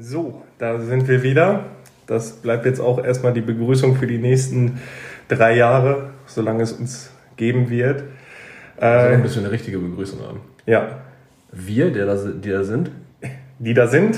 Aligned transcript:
So, 0.00 0.42
da 0.58 0.78
sind 0.80 1.08
wir 1.08 1.22
wieder. 1.22 1.64
Das 2.06 2.32
bleibt 2.32 2.64
jetzt 2.66 2.80
auch 2.80 3.02
erstmal 3.04 3.32
die 3.32 3.40
Begrüßung 3.40 3.96
für 3.96 4.06
die 4.06 4.18
nächsten 4.18 4.80
drei 5.28 5.56
Jahre, 5.56 6.10
solange 6.26 6.62
es 6.62 6.72
uns 6.72 7.10
geben 7.36 7.68
wird. 7.68 8.04
Also 8.78 9.14
ein 9.14 9.22
bisschen 9.22 9.44
eine 9.44 9.52
richtige 9.52 9.78
Begrüßung 9.78 10.20
haben. 10.20 10.40
Ja. 10.66 10.98
Wir, 11.52 11.92
der 11.92 12.06
da, 12.06 12.16
die 12.16 12.50
da 12.50 12.64
sind. 12.64 12.90
Die 13.58 13.74
da 13.74 13.86
sind, 13.86 14.16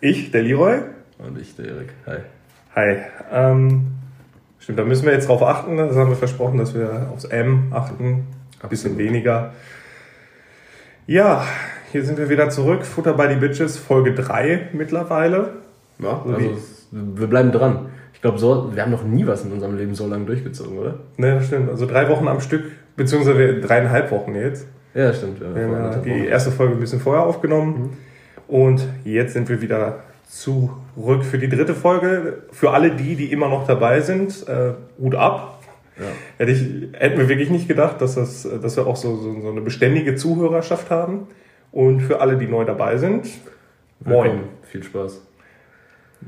ich, 0.00 0.30
der 0.30 0.42
Leroy. 0.42 0.80
Und 1.18 1.38
ich, 1.38 1.56
der 1.56 1.66
Erik. 1.66 1.88
Hi. 2.06 2.18
Hi. 2.76 2.96
Ähm, 3.32 3.86
stimmt, 4.58 4.78
da 4.78 4.84
müssen 4.84 5.06
wir 5.06 5.12
jetzt 5.12 5.28
drauf 5.28 5.42
achten. 5.42 5.76
Das 5.76 5.96
haben 5.96 6.10
wir 6.10 6.16
versprochen, 6.16 6.58
dass 6.58 6.74
wir 6.74 7.08
aufs 7.12 7.24
M 7.24 7.72
achten. 7.72 8.26
Ein 8.62 8.68
bisschen 8.68 8.98
weniger. 8.98 9.54
Ja, 11.06 11.44
hier 11.92 12.04
sind 12.04 12.18
wir 12.18 12.28
wieder 12.28 12.50
zurück. 12.50 12.84
Futter 12.84 13.14
by 13.14 13.26
the 13.28 13.36
Bitches, 13.36 13.76
Folge 13.76 14.14
3 14.14 14.70
mittlerweile. 14.72 15.54
Ja, 15.98 16.22
So 16.24 16.32
also 16.32 16.50
wir 16.90 17.26
bleiben 17.26 17.52
dran. 17.52 17.86
Ich 18.14 18.20
glaube, 18.20 18.38
so, 18.38 18.70
wir 18.74 18.82
haben 18.82 18.90
noch 18.90 19.04
nie 19.04 19.26
was 19.26 19.44
in 19.44 19.52
unserem 19.52 19.76
Leben 19.76 19.94
so 19.94 20.06
lange 20.06 20.26
durchgezogen, 20.26 20.78
oder? 20.78 20.98
Ne, 21.16 21.36
das 21.36 21.46
stimmt. 21.46 21.70
Also 21.70 21.86
drei 21.86 22.08
Wochen 22.08 22.28
am 22.28 22.40
Stück, 22.40 22.64
beziehungsweise 22.96 23.60
dreieinhalb 23.60 24.10
Wochen 24.10 24.34
jetzt. 24.34 24.66
Ja, 24.94 25.12
stimmt. 25.12 25.40
Ja, 25.40 25.60
ja 25.60 25.96
die 25.98 26.26
erste 26.26 26.50
Folge 26.50 26.74
ein 26.74 26.80
bisschen 26.80 27.00
vorher 27.00 27.24
aufgenommen. 27.24 27.96
Und 28.46 28.86
jetzt 29.04 29.32
sind 29.32 29.48
wir 29.48 29.60
wieder 29.60 30.00
zurück 30.28 31.24
für 31.24 31.38
die 31.38 31.48
dritte 31.48 31.74
Folge. 31.74 32.42
Für 32.50 32.70
alle 32.70 32.90
die, 32.90 33.14
die 33.16 33.32
immer 33.32 33.48
noch 33.48 33.66
dabei 33.66 34.00
sind, 34.00 34.46
äh, 34.48 34.72
Hut 35.00 35.14
ab. 35.14 35.62
Ja. 35.98 36.06
Hätte 36.38 36.52
ich, 36.52 36.88
hätten 36.92 37.18
wir 37.18 37.28
wirklich 37.28 37.50
nicht 37.50 37.68
gedacht, 37.68 38.00
dass, 38.00 38.14
das, 38.16 38.48
dass 38.62 38.76
wir 38.76 38.86
auch 38.86 38.96
so, 38.96 39.16
so, 39.16 39.40
so 39.40 39.50
eine 39.50 39.60
beständige 39.60 40.14
Zuhörerschaft 40.14 40.90
haben. 40.90 41.28
Und 41.72 42.00
für 42.00 42.20
alle, 42.20 42.36
die 42.36 42.46
neu 42.46 42.64
dabei 42.64 42.96
sind, 42.96 43.26
moin. 44.04 44.24
Willkommen. 44.24 44.44
Viel 44.62 44.82
Spaß. 44.82 45.20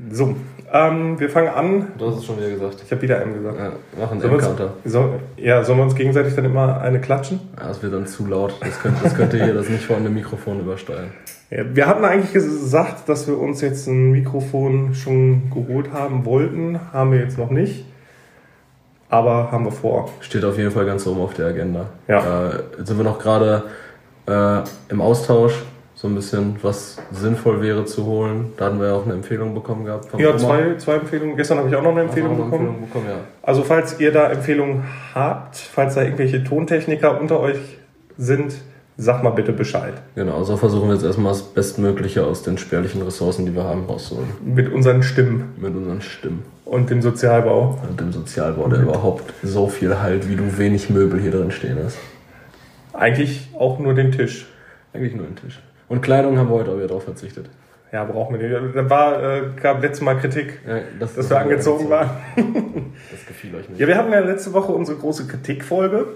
So, 0.09 0.35
ähm, 0.71 1.19
wir 1.19 1.29
fangen 1.29 1.49
an. 1.49 1.87
Du 1.99 2.07
hast 2.07 2.17
es 2.17 2.25
schon 2.25 2.37
wieder 2.37 2.49
gesagt. 2.49 2.81
Ich 2.83 2.91
habe 2.91 3.01
wieder 3.01 3.21
M 3.21 3.33
gesagt. 3.33 3.59
Ja, 3.59 3.71
mach 3.99 4.11
einen 4.11 4.21
Sollen 4.21 4.33
wir 4.33 4.39
M-Counter. 4.39 4.73
uns, 4.83 4.91
so, 4.91 5.19
ja, 5.37 5.63
sollen 5.63 5.77
wir 5.77 5.83
uns 5.83 5.95
gegenseitig 5.95 6.33
dann 6.33 6.45
immer 6.45 6.81
eine 6.81 6.99
klatschen? 6.99 7.41
Ja, 7.59 7.67
das 7.67 7.83
wird 7.83 7.93
dann 7.93 8.07
zu 8.07 8.25
laut. 8.25 8.55
Das 8.59 8.79
könnte, 8.81 9.03
das 9.03 9.15
könnte 9.15 9.43
hier 9.43 9.53
das 9.53 9.69
nicht 9.69 9.83
vorhandene 9.83 10.15
Mikrofon 10.15 10.61
übersteuern. 10.61 11.11
Ja, 11.51 11.63
wir 11.75 11.85
hatten 11.85 12.03
eigentlich 12.05 12.33
gesagt, 12.33 13.07
dass 13.07 13.27
wir 13.27 13.37
uns 13.37 13.61
jetzt 13.61 13.85
ein 13.85 14.11
Mikrofon 14.11 14.95
schon 14.95 15.51
geholt 15.51 15.91
haben 15.93 16.25
wollten. 16.25 16.79
Haben 16.91 17.11
wir 17.11 17.19
jetzt 17.19 17.37
noch 17.37 17.51
nicht. 17.51 17.85
Aber 19.09 19.51
haben 19.51 19.65
wir 19.65 19.71
vor. 19.71 20.09
Steht 20.21 20.43
auf 20.43 20.57
jeden 20.57 20.71
Fall 20.71 20.87
ganz 20.87 21.05
oben 21.05 21.21
auf 21.21 21.35
der 21.35 21.45
Agenda. 21.47 21.85
Ja. 22.07 22.49
Äh, 22.49 22.63
jetzt 22.79 22.87
sind 22.87 22.97
wir 22.97 23.03
noch 23.03 23.19
gerade 23.19 23.63
äh, 24.27 24.61
im 24.89 25.01
Austausch, 25.01 25.53
so 25.95 26.07
ein 26.07 26.15
bisschen, 26.15 26.55
was 26.61 26.97
sinnvoll 27.11 27.61
wäre 27.61 27.85
zu 27.85 28.05
holen. 28.05 28.51
Da 28.57 28.65
hatten 28.65 28.79
wir 28.79 28.87
ja 28.87 28.93
auch 28.93 29.05
eine 29.05 29.13
Empfehlung 29.13 29.53
bekommen 29.53 29.85
gehabt. 29.85 30.07
Ja, 30.17 30.29
Oma. 30.29 30.37
zwei, 30.37 30.75
zwei 30.77 30.93
Empfehlungen. 30.95 31.37
Gestern 31.37 31.59
habe 31.59 31.69
ich 31.69 31.75
auch 31.75 31.81
noch 31.83 31.91
eine 31.91 32.01
Empfehlung 32.01 32.31
eine 32.33 32.43
bekommen. 32.43 32.67
Empfehlung 32.67 32.87
bekommen, 32.89 33.05
ja. 33.09 33.15
Also 33.41 33.63
falls 33.63 33.99
ihr 33.99 34.11
da 34.11 34.29
Empfehlungen 34.29 34.83
habt, 35.15 35.55
falls 35.57 35.95
da 35.95 36.01
irgendwelche 36.03 36.43
Tontechniker 36.43 37.19
unter 37.21 37.39
euch 37.39 37.57
sind, 38.17 38.53
sag 38.97 39.23
mal 39.23 39.29
bitte 39.31 39.53
Bescheid. 39.53 39.93
Genau, 40.15 40.43
so 40.43 40.57
versuchen 40.57 40.87
wir 40.89 40.95
jetzt 40.95 41.05
erstmal 41.05 41.31
das 41.31 41.41
Bestmögliche 41.43 42.25
aus 42.25 42.43
den 42.43 42.57
spärlichen 42.57 43.01
Ressourcen, 43.01 43.45
die 43.45 43.55
wir 43.55 43.63
haben, 43.63 43.85
rauszuholen. 43.85 44.27
Mit 44.43 44.71
unseren 44.73 45.03
Stimmen 45.03 45.53
Mit 45.57 45.75
unseren 45.75 46.01
Stimmen 46.01 46.43
und 46.65 46.89
dem 46.89 47.01
Sozialbau. 47.01 47.77
und 47.87 47.99
dem 47.99 48.11
Sozialbau, 48.11 48.67
der 48.67 48.81
überhaupt 48.81 49.33
so 49.43 49.67
viel 49.67 49.99
halt, 49.99 50.27
wie 50.29 50.35
du 50.35 50.57
wenig 50.57 50.89
Möbel 50.89 51.19
hier 51.21 51.31
drin 51.31 51.51
stehen 51.51 51.77
hast. 51.83 51.97
Eigentlich 53.03 53.49
auch 53.59 53.79
nur 53.79 53.93
den 53.93 54.13
Tisch. 54.13 54.45
Eigentlich 54.93 55.13
nur 55.13 55.27
ein 55.27 55.35
Tisch. 55.35 55.61
Und 55.89 56.01
Kleidung 56.01 56.37
haben 56.37 56.47
wir 56.47 56.55
heute 56.55 56.71
auch 56.71 56.77
wieder 56.77 56.87
drauf 56.87 57.03
verzichtet. 57.03 57.49
Ja, 57.91 58.05
brauchen 58.05 58.39
wir 58.39 58.61
nicht. 58.61 58.75
Da 58.77 58.89
war, 58.89 59.21
äh, 59.21 59.41
gab 59.61 59.81
letztes 59.81 59.99
Mal 59.99 60.15
Kritik, 60.15 60.61
Ja, 60.65 60.79
das, 61.01 61.13
dass 61.13 61.29
wir 61.29 61.37
angezogen 61.37 61.89
waren. 61.89 62.09
Das 63.11 63.25
gefiel 63.27 63.53
euch 63.55 63.67
nicht. 63.67 63.81
Ja, 63.81 63.87
wir 63.87 63.97
hatten 63.97 64.13
ja 64.13 64.19
letzte 64.19 64.53
Woche 64.53 64.71
unsere 64.71 64.97
große 64.97 65.27
Kritikfolge 65.27 66.07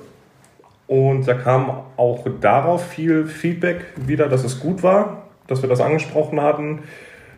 und 0.87 1.27
da 1.27 1.33
kam 1.33 1.69
auch 1.97 2.25
darauf 2.39 2.87
viel 2.87 3.25
Feedback 3.25 3.81
wieder, 3.97 4.29
dass 4.29 4.45
es 4.45 4.61
gut 4.61 4.81
war, 4.81 5.23
dass 5.47 5.61
wir 5.61 5.67
das 5.67 5.81
angesprochen 5.81 6.39
hatten, 6.39 6.83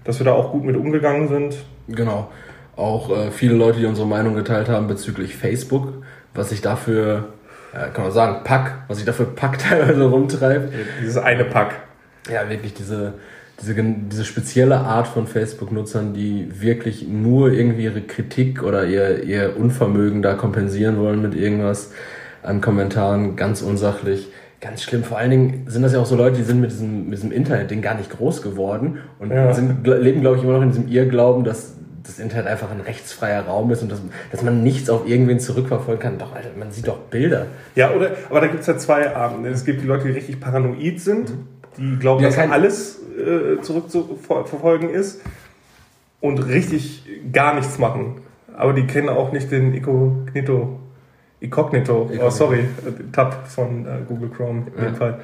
dass 0.04 0.20
wir 0.20 0.26
da 0.26 0.34
auch 0.34 0.52
gut 0.52 0.64
mit 0.64 0.78
umgegangen 0.78 1.28
sind. 1.28 1.58
Genau. 1.88 2.30
Auch 2.76 3.10
äh, 3.10 3.31
viele 3.31 3.56
Leute, 3.56 3.80
die 3.80 3.88
unsere 3.88 4.06
Meinung 4.06 4.36
geteilt 4.36 4.70
haben 4.70 4.86
bezüglich 4.86 5.36
Facebook, 5.36 6.04
was 6.36 6.50
sich 6.50 6.62
dafür, 6.62 7.30
äh, 7.74 7.90
kann 7.94 8.03
man 8.03 8.12
sagen, 8.12 8.44
Pack, 8.44 8.84
was 8.88 8.97
sich 8.97 9.06
dafür 9.06 9.28
Pack 9.35 9.57
teilweise 9.69 10.03
rumtreibt. 10.03 10.74
Dieses 11.02 11.18
eine 11.18 11.46
Pack. 11.46 11.75
Ja, 12.31 12.50
wirklich 12.50 12.74
diese, 12.74 13.13
diese, 13.62 13.74
diese 13.75 14.25
spezielle 14.25 14.78
Art 14.78 15.07
von 15.07 15.28
Facebook-Nutzern, 15.28 16.13
die 16.13 16.62
wirklich 16.62 17.07
nur 17.07 17.52
irgendwie 17.52 17.84
ihre 17.85 18.02
Kritik 18.02 18.63
oder 18.63 18.85
ihr, 18.85 19.24
ihr 19.24 19.57
Unvermögen 19.57 20.22
da 20.22 20.34
kompensieren 20.34 20.97
wollen 20.97 21.22
mit 21.22 21.35
irgendwas 21.35 21.91
an 22.44 22.62
Kommentaren, 22.62 23.35
ganz 23.35 23.62
unsachlich. 23.62 24.31
Ganz 24.62 24.84
schlimm. 24.84 25.03
Vor 25.06 25.18
allen 25.18 25.31
Dingen 25.31 25.63
sind 25.68 25.84
das 25.84 25.94
ja 25.94 26.00
auch 26.00 26.06
so 26.06 26.18
Leute, 26.18 26.38
die 26.38 26.44
sind 26.44 26.59
mit 26.59 26.69
diesem, 26.72 27.06
mit 27.06 27.18
diesem 27.18 27.31
Internet-Ding 27.31 27.81
gar 27.81 27.96
nicht 27.96 28.09
groß 28.09 28.41
geworden 28.41 29.00
und 29.18 29.31
Ja. 29.31 29.53
sind, 29.53 29.88
leben, 29.88 30.19
glaube 30.22 30.38
ich, 30.38 30.44
immer 30.44 30.53
noch 30.53 30.62
in 30.62 30.69
diesem 30.72 30.88
Irrglauben, 30.90 31.46
dass 31.46 31.75
das 32.09 32.20
Internet 32.20 32.47
einfach 32.47 32.72
ein 32.72 32.81
rechtsfreier 32.81 33.44
Raum 33.46 33.72
ist 33.72 33.81
und 33.81 33.92
dass, 33.92 34.02
dass 34.31 34.42
man 34.42 34.64
nichts 34.64 34.90
auf 34.90 35.08
irgendwen 35.08 35.40
zurückverfolgen 35.40 36.02
kann. 36.02 36.18
Doch, 36.18 36.36
Alter, 36.36 36.50
man 36.58 36.72
sieht 36.72 36.88
doch 36.88 36.97
Bilder. 36.97 37.46
Ja, 37.75 37.92
oder, 37.92 38.12
aber 38.30 38.42
da 38.42 38.47
gibt 38.47 38.62
es 38.62 38.68
ja 38.68 38.78
zwei 38.78 39.16
Arten. 39.16 39.46
Es 39.46 39.66
gibt 39.66 39.81
die 39.81 39.86
Leute, 39.88 40.06
die 40.08 40.12
richtig 40.14 40.40
paranoid 40.40 41.00
sind, 41.00 41.34
die 41.78 41.98
glauben, 41.98 42.24
Ja, 42.24 42.30
dass 42.30 42.38
alles 42.38 43.00
äh, 43.18 43.62
zurückzuverfolgen 43.62 44.90
ist 44.90 45.22
und 46.22 46.40
richtig 46.48 47.03
gar 47.31 47.53
nichts 47.56 47.78
machen. 47.78 48.22
Aber 48.58 48.74
die 48.74 48.86
kennen 48.86 49.09
auch 49.09 49.31
nicht 49.31 49.52
den 49.52 49.74
Incognito. 49.74 50.80
Incognito, 51.40 52.09
oh, 52.22 52.30
sorry, 52.30 52.59
äh, 52.59 53.12
Tab 53.14 53.48
von 53.48 53.86
äh, 53.86 54.00
Google 54.08 54.30
Chrome 54.30 54.64
in 54.75 54.84
dem 54.84 54.94
Ja. 54.94 54.94
Fall. 54.94 55.19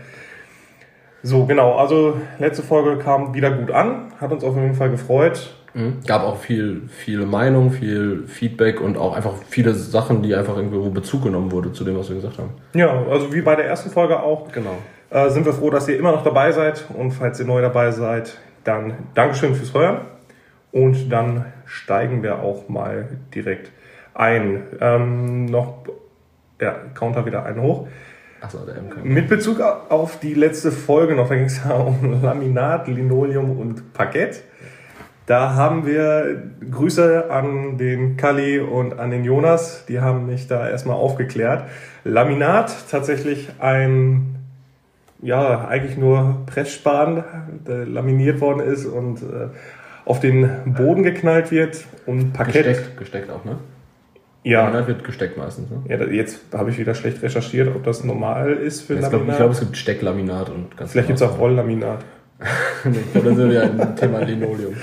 So, 1.24 1.46
genau. 1.46 1.74
Also, 1.74 2.18
letzte 2.40 2.64
Folge 2.64 3.02
kam 3.04 3.34
wieder 3.34 3.52
gut 3.52 3.72
an, 3.72 4.14
hat 4.22 4.32
uns 4.32 4.44
auf 4.44 4.56
jeden 4.56 4.76
Fall 4.76 4.92
gefreut. 4.92 5.54
Mhm. 5.76 5.98
Gab 6.08 6.24
auch 6.24 6.38
viel, 6.38 6.84
viele 6.88 7.26
Meinungen, 7.26 7.72
viel 7.72 8.24
Feedback 8.28 8.80
und 8.80 8.98
auch 8.98 9.14
einfach 9.16 9.34
viele 9.50 9.74
Sachen, 9.74 10.24
die 10.24 10.34
einfach 10.34 10.56
irgendwo 10.56 10.90
Bezug 10.90 11.24
genommen 11.24 11.52
wurde 11.52 11.74
zu 11.74 11.84
dem, 11.84 11.98
was 11.98 12.08
wir 12.08 12.16
gesagt 12.16 12.38
haben. 12.38 12.52
Ja, 12.74 13.04
also 13.10 13.34
wie 13.34 13.42
bei 13.42 13.56
der 13.56 13.66
ersten 13.66 13.90
Folge 13.90 14.22
auch. 14.22 14.52
Genau. 14.54 14.78
äh, 15.10 15.30
sind 15.30 15.46
wir 15.46 15.54
froh, 15.54 15.70
dass 15.70 15.88
ihr 15.90 16.00
immer 16.00 16.14
noch 16.14 16.24
dabei 16.24 16.54
seid. 16.54 16.86
Und 16.98 17.12
falls 17.12 17.40
ihr 17.42 17.46
neu 17.46 17.62
dabei 17.62 17.92
seid, 17.92 18.38
dann 18.64 18.94
Dankeschön 19.16 19.54
fürs 19.54 19.74
Hören. 19.74 20.00
Und 20.72 21.12
dann 21.12 21.46
steigen 21.66 22.24
wir 22.24 22.40
auch 22.40 22.70
mal 22.70 23.10
direkt 23.34 23.72
ein. 24.14 24.64
Ähm, 24.80 25.46
noch, 25.46 25.84
ja, 26.62 26.74
Counter 26.94 27.26
wieder 27.26 27.46
einen 27.46 27.62
hoch. 27.62 27.88
Achso, 28.40 28.60
der 28.60 28.82
MK. 28.82 29.04
Mit 29.04 29.28
Bezug 29.28 29.60
auf 29.60 30.20
die 30.20 30.36
letzte 30.36 30.72
Folge 30.72 31.16
noch, 31.16 31.28
da 31.28 31.36
ging 31.36 31.46
es 31.46 31.62
ja 31.68 31.76
um 31.76 32.22
Laminat, 32.22 32.88
Linoleum 32.88 33.58
und 33.60 33.94
Parkett. 33.94 34.42
Da 35.26 35.56
haben 35.56 35.88
wir 35.88 36.44
Grüße 36.70 37.32
an 37.32 37.78
den 37.78 38.16
Kali 38.16 38.60
und 38.60 39.00
an 39.00 39.10
den 39.10 39.24
Jonas. 39.24 39.86
Die 39.88 40.00
haben 40.00 40.28
mich 40.28 40.48
da 40.48 40.70
erstmal 40.70 40.98
aufgeklärt. 40.98 41.64
Laminat, 42.04 42.72
tatsächlich 42.92 43.50
ein, 43.60 44.36
ja, 45.22 45.68
eigentlich 45.68 45.98
nur 45.98 46.44
Pressspan, 46.46 47.24
der 47.68 47.86
laminiert 47.88 48.40
worden 48.40 48.60
ist 48.60 48.86
und 48.86 49.24
äh, 49.24 49.48
auf 50.06 50.20
den 50.20 50.48
Boden 50.78 51.02
geknallt 51.02 51.50
wird. 51.50 51.86
Und 52.06 52.34
Parkett, 52.34 52.68
Gesteckt, 52.68 52.98
gesteckt 52.98 53.32
auch, 53.32 53.44
ne? 53.46 53.58
ja, 54.44 54.66
Laminat 54.66 54.88
wird 54.88 55.04
gesteckt 55.04 55.38
meistens, 55.38 55.72
ne? 55.72 55.82
ja, 55.90 56.04
jetzt 56.06 56.42
habe 56.54 56.70
ich 56.70 56.78
wieder 56.78 56.94
schlecht 56.94 57.24
recherchiert, 57.24 57.76
ob 57.76 57.84
das 57.84 58.04
normal 58.04 58.52
ist 58.52 58.82
für 58.82 58.94
Ich 58.94 59.02
Laminat. 59.02 59.24
glaube, 59.26 59.38
glaub, 59.38 59.52
es 59.52 59.60
gibt 59.62 59.76
Stecklaminat 59.76 60.52
und 60.52 60.78
ganz 60.78 60.92
Vielleicht 60.92 61.08
gibt 61.08 61.20
es 61.20 61.28
auch 61.28 61.40
Rolllaminat. 61.40 62.06
ich 62.86 63.12
glaube, 63.14 63.30
da 63.30 63.36
sind 63.36 63.50
wir 63.50 63.64
ein 63.64 63.96
Thema 63.96 64.20
Linoleum. 64.20 64.74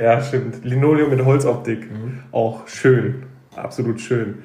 Ja, 0.00 0.20
stimmt. 0.20 0.64
Linoleum 0.64 1.10
mit 1.10 1.24
Holzoptik. 1.24 1.88
Auch 2.32 2.66
schön. 2.66 3.22
Absolut 3.54 4.00
schön. 4.00 4.42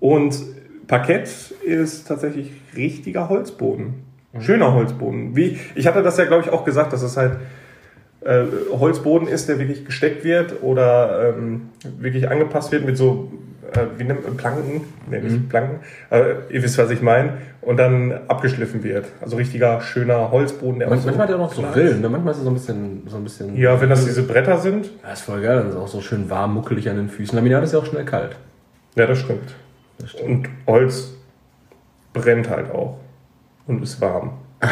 Und 0.00 0.38
Parkett 0.86 1.28
ist 1.64 2.06
tatsächlich 2.06 2.52
richtiger 2.76 3.28
Holzboden. 3.28 4.04
Schöner 4.40 4.72
Holzboden. 4.74 5.34
Wie, 5.36 5.58
ich 5.74 5.86
hatte 5.86 6.02
das 6.02 6.16
ja, 6.18 6.24
glaube 6.24 6.44
ich, 6.44 6.50
auch 6.50 6.64
gesagt, 6.64 6.92
dass 6.92 7.02
es 7.02 7.16
halt 7.16 7.38
äh, 8.28 8.44
Holzboden 8.78 9.26
ist, 9.26 9.48
der 9.48 9.58
wirklich 9.58 9.86
gesteckt 9.86 10.22
wird 10.22 10.62
oder 10.62 11.34
ähm, 11.34 11.70
wirklich 11.98 12.30
angepasst 12.30 12.70
wird 12.72 12.84
mit 12.84 12.98
so, 12.98 13.32
äh, 13.72 13.86
wie 13.96 14.04
nennt 14.04 14.22
man 14.22 14.36
Planken? 14.36 14.82
Nee, 15.10 15.20
nicht 15.20 15.48
Planken. 15.48 15.80
Äh, 16.10 16.34
ihr 16.50 16.62
wisst, 16.62 16.76
was 16.76 16.90
ich 16.90 17.00
meine. 17.00 17.38
Und 17.62 17.78
dann 17.78 18.12
abgeschliffen 18.28 18.84
wird. 18.84 19.06
Also 19.22 19.36
richtiger, 19.36 19.80
schöner 19.80 20.30
Holzboden. 20.30 20.78
Der 20.78 20.88
Man, 20.88 20.98
auch 20.98 21.02
so 21.02 21.06
manchmal 21.06 21.26
hat 21.26 21.34
er 21.34 21.40
auch 21.40 21.48
noch 21.48 21.54
so 21.54 21.62
Rillen, 21.62 22.02
ne? 22.02 22.08
Manchmal 22.10 22.32
ist 22.32 22.40
er 22.40 22.44
so 22.44 22.50
ein 22.50 22.54
bisschen, 22.54 23.02
so 23.06 23.16
ein 23.16 23.24
bisschen. 23.24 23.56
Ja, 23.56 23.80
wenn 23.80 23.88
das 23.88 24.04
diese 24.04 24.22
Bretter 24.24 24.58
sind. 24.58 24.90
Ja, 25.02 25.12
ist 25.12 25.22
voll 25.22 25.40
geil, 25.40 25.56
dann 25.56 25.68
ist 25.68 25.74
es 25.74 25.80
auch 25.80 25.88
so 25.88 26.02
schön 26.02 26.28
warm, 26.28 26.54
muckelig 26.54 26.88
an 26.90 26.96
den 26.96 27.08
Füßen. 27.08 27.34
Laminat 27.34 27.64
ist 27.64 27.72
ja 27.72 27.78
auch 27.78 27.86
schnell 27.86 28.04
kalt. 28.04 28.36
Ja, 28.94 29.06
das 29.06 29.20
stimmt. 29.20 29.54
Das 29.98 30.10
stimmt. 30.10 30.28
Und 30.28 30.48
Holz 30.66 31.14
brennt 32.12 32.50
halt 32.50 32.70
auch 32.70 32.98
und 33.66 33.82
ist 33.82 34.00
warm. 34.00 34.32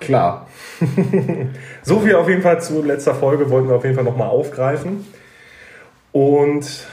Klar. 0.00 0.46
so 1.82 2.00
viel 2.00 2.14
auf 2.14 2.28
jeden 2.28 2.42
Fall 2.42 2.60
zu 2.60 2.82
letzter 2.82 3.14
Folge 3.14 3.50
wollten 3.50 3.68
wir 3.68 3.76
auf 3.76 3.84
jeden 3.84 3.96
Fall 3.96 4.04
nochmal 4.04 4.28
aufgreifen. 4.28 5.04
Und 6.12 6.86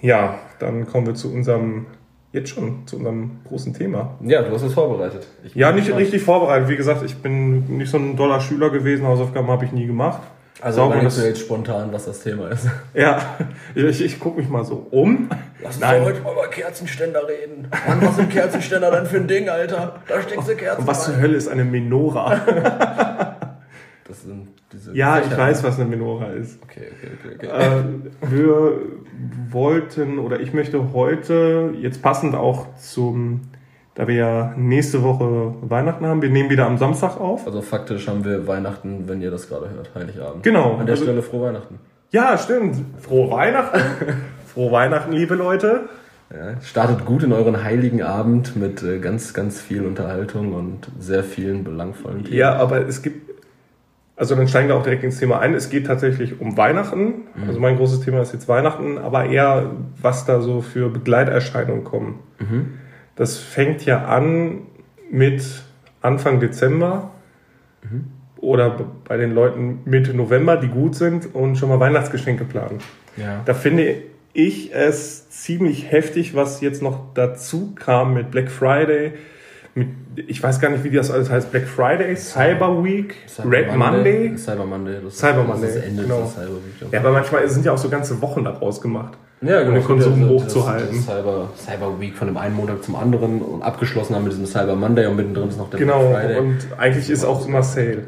ja, 0.00 0.38
dann 0.58 0.86
kommen 0.86 1.06
wir 1.06 1.14
zu 1.14 1.32
unserem, 1.32 1.86
jetzt 2.32 2.50
schon, 2.50 2.86
zu 2.86 2.96
unserem 2.96 3.40
großen 3.48 3.74
Thema. 3.74 4.18
Ja, 4.20 4.42
du 4.42 4.52
hast 4.52 4.62
es 4.62 4.74
vorbereitet. 4.74 5.26
Ja, 5.54 5.72
nicht 5.72 5.94
richtig 5.94 6.22
vorbereitet. 6.22 6.68
Wie 6.68 6.76
gesagt, 6.76 7.02
ich 7.02 7.16
bin 7.16 7.78
nicht 7.78 7.90
so 7.90 7.98
ein 7.98 8.16
doller 8.16 8.40
Schüler 8.40 8.70
gewesen, 8.70 9.06
Hausaufgaben 9.06 9.48
habe 9.48 9.64
ich 9.64 9.72
nie 9.72 9.86
gemacht. 9.86 10.22
Also 10.60 10.86
überlegst 10.86 11.18
du 11.18 11.22
jetzt 11.26 11.40
spontan, 11.40 11.92
was 11.92 12.06
das 12.06 12.20
Thema 12.20 12.48
ist. 12.48 12.66
Ja, 12.94 13.36
ich, 13.74 14.00
ich 14.04 14.20
gucke 14.20 14.38
mich 14.38 14.48
mal 14.48 14.64
so 14.64 14.86
um. 14.90 15.28
Lass 15.60 15.76
uns 15.76 15.86
heute 15.86 16.20
mal 16.20 16.32
über 16.32 16.48
Kerzenständer 16.48 17.26
reden. 17.26 17.68
Mann, 17.88 18.02
was 18.02 18.16
sind 18.16 18.30
Kerzenständer 18.30 18.90
denn 18.92 19.06
für 19.06 19.16
ein 19.16 19.26
Ding, 19.26 19.48
Alter? 19.48 20.00
Da 20.06 20.22
steckst 20.22 20.48
du 20.48 20.54
Kerzen 20.54 20.82
Und 20.82 20.86
was 20.86 21.04
zur 21.04 21.16
Hölle 21.16 21.36
ist 21.36 21.48
eine 21.48 21.64
Menora? 21.64 22.36
das 24.08 24.22
sind 24.22 24.48
diese 24.72 24.94
ja, 24.94 25.16
Fächer, 25.16 25.32
ich 25.32 25.38
weiß, 25.38 25.64
was 25.64 25.80
eine 25.80 25.88
Menora 25.88 26.26
ist. 26.28 26.62
Okay, 26.62 26.92
okay, 26.92 27.36
okay. 27.36 27.48
okay. 27.48 27.78
Äh, 28.28 28.30
wir 28.30 28.78
wollten, 29.50 30.18
oder 30.20 30.38
ich 30.40 30.52
möchte 30.52 30.92
heute, 30.92 31.74
jetzt 31.80 32.00
passend 32.00 32.36
auch 32.36 32.76
zum 32.76 33.42
da 33.94 34.08
wir 34.08 34.14
ja 34.14 34.54
nächste 34.56 35.02
Woche 35.02 35.54
Weihnachten 35.62 36.06
haben. 36.06 36.20
Wir 36.20 36.30
nehmen 36.30 36.50
wieder 36.50 36.66
am 36.66 36.78
Samstag 36.78 37.20
auf. 37.20 37.46
Also 37.46 37.62
faktisch 37.62 38.08
haben 38.08 38.24
wir 38.24 38.46
Weihnachten, 38.46 39.04
wenn 39.06 39.22
ihr 39.22 39.30
das 39.30 39.48
gerade 39.48 39.70
hört, 39.70 39.90
Heiligabend. 39.94 40.42
Genau. 40.42 40.76
An 40.76 40.86
der 40.86 40.94
also, 40.94 41.04
Stelle 41.04 41.22
frohe 41.22 41.46
Weihnachten. 41.46 41.78
Ja, 42.10 42.36
stimmt. 42.36 42.76
Frohe 43.00 43.30
Weihnachten. 43.30 43.80
frohe 44.52 44.72
Weihnachten, 44.72 45.12
liebe 45.12 45.34
Leute. 45.34 45.88
Ja, 46.30 46.60
startet 46.62 47.04
gut 47.04 47.22
in 47.22 47.32
euren 47.32 47.62
heiligen 47.62 48.02
Abend 48.02 48.56
mit 48.56 48.82
äh, 48.82 48.98
ganz, 48.98 49.34
ganz 49.34 49.60
viel 49.60 49.84
Unterhaltung 49.84 50.54
und 50.54 50.88
sehr 50.98 51.22
vielen 51.22 51.62
belangvollen 51.62 52.24
Themen. 52.24 52.36
Ja, 52.36 52.56
aber 52.56 52.88
es 52.88 53.02
gibt, 53.02 53.30
also 54.16 54.34
dann 54.34 54.48
steigen 54.48 54.68
wir 54.68 54.74
auch 54.74 54.82
direkt 54.82 55.04
ins 55.04 55.18
Thema 55.20 55.38
ein. 55.38 55.54
Es 55.54 55.70
geht 55.70 55.86
tatsächlich 55.86 56.40
um 56.40 56.56
Weihnachten. 56.56 57.26
Mhm. 57.36 57.48
Also 57.48 57.60
mein 57.60 57.76
großes 57.76 58.00
Thema 58.00 58.22
ist 58.22 58.32
jetzt 58.32 58.48
Weihnachten, 58.48 58.98
aber 58.98 59.26
eher, 59.26 59.70
was 60.00 60.24
da 60.24 60.40
so 60.40 60.62
für 60.62 60.88
Begleiterscheinungen 60.88 61.84
kommen. 61.84 62.18
Mhm. 62.40 62.72
Das 63.16 63.38
fängt 63.38 63.84
ja 63.84 64.04
an 64.06 64.62
mit 65.10 65.44
Anfang 66.02 66.40
Dezember 66.40 67.10
mhm. 67.82 68.06
oder 68.36 68.78
bei 69.06 69.16
den 69.16 69.32
Leuten 69.32 69.80
Mitte 69.84 70.14
November, 70.14 70.56
die 70.56 70.68
gut 70.68 70.96
sind 70.96 71.34
und 71.34 71.56
schon 71.56 71.68
mal 71.68 71.80
Weihnachtsgeschenke 71.80 72.44
planen. 72.44 72.78
Ja. 73.16 73.42
Da 73.44 73.54
finde 73.54 73.96
ich 74.32 74.74
es 74.74 75.30
ziemlich 75.30 75.90
heftig, 75.90 76.34
was 76.34 76.60
jetzt 76.60 76.82
noch 76.82 77.14
dazu 77.14 77.74
kam 77.76 78.14
mit 78.14 78.32
Black 78.32 78.50
Friday. 78.50 79.12
Mit, 79.76 79.88
ich 80.26 80.42
weiß 80.42 80.60
gar 80.60 80.70
nicht, 80.70 80.84
wie 80.84 80.90
das 80.90 81.10
alles 81.10 81.30
heißt. 81.30 81.52
Black 81.52 81.66
Friday, 81.66 82.16
Cyber 82.16 82.82
Week, 82.84 83.14
Cyber 83.26 83.50
Red 83.50 83.76
Monday, 83.76 84.28
Monday. 84.28 84.38
Cyber 84.38 84.66
Monday. 84.66 84.98
Das 85.02 85.18
Cyber 85.18 85.44
Monday. 85.44 85.60
Das 85.60 85.70
ist 85.70 85.76
das 85.76 85.84
Ende 85.84 86.02
genau. 86.02 86.26
Cyber 86.26 86.56
Week. 86.56 86.92
Ja, 86.92 87.00
aber 87.00 87.12
manchmal 87.12 87.48
sind 87.48 87.64
ja 87.64 87.72
auch 87.72 87.78
so 87.78 87.88
ganze 87.88 88.20
Wochen 88.20 88.44
daraus 88.44 88.80
gemacht 88.80 89.16
ja, 89.46 89.60
genau, 89.60 89.68
um 89.68 89.74
den 89.74 89.84
Konsum 89.84 90.20
das, 90.20 90.30
hochzuhalten. 90.30 90.96
Das 90.96 91.04
Cyber, 91.04 91.50
Cyber 91.56 92.00
Week 92.00 92.16
von 92.16 92.28
dem 92.28 92.36
einen 92.36 92.54
Montag 92.54 92.82
zum 92.82 92.96
anderen 92.96 93.42
und 93.42 93.62
abgeschlossen 93.62 94.14
haben 94.14 94.24
mit 94.24 94.32
diesem 94.32 94.46
Cyber 94.46 94.76
Monday 94.76 95.06
und 95.06 95.16
mittendrin 95.16 95.48
ist 95.48 95.58
noch 95.58 95.70
der 95.70 95.80
genau, 95.80 96.08
Black 96.08 96.24
Friday. 96.24 96.38
und 96.38 96.58
eigentlich 96.76 97.10
ist 97.10 97.24
auch 97.24 97.46
immer 97.46 97.62
Sale. 97.62 98.04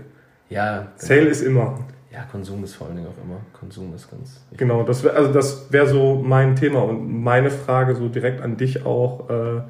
Ja. 0.48 0.78
Genau. 0.78 0.88
Sale 0.96 1.22
ist 1.22 1.42
immer. 1.42 1.78
Ja, 2.12 2.22
Konsum 2.32 2.64
ist 2.64 2.74
vor 2.74 2.86
allen 2.86 2.96
Dingen 2.96 3.08
auch 3.08 3.24
immer. 3.24 3.40
Konsum 3.52 3.94
ist 3.94 4.10
ganz. 4.10 4.40
Wichtig. 4.50 4.58
Genau, 4.58 4.82
das 4.84 5.04
wäre 5.04 5.16
also 5.16 5.32
das 5.32 5.70
wäre 5.70 5.86
so 5.86 6.22
mein 6.24 6.56
Thema 6.56 6.82
und 6.82 7.22
meine 7.22 7.50
Frage 7.50 7.94
so 7.94 8.08
direkt 8.08 8.40
an 8.40 8.56
dich 8.56 8.86
auch. 8.86 9.28
Äh, 9.28 9.62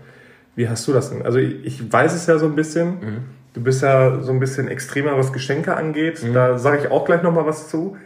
wie 0.54 0.68
hast 0.68 0.86
du 0.86 0.92
das 0.92 1.10
denn? 1.10 1.22
Also 1.22 1.38
ich, 1.38 1.64
ich 1.64 1.92
weiß 1.92 2.14
es 2.14 2.26
ja 2.26 2.38
so 2.38 2.46
ein 2.46 2.54
bisschen. 2.54 2.88
Mhm. 2.88 3.18
Du 3.52 3.62
bist 3.62 3.82
ja 3.82 4.20
so 4.20 4.32
ein 4.32 4.38
bisschen 4.38 4.68
extremer, 4.68 5.16
was 5.16 5.32
Geschenke 5.32 5.76
angeht. 5.76 6.22
Mhm. 6.22 6.34
Da 6.34 6.58
sage 6.58 6.78
ich 6.78 6.90
auch 6.90 7.04
gleich 7.04 7.22
noch 7.22 7.32
mal 7.32 7.46
was 7.46 7.68
zu. 7.68 7.96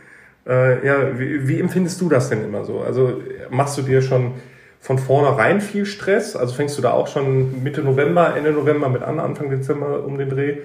Äh, 0.47 0.87
ja, 0.87 1.19
wie, 1.19 1.47
wie, 1.49 1.61
empfindest 1.61 2.01
du 2.01 2.09
das 2.09 2.31
denn 2.31 2.45
immer 2.45 2.65
so? 2.65 2.81
Also 2.81 3.21
machst 3.51 3.77
du 3.79 3.83
dir 3.83 4.03
schon 4.03 4.33
von 4.81 4.99
vornherein 4.99 5.61
viel 5.61 5.85
Stress? 5.85 6.37
Also 6.37 6.55
fängst 6.55 6.79
du 6.79 6.83
da 6.83 6.93
auch 6.93 7.07
schon 7.07 7.63
Mitte 7.63 7.83
November, 7.83 8.35
Ende 8.37 8.53
November 8.53 8.89
mit 8.89 9.03
an, 9.03 9.21
Anfang 9.21 9.51
Dezember 9.51 10.05
um 10.05 10.19
den 10.19 10.31
Dreh? 10.31 10.59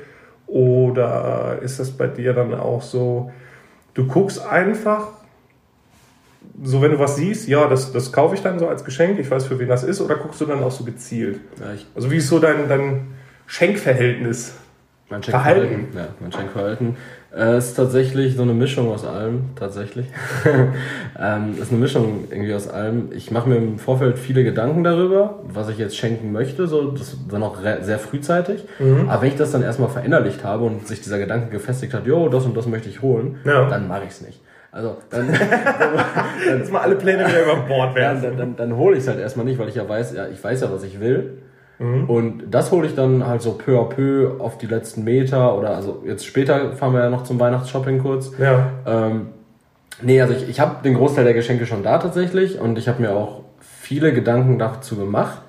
Oder 0.47 1.59
ist 1.61 1.79
das 1.79 1.91
bei 1.91 2.07
dir 2.07 2.33
dann 2.33 2.53
auch 2.53 2.81
so, 2.81 3.31
du 3.95 4.07
guckst 4.07 4.45
einfach, 4.45 5.07
so 6.63 6.81
wenn 6.81 6.91
du 6.91 6.99
was 6.99 7.15
siehst, 7.15 7.47
ja, 7.47 7.67
das, 7.67 7.91
das 7.91 8.11
kaufe 8.11 8.35
ich 8.35 8.41
dann 8.41 8.59
so 8.59 8.67
als 8.67 8.85
Geschenk, 8.85 9.19
ich 9.19 9.29
weiß 9.29 9.45
für 9.47 9.59
wen 9.59 9.67
das 9.67 9.83
ist, 9.83 10.01
oder 10.01 10.15
guckst 10.15 10.39
du 10.39 10.45
dann 10.45 10.63
auch 10.63 10.71
so 10.71 10.83
gezielt? 10.83 11.39
Ja, 11.59 11.73
also 11.95 12.11
wie 12.11 12.17
ist 12.17 12.27
so 12.27 12.39
dein, 12.39 12.69
dein 12.69 13.07
Schenkverhältnis? 13.47 14.53
Mein 15.09 15.21
Schenkverhalten. 15.21 15.87
Ja, 15.95 16.07
mein 16.19 16.31
Schenkverhalten. 16.31 16.95
Äh, 17.35 17.57
ist 17.57 17.73
tatsächlich 17.75 18.37
so 18.37 18.43
eine 18.43 18.53
Mischung 18.53 18.89
aus 18.89 19.05
allem, 19.05 19.49
tatsächlich. 19.57 20.05
ähm, 21.19 21.55
ist 21.61 21.71
eine 21.71 21.81
Mischung 21.81 22.25
irgendwie 22.31 22.53
aus 22.53 22.69
allem. 22.69 23.09
Ich 23.11 23.29
mache 23.29 23.49
mir 23.49 23.57
im 23.57 23.77
Vorfeld 23.77 24.17
viele 24.17 24.45
Gedanken 24.45 24.85
darüber, 24.85 25.39
was 25.43 25.67
ich 25.67 25.77
jetzt 25.77 25.97
schenken 25.97 26.31
möchte, 26.31 26.67
so 26.67 26.91
das 26.91 27.17
dann 27.29 27.43
auch 27.43 27.57
sehr 27.81 27.99
frühzeitig. 27.99 28.63
Mhm. 28.79 29.09
Aber 29.09 29.21
wenn 29.21 29.29
ich 29.29 29.35
das 29.35 29.51
dann 29.51 29.63
erstmal 29.63 29.89
verinnerlicht 29.89 30.45
habe 30.45 30.63
und 30.63 30.87
sich 30.87 31.01
dieser 31.01 31.19
Gedanke 31.19 31.49
gefestigt 31.49 31.93
hat, 31.93 32.05
jo, 32.05 32.29
das 32.29 32.45
und 32.45 32.55
das 32.55 32.67
möchte 32.67 32.87
ich 32.87 33.01
holen, 33.01 33.37
ja. 33.43 33.67
dann 33.67 33.89
mache 33.89 34.03
ich 34.03 34.11
es 34.11 34.21
nicht. 34.21 34.39
Also 34.71 34.97
dann, 35.09 35.27
dann, 36.47 36.59
dass 36.59 36.71
mal 36.71 36.81
alle 36.81 36.95
Pläne 36.95 37.27
wieder 37.27 37.43
über 37.43 37.55
Bord 37.67 37.95
werden. 37.95 38.21
Dann, 38.21 38.37
dann, 38.37 38.55
dann, 38.55 38.69
dann 38.69 38.77
hole 38.77 38.95
ich 38.95 39.03
es 39.03 39.09
halt 39.09 39.19
erstmal 39.19 39.45
nicht, 39.45 39.59
weil 39.59 39.67
ich 39.67 39.75
ja 39.75 39.87
weiß, 39.87 40.13
ja, 40.15 40.27
ich 40.27 40.41
weiß 40.41 40.61
ja, 40.61 40.71
was 40.71 40.83
ich 40.83 41.01
will. 41.01 41.41
Mhm. 41.79 42.09
Und 42.09 42.43
das 42.51 42.71
hole 42.71 42.87
ich 42.87 42.95
dann 42.95 43.25
halt 43.27 43.41
so 43.41 43.53
peu 43.53 43.79
à 43.79 43.85
peu 43.89 44.39
auf 44.39 44.57
die 44.57 44.67
letzten 44.67 45.03
Meter 45.03 45.57
oder 45.57 45.75
also 45.75 46.03
jetzt 46.05 46.25
später 46.25 46.73
fahren 46.73 46.93
wir 46.93 47.01
ja 47.01 47.09
noch 47.09 47.23
zum 47.23 47.39
Weihnachtsshopping 47.39 47.99
kurz. 47.99 48.31
Ja. 48.37 48.69
Ähm, 48.85 49.27
nee, 50.01 50.21
also 50.21 50.33
ich, 50.33 50.47
ich 50.49 50.59
habe 50.59 50.77
den 50.83 50.93
Großteil 50.93 51.25
der 51.25 51.33
Geschenke 51.33 51.65
schon 51.65 51.83
da 51.83 51.97
tatsächlich 51.97 52.59
und 52.59 52.77
ich 52.77 52.87
habe 52.87 53.01
mir 53.01 53.11
auch 53.11 53.41
viele 53.59 54.13
Gedanken 54.13 54.57
dazu 54.57 54.95
gemacht. 54.95 55.41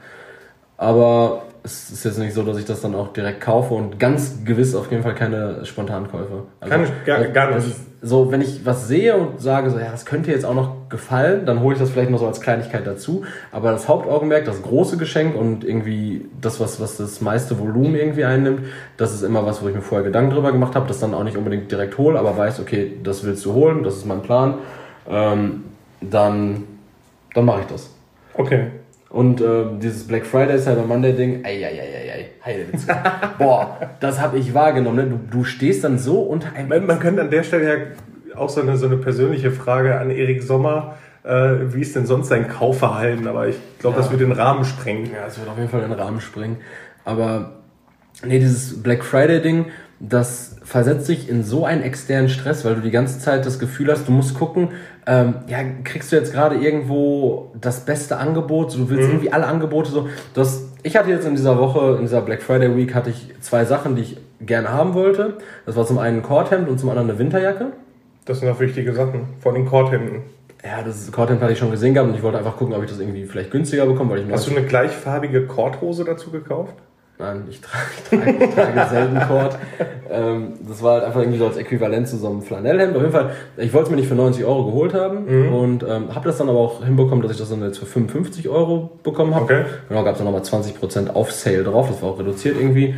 Aber 0.77 1.43
es 1.63 1.91
ist 1.91 2.05
jetzt 2.05 2.19
nicht 2.19 2.35
so, 2.35 2.43
dass 2.43 2.59
ich 2.59 2.65
das 2.65 2.81
dann 2.81 2.95
auch 2.95 3.13
direkt 3.13 3.41
kaufe 3.41 3.75
und 3.75 3.99
ganz 3.99 4.45
gewiss 4.45 4.75
auf 4.75 4.91
jeden 4.91 5.03
Fall 5.03 5.15
keine 5.15 5.65
Spontankäufe. 5.65 6.45
Also, 6.61 6.71
Kann 6.73 6.85
ich 6.85 7.05
gar, 7.05 7.25
gar 7.29 7.55
nicht. 7.55 7.67
so, 8.03 8.31
wenn 8.31 8.41
ich 8.41 8.65
was 8.65 8.87
sehe 8.89 9.17
und 9.17 9.41
sage, 9.41 9.71
so, 9.71 9.79
ja, 9.79 9.91
das 9.91 10.07
könnte 10.07 10.31
jetzt 10.31 10.45
auch 10.45 10.55
noch 10.55 10.76
gefallen, 10.89 11.47
dann 11.47 11.61
hole 11.61 11.75
ich 11.75 11.81
das 11.81 11.91
vielleicht 11.91 12.11
noch 12.11 12.19
so 12.19 12.27
als 12.27 12.41
Kleinigkeit 12.41 12.87
dazu. 12.87 13.25
Aber 13.53 13.73
das 13.73 13.89
Hauptaugenmerk, 13.89 14.45
das 14.45 14.63
große 14.63 14.97
Geschenk 14.97 15.37
und 15.37 15.65
irgendwie 15.65 16.27
das, 16.41 16.61
was, 16.61 16.81
was 16.81 16.97
das 16.97 17.21
meiste 17.21 17.59
Volumen 17.59 17.95
irgendwie 17.95 18.25
einnimmt, 18.25 18.61
das 18.97 19.13
ist 19.13 19.23
immer 19.23 19.45
was, 19.45 19.63
wo 19.63 19.69
ich 19.69 19.75
mir 19.75 19.83
vorher 19.83 20.05
Gedanken 20.05 20.31
drüber 20.31 20.53
gemacht 20.53 20.75
habe, 20.75 20.87
das 20.87 21.01
dann 21.01 21.15
auch 21.15 21.25
nicht 21.25 21.37
unbedingt 21.37 21.71
direkt 21.71 21.99
hole, 21.99 22.19
aber 22.19 22.37
weiß, 22.37 22.61
okay, 22.61 22.93
das 23.03 23.25
willst 23.25 23.45
du 23.45 23.53
holen, 23.53 23.83
das 23.83 23.97
ist 23.97 24.07
mein 24.07 24.23
Plan, 24.23 24.55
ähm, 25.09 25.65
dann, 26.01 26.65
dann 27.35 27.45
mache 27.45 27.61
ich 27.61 27.67
das. 27.67 27.91
Okay. 28.35 28.67
Und 29.09 29.41
äh, 29.41 29.65
dieses 29.81 30.07
Black 30.07 30.27
Friday, 30.27 30.59
Cyber 30.59 30.83
Monday 30.83 31.13
Ding, 31.13 31.45
ei, 31.45 31.65
ei, 31.65 31.81
ei, 31.81 32.13
ei, 32.13 32.27
Heidewitzka. 32.45 33.35
Boah, 33.39 33.79
das 34.01 34.21
habe 34.21 34.39
ich 34.39 34.53
wahrgenommen. 34.53 34.97
Ne? 34.97 35.19
Du, 35.31 35.39
du 35.39 35.45
stehst 35.45 35.85
dann 35.85 35.99
so 35.99 36.21
unter 36.21 36.53
einem... 36.55 36.69
Man, 36.69 36.87
man 36.87 36.99
könnte 36.99 37.23
an 37.23 37.31
der 37.31 37.43
Stelle 37.43 37.69
ja 37.69 37.85
auch 38.37 38.49
so 38.49 38.61
eine, 38.61 38.77
so 38.77 38.87
eine 38.87 38.97
persönliche 38.97 39.51
Frage 39.51 39.99
an 39.99 40.11
Erik 40.11 40.43
Sommer, 40.43 40.97
äh, 41.25 41.73
wie 41.73 41.81
ist 41.81 41.97
denn 41.97 42.07
sonst 42.07 42.29
sein 42.29 42.49
Kaufverhalten? 42.49 43.27
Aber 43.27 43.49
ich 43.49 43.57
glaube, 43.79 43.97
ja. 43.97 44.03
das 44.03 44.11
wird 44.11 44.21
den 44.21 44.33
Rahmen 44.33 44.65
sprengen. 44.65 45.07
Ja, 45.13 45.25
das 45.25 45.39
wird 45.39 45.49
auf 45.49 45.59
jeden 45.59 45.71
Fall 45.71 45.81
den 45.81 45.93
Rahmen 45.93 46.21
sprengen. 46.21 46.59
Aber 47.05 47.53
nee, 48.25 48.39
dieses 48.39 48.83
Black 48.83 49.05
Friday 49.05 49.41
Ding, 49.41 49.67
das 49.99 50.57
versetzt 50.63 51.09
dich 51.09 51.29
in 51.29 51.43
so 51.43 51.65
einen 51.65 51.83
externen 51.83 52.29
Stress, 52.29 52.65
weil 52.65 52.75
du 52.75 52.81
die 52.81 52.91
ganze 52.91 53.19
Zeit 53.19 53.47
das 53.47 53.59
Gefühl 53.59 53.91
hast, 53.91 54.09
du 54.09 54.13
musst 54.13 54.35
gucken, 54.35 54.69
ähm, 55.07 55.37
ja, 55.47 55.59
kriegst 55.85 56.13
du 56.13 56.17
jetzt 56.17 56.33
gerade 56.33 56.57
irgendwo 56.57 57.53
das 57.59 57.85
beste 57.85 58.19
Angebot, 58.19 58.73
so, 58.73 58.79
du 58.79 58.91
willst 58.91 59.05
mhm. 59.05 59.15
irgendwie 59.15 59.33
alle 59.33 59.47
Angebote 59.47 59.91
so. 59.91 60.09
Das, 60.35 60.65
ich 60.83 60.97
hatte 60.97 61.11
jetzt 61.11 61.27
in 61.27 61.35
dieser 61.35 61.59
Woche, 61.59 61.95
in 61.97 62.03
dieser 62.03 62.21
Black 62.21 62.43
Friday 62.43 62.77
Week, 62.77 62.95
hatte 62.95 63.11
ich 63.11 63.33
zwei 63.41 63.65
Sachen, 63.65 63.97
die 63.97 64.03
ich 64.03 64.17
gerne 64.41 64.71
haben 64.71 64.95
wollte. 64.95 65.39
Das 65.65 65.77
war 65.77 65.87
zum 65.87 65.99
einen 65.99 66.19
ein 66.19 66.23
Korthemd 66.23 66.69
und 66.69 66.79
zum 66.79 66.91
anderen 66.91 67.11
eine 67.11 67.19
Winterjacke. 67.19 67.73
Das 68.27 68.41
sind 68.41 68.49
auch 68.49 68.61
wichtige 68.61 68.93
Sachen, 68.93 69.21
von 69.41 69.55
den 69.55 69.67
Korthemden. 69.67 70.23
Ja, 70.65 70.83
das 70.83 71.11
Korthemd 71.13 71.41
hatte 71.41 71.53
ich 71.53 71.59
schon 71.59 71.71
gesehen 71.71 71.95
gehabt 71.95 72.11
und 72.11 72.17
ich 72.17 72.23
wollte 72.23 72.39
einfach 72.39 72.57
gucken, 72.57 72.75
ob 72.75 72.83
ich 72.83 72.91
das 72.91 72.99
irgendwie 72.99 73.25
vielleicht 73.25 73.53
günstiger 73.53 73.87
bekomme. 73.87 74.11
Weil 74.11 74.27
ich 74.27 74.33
Hast 74.33 74.49
du 74.49 74.51
eine 74.51 74.67
gleichfarbige 74.67 75.47
Korthose 75.47 76.05
dazu 76.05 76.31
gekauft? 76.31 76.75
Nein, 77.19 77.45
ich 77.49 77.61
trage, 77.63 77.85
ich 77.97 78.05
trage, 78.11 78.45
ich 78.45 78.55
trage 78.55 78.91
selten 78.91 79.21
Kord. 79.21 79.59
ähm, 80.11 80.55
das 80.69 80.83
war 80.83 80.95
halt 80.95 81.05
einfach 81.05 81.21
irgendwie 81.21 81.39
so 81.39 81.47
als 81.47 81.57
Äquivalent 81.57 82.09
zu 82.09 82.19
so 82.19 82.29
einem 82.29 82.43
Flanellhemd. 82.43 82.95
Auf 82.95 83.03
jeden 83.03 83.15
Fall, 83.15 83.31
ich 83.57 83.73
wollte 83.73 83.87
es 83.87 83.91
mir 83.91 83.97
nicht 83.97 84.09
für 84.09 84.17
90 84.17 84.45
Euro 84.45 84.67
geholt 84.67 84.93
haben 84.93 85.25
mhm. 85.25 85.55
und 85.55 85.83
ähm, 85.85 86.15
habe 86.15 86.27
das 86.27 86.37
dann 86.37 86.49
aber 86.51 86.59
auch 86.59 86.85
hinbekommen, 86.85 87.23
dass 87.23 87.33
ich 87.33 87.39
das 87.39 87.49
dann 87.49 87.63
jetzt 87.63 87.79
für 87.79 87.87
55 87.87 88.49
Euro 88.49 88.99
bekommen 89.03 89.35
habe. 89.35 89.45
Okay. 89.45 89.65
Genau, 89.89 90.05
gab 90.05 90.13
es 90.13 90.19
dann 90.19 90.27
nochmal 90.27 90.43
20% 90.43 91.11
auf 91.11 91.33
Sale 91.33 91.63
drauf. 91.63 91.89
Das 91.89 92.03
war 92.03 92.11
auch 92.11 92.19
reduziert 92.19 92.57
irgendwie 92.57 92.97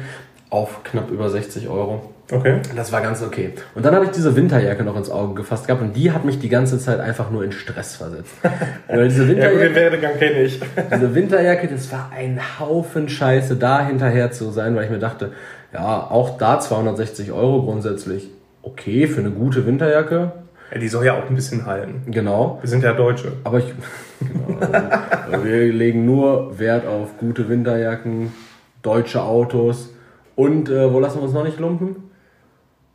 auf 0.50 0.82
knapp 0.82 1.11
über 1.11 1.28
60 1.28 1.68
Euro. 1.68 2.00
Okay. 2.30 2.61
Das 2.76 2.92
war 2.92 3.00
ganz 3.00 3.23
okay. 3.23 3.54
Und 3.75 3.87
dann 3.87 3.94
habe 3.94 4.04
ich 4.04 4.11
diese 4.11 4.37
Winterjacke 4.37 4.85
noch 4.85 4.97
ins 4.97 5.11
Auge 5.11 5.35
gefasst 5.35 5.66
gehabt 5.66 5.80
und 5.80 5.97
die 5.97 6.12
hat 6.12 6.26
mich 6.26 6.38
die 6.38 6.50
ganze 6.50 6.78
Zeit 6.78 7.00
einfach 7.00 7.30
nur 7.30 7.42
in 7.42 7.52
Stress 7.52 7.97
versetzt. 7.97 8.35
Weil 8.88 9.08
diese 9.08 9.26
Winterjacke, 9.26 9.58
ja, 9.61 9.68
den 9.68 9.75
Werdegang 9.75 10.18
kenne 10.18 10.42
ich. 10.42 10.61
diese 10.92 11.14
Winterjacke, 11.14 11.68
das 11.68 11.90
war 11.90 12.11
ein 12.14 12.38
Haufen 12.61 13.08
Scheiße, 13.08 13.56
da 13.56 13.87
hinterher 13.87 14.30
zu 14.30 14.50
sein, 14.50 14.76
weil 14.76 14.85
ich 14.85 14.90
mir 14.90 14.99
dachte, 14.99 15.32
Ja, 15.73 16.06
auch 16.11 16.37
da 16.37 16.61
260 16.61 17.32
Euro 17.32 17.62
grundsätzlich. 17.62 18.28
Okay, 18.62 19.06
für 19.06 19.20
eine 19.20 19.30
gute 19.30 19.64
Winterjacke. 19.64 20.32
Ja, 20.70 20.78
die 20.78 20.88
soll 20.88 21.06
ja 21.06 21.14
auch 21.14 21.30
ein 21.30 21.35
bisschen 21.35 21.64
halten. 21.64 22.02
Genau. 22.11 22.58
Wir 22.61 22.68
sind 22.68 22.85
ja 22.85 22.92
Deutsche. 22.92 23.32
Aber 23.44 23.58
ich, 23.58 23.73
genau, 24.20 24.58
also, 24.61 25.44
wir 25.44 25.73
legen 25.73 26.04
nur 26.04 26.58
Wert 26.58 26.87
auf 26.87 27.16
gute 27.16 27.49
Winterjacken, 27.49 28.35
deutsche 28.82 29.23
Autos 29.23 29.94
und 30.37 30.68
äh, 30.68 30.92
wo 30.92 31.00
lassen 31.00 31.18
wir 31.18 31.23
uns 31.23 31.32
noch 31.32 31.44
nicht 31.44 31.58
lumpen? 31.58 32.08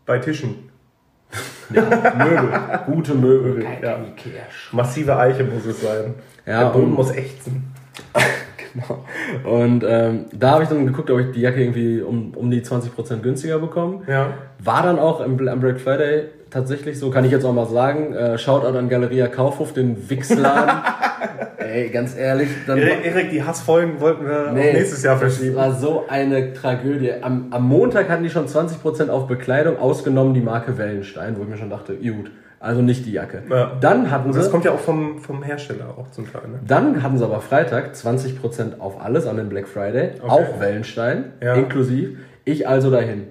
Bei 0.06 0.20
Tischen. 0.20 0.70
Ja, 1.74 1.82
Möbel. 1.82 2.50
Gute 2.86 3.16
Möbel. 3.16 3.66
Ja. 3.82 3.98
Massive 4.72 5.18
Eiche 5.18 5.44
muss 5.44 5.66
es 5.66 5.82
sein. 5.82 6.14
Ja, 6.46 6.64
Der 6.66 6.70
Boden 6.70 6.92
muss 6.92 7.12
ächzen. 7.12 7.74
Genau. 8.74 9.06
Und 9.44 9.84
ähm, 9.88 10.26
da 10.34 10.52
habe 10.52 10.64
ich 10.64 10.70
dann 10.70 10.86
geguckt, 10.86 11.10
ob 11.12 11.20
ich 11.20 11.32
die 11.32 11.42
Jacke 11.42 11.62
irgendwie 11.62 12.02
um, 12.02 12.34
um 12.36 12.50
die 12.50 12.62
20% 12.62 13.18
günstiger 13.18 13.60
bekomme. 13.60 14.02
Ja. 14.08 14.34
War 14.64 14.84
dann 14.84 15.00
auch 15.00 15.22
im, 15.22 15.48
am 15.48 15.60
Black 15.60 15.80
Friday 15.80 16.26
tatsächlich 16.50 17.00
so, 17.00 17.10
kann 17.10 17.26
ich 17.26 17.32
jetzt 17.32 17.46
auch 17.46 17.54
mal 17.54 17.66
sagen. 17.66 18.14
Äh, 18.14 18.38
Shoutout 18.38 18.78
an 18.78 18.90
Galeria 18.90 19.28
Kaufhof, 19.28 19.74
den 19.74 20.10
Wichsladen. 20.10 20.84
Ey, 21.58 21.90
ganz 21.90 22.16
ehrlich, 22.16 22.50
dann 22.68 22.78
Erik, 22.78 23.06
Erik, 23.06 23.30
die 23.32 23.44
Hassfolgen 23.44 24.00
wollten 24.00 24.28
wir 24.28 24.50
auf 24.50 24.54
nächstes 24.54 25.02
Jahr 25.02 25.20
das 25.20 25.36
verschieben. 25.36 25.56
war 25.56 25.74
so 25.74 26.06
eine 26.08 26.54
Tragödie. 26.54 27.14
Am, 27.22 27.48
am 27.52 27.68
Montag 27.68 28.10
hatten 28.10 28.24
die 28.24 28.30
schon 28.30 28.48
20% 28.48 29.10
auf 29.10 29.28
Bekleidung, 29.28 29.80
ausgenommen 29.80 30.34
die 30.34 30.42
Marke 30.42 30.78
Wellenstein, 30.78 31.38
wo 31.38 31.44
ich 31.44 31.50
mir 31.50 31.58
schon 31.58 31.70
dachte, 31.70 31.96
gut, 31.96 32.32
also 32.64 32.82
nicht 32.82 33.06
die 33.06 33.12
Jacke. 33.12 33.44
Ja. 33.50 33.74
Dann 33.82 34.10
hatten 34.10 34.32
sie... 34.32 34.40
Das 34.40 34.50
kommt 34.50 34.64
ja 34.64 34.72
auch 34.72 34.80
vom, 34.80 35.20
vom 35.20 35.44
Hersteller 35.44 35.96
auch 35.98 36.10
zum 36.12 36.32
Teil. 36.32 36.48
Ne? 36.48 36.60
Dann 36.66 37.04
hatten 37.04 37.18
sie 37.18 37.26
aber 37.26 37.42
Freitag 37.42 37.94
20% 37.94 38.80
auf 38.80 39.02
alles 39.04 39.28
an 39.28 39.36
den 39.38 39.50
Black 39.50 39.68
Friday, 39.68 40.12
Okay. 40.22 40.30
auch 40.32 40.60
Wellenstein, 40.60 41.34
Ja. 41.42 41.56
inklusiv. 41.56 42.18
Ich 42.46 42.68
also 42.68 42.90
dahin. 42.90 43.28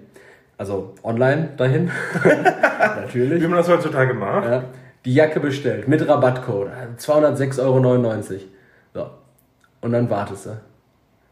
Also 0.58 0.94
online 1.02 1.48
dahin. 1.56 1.90
Natürlich. 3.00 3.42
Wie 3.42 3.46
man 3.46 3.56
das 3.58 3.68
heutzutage 3.68 4.14
macht. 4.14 4.44
Ja. 4.44 4.64
Die 5.04 5.14
Jacke 5.14 5.40
bestellt 5.40 5.88
mit 5.88 6.06
Rabattcode. 6.06 6.68
206,99 6.98 7.60
Euro. 7.62 8.38
So. 8.94 9.06
Und 9.80 9.92
dann 9.92 10.10
wartest 10.10 10.46
du. 10.46 10.50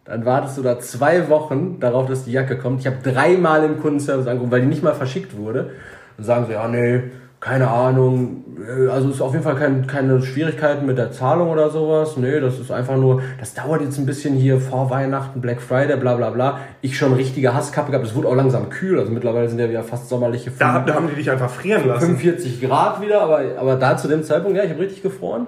Dann 0.06 0.24
wartest 0.24 0.58
du 0.58 0.62
da 0.62 0.80
zwei 0.80 1.28
Wochen 1.28 1.78
darauf, 1.78 2.06
dass 2.08 2.24
die 2.24 2.32
Jacke 2.32 2.56
kommt. 2.58 2.80
Ich 2.80 2.86
habe 2.86 2.96
dreimal 3.02 3.62
im 3.64 3.78
Kundenservice 3.80 4.26
angerufen, 4.26 4.50
weil 4.50 4.62
die 4.62 4.66
nicht 4.66 4.82
mal 4.82 4.94
verschickt 4.94 5.36
wurde. 5.36 5.70
Und 6.18 6.24
sagen 6.24 6.46
sie, 6.46 6.52
ja, 6.54 6.66
nee, 6.66 7.02
keine 7.40 7.68
Ahnung. 7.68 8.44
äh, 8.68 8.88
Also 8.88 9.08
ist 9.10 9.20
auf 9.22 9.32
jeden 9.32 9.42
Fall 9.44 9.56
kein, 9.56 9.86
keine 9.86 10.20
Schwierigkeiten 10.20 10.84
mit 10.84 10.98
der 10.98 11.10
Zahlung 11.10 11.48
oder 11.48 11.70
sowas. 11.70 12.16
Nee, 12.18 12.38
das 12.38 12.58
ist 12.58 12.70
einfach 12.70 12.96
nur, 12.96 13.22
das 13.38 13.54
dauert 13.54 13.80
jetzt 13.80 13.98
ein 13.98 14.04
bisschen 14.06 14.34
hier 14.34 14.60
vor 14.60 14.90
Weihnachten, 14.90 15.40
Black 15.40 15.62
Friday, 15.62 15.96
bla 15.96 16.16
bla 16.16 16.30
bla. 16.30 16.58
Ich 16.82 16.98
schon 16.98 17.14
richtige 17.14 17.54
Hasskappe 17.54 17.90
gehabt. 17.90 18.06
Es 18.06 18.14
wurde 18.14 18.28
auch 18.28 18.36
langsam 18.36 18.68
kühl. 18.68 18.98
Also 18.98 19.10
mittlerweile 19.10 19.48
sind 19.48 19.58
ja 19.58 19.70
wieder 19.70 19.82
fast 19.82 20.08
sommerliche 20.10 20.50
Da, 20.58 20.80
da 20.80 20.94
haben 20.94 21.08
die 21.08 21.14
dich 21.14 21.30
einfach 21.30 21.50
frieren 21.50 21.88
lassen. 21.88 22.18
45 22.18 22.60
Grad 22.60 23.00
wieder, 23.00 23.22
aber, 23.22 23.40
aber 23.58 23.76
da 23.76 23.96
zu 23.96 24.08
dem 24.08 24.22
Zeitpunkt, 24.22 24.58
ja, 24.58 24.64
ich 24.64 24.70
habe 24.70 24.80
richtig 24.80 25.02
gefroren. 25.02 25.46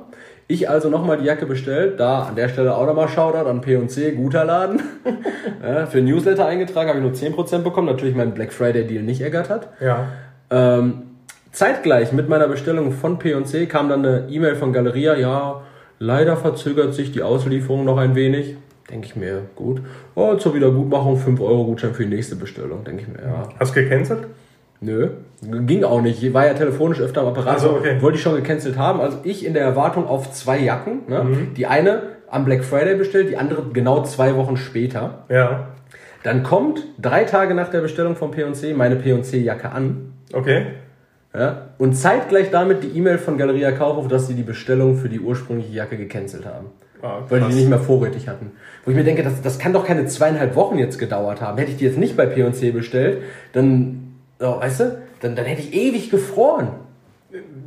Ich 0.49 0.68
also 0.68 0.88
nochmal 0.90 1.18
die 1.18 1.25
Jacke 1.25 1.46
bestellt, 1.46 2.00
da 2.00 2.22
an 2.25 2.34
der 2.37 2.49
Stelle 2.49 2.75
auch 2.75 2.87
nochmal 2.87 3.08
Shoutout 3.08 3.49
an 3.49 3.61
P&C, 3.61 4.12
guter 4.12 4.44
Laden. 4.44 4.82
ja, 5.62 5.87
für 5.87 6.02
Newsletter 6.02 6.46
eingetragen, 6.46 6.88
habe 6.90 6.99
ich 6.99 7.04
nur 7.04 7.37
10% 7.37 7.58
bekommen, 7.58 7.87
natürlich 7.87 8.14
mein 8.14 8.32
Black 8.34 8.52
Friday 8.52 8.87
Deal 8.87 9.02
nicht 9.02 9.20
ergattert. 9.20 9.68
Ja. 9.80 10.08
Ähm, 10.50 11.12
zeitgleich 11.52 12.12
mit 12.12 12.28
meiner 12.28 12.49
Bestellung 12.49 12.92
von 12.92 13.18
P&C 13.18 13.66
kam 13.66 13.88
dann 13.88 14.04
eine 14.04 14.28
E-Mail 14.28 14.56
von 14.56 14.73
Galeria, 14.73 15.14
ja, 15.14 15.62
leider 15.99 16.37
verzögert 16.37 16.94
sich 16.94 17.12
die 17.12 17.23
Auslieferung 17.23 17.85
noch 17.85 17.99
ein 17.99 18.14
wenig. 18.14 18.56
Denke 18.90 19.06
ich 19.06 19.16
mir, 19.16 19.42
gut. 19.54 19.80
Oh, 20.14 20.35
zur 20.35 20.54
Wiedergutmachung 20.54 21.16
5 21.16 21.40
Euro 21.40 21.64
Gutschein 21.64 21.94
für 21.94 22.02
die 22.02 22.14
nächste 22.14 22.37
Bestellung. 22.37 22.85
Denke 22.85 23.02
ich 23.02 23.09
mir, 23.09 23.23
ja, 23.23 23.49
Hast 23.59 23.76
du 23.76 23.82
gecancelt? 23.82 24.26
Nö, 24.80 25.11
ging 25.40 25.85
auch 25.85 26.02
nicht. 26.02 26.35
War 26.35 26.47
ja 26.47 26.54
telefonisch 26.54 27.00
öfter 27.00 27.21
am 27.21 27.28
Apparat. 27.28 27.54
Ach 27.56 27.61
so, 27.61 27.71
okay. 27.71 28.02
Wollte 28.02 28.16
ich 28.16 28.23
schon 28.23 28.35
gecancelt 28.35 28.76
haben. 28.76 29.00
Also 29.00 29.18
ich 29.23 29.47
in 29.47 29.54
der 29.54 29.62
Erwartung 29.62 30.09
auf 30.09 30.32
zwei 30.32 30.59
Jacken. 30.59 31.02
Ne? 31.06 31.23
Mhm. 31.23 31.54
Die 31.54 31.66
eine 31.66 32.02
am 32.28 32.44
Black 32.44 32.64
Friday 32.64 32.97
bestellt, 32.97 33.30
die 33.30 33.37
andere 33.37 33.62
genau 33.73 34.02
zwei 34.02 34.35
Wochen 34.35 34.56
später. 34.56 35.25
Ja. 35.28 35.68
Dann 36.25 36.42
kommt 36.42 36.85
drei 37.00 37.25
Tage 37.25 37.54
nach 37.54 37.68
der 37.68 37.80
Bestellung 37.80 38.16
von 38.16 38.32
P&C 38.32 38.75
meine 38.75 38.97
P&C-Jacke 38.97 39.71
an. 39.71 40.14
Okay. 40.32 40.66
Ja? 41.34 41.68
Und 41.78 41.94
zeitgleich 41.94 42.50
damit 42.50 42.82
die 42.82 42.88
E-Mail 42.88 43.18
von 43.18 43.38
Galeria 43.38 43.72
Kaufhof, 43.72 44.08
dass 44.08 44.26
sie 44.26 44.34
die 44.34 44.42
Bestellung 44.42 44.96
für 44.96 45.08
die 45.08 45.20
ursprüngliche 45.20 45.72
Jacke 45.72 45.96
gecancelt 45.96 46.46
haben. 46.46 46.66
Ah, 47.02 47.20
Weil 47.28 47.40
die 47.40 47.54
nicht 47.54 47.68
mehr 47.68 47.80
vorrätig 47.80 48.28
hatten. 48.28 48.52
Wo 48.84 48.90
ich 48.92 48.96
mir 48.96 49.02
denke, 49.02 49.24
das, 49.24 49.42
das 49.42 49.58
kann 49.58 49.72
doch 49.72 49.84
keine 49.84 50.06
zweieinhalb 50.06 50.54
Wochen 50.54 50.78
jetzt 50.78 50.98
gedauert 50.98 51.40
haben. 51.40 51.58
Hätte 51.58 51.72
ich 51.72 51.76
die 51.76 51.84
jetzt 51.84 51.98
nicht 51.98 52.16
bei 52.16 52.26
P&C 52.26 52.70
bestellt, 52.70 53.22
dann, 53.52 54.14
oh, 54.38 54.60
weißt 54.60 54.80
du, 54.80 54.98
dann, 55.20 55.34
dann 55.34 55.44
hätte 55.44 55.62
ich 55.62 55.74
ewig 55.74 56.10
gefroren. 56.10 56.68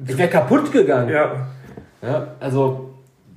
Ich 0.07 0.17
wäre 0.17 0.29
kaputt 0.29 0.71
gegangen. 0.71 1.09
Ja. 1.09 1.47
Ja, 2.01 2.27
also 2.39 2.91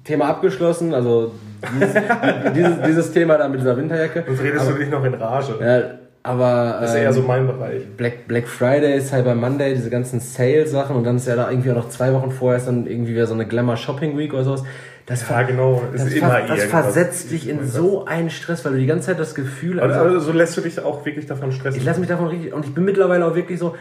Thema 0.04 0.26
abgeschlossen, 0.26 0.94
also 0.94 1.32
dieses, 1.74 1.94
dieses, 2.54 2.82
dieses 2.82 3.12
Thema 3.12 3.38
da 3.38 3.48
mit 3.48 3.60
dieser 3.60 3.76
Winterjacke. 3.76 4.24
Sonst 4.26 4.42
redest 4.42 4.68
du 4.68 4.74
dich 4.74 4.90
noch 4.90 5.04
in 5.04 5.14
Rage. 5.14 5.54
Ja, 5.60 5.98
aber 6.22 6.78
Das 6.80 6.90
ist 6.90 6.96
ähm, 6.96 7.02
eher 7.02 7.12
so 7.12 7.22
mein 7.22 7.46
Bereich. 7.46 7.86
Black, 7.96 8.28
Black 8.28 8.48
Friday, 8.48 9.00
Cyber 9.00 9.34
Monday, 9.34 9.74
diese 9.74 9.90
ganzen 9.90 10.20
Sales-Sachen 10.20 10.96
und 10.96 11.04
dann 11.04 11.16
ist 11.16 11.26
ja 11.26 11.36
da 11.36 11.50
irgendwie 11.50 11.70
auch 11.70 11.76
noch 11.76 11.88
zwei 11.88 12.12
Wochen 12.12 12.30
vorher 12.30 12.58
ist 12.58 12.66
dann 12.66 12.86
irgendwie 12.86 13.12
wieder 13.12 13.26
so 13.26 13.34
eine 13.34 13.46
Glamour 13.46 13.76
Shopping 13.76 14.16
Week 14.18 14.32
oder 14.32 14.44
sowas. 14.44 14.64
Das, 15.06 15.26
Ja, 15.28 15.42
genau. 15.42 15.82
Das, 15.90 16.04
ist 16.04 16.16
immer 16.16 16.42
das 16.46 16.64
versetzt 16.64 17.30
dich 17.30 17.48
in 17.48 17.66
so 17.66 18.04
einen 18.04 18.28
Stress, 18.28 18.64
weil 18.64 18.72
du 18.72 18.78
die 18.78 18.86
ganze 18.86 19.06
Zeit 19.06 19.18
das 19.18 19.34
Gefühl 19.34 19.80
Aber, 19.80 19.94
also, 19.94 20.06
aber 20.06 20.20
so 20.20 20.32
lässt 20.32 20.56
du 20.56 20.60
dich 20.60 20.78
auch 20.80 21.06
wirklich 21.06 21.24
davon 21.24 21.50
stressen. 21.50 21.80
ich 21.80 21.86
lasse 21.86 21.98
mich 21.98 22.10
davon 22.10 22.26
richtig 22.26 22.52
und 22.52 22.66
ich 22.66 22.74
bin 22.74 22.84
mittlerweile 22.84 23.24
auch 23.24 23.34
wirklich 23.34 23.58
so, 23.58 23.74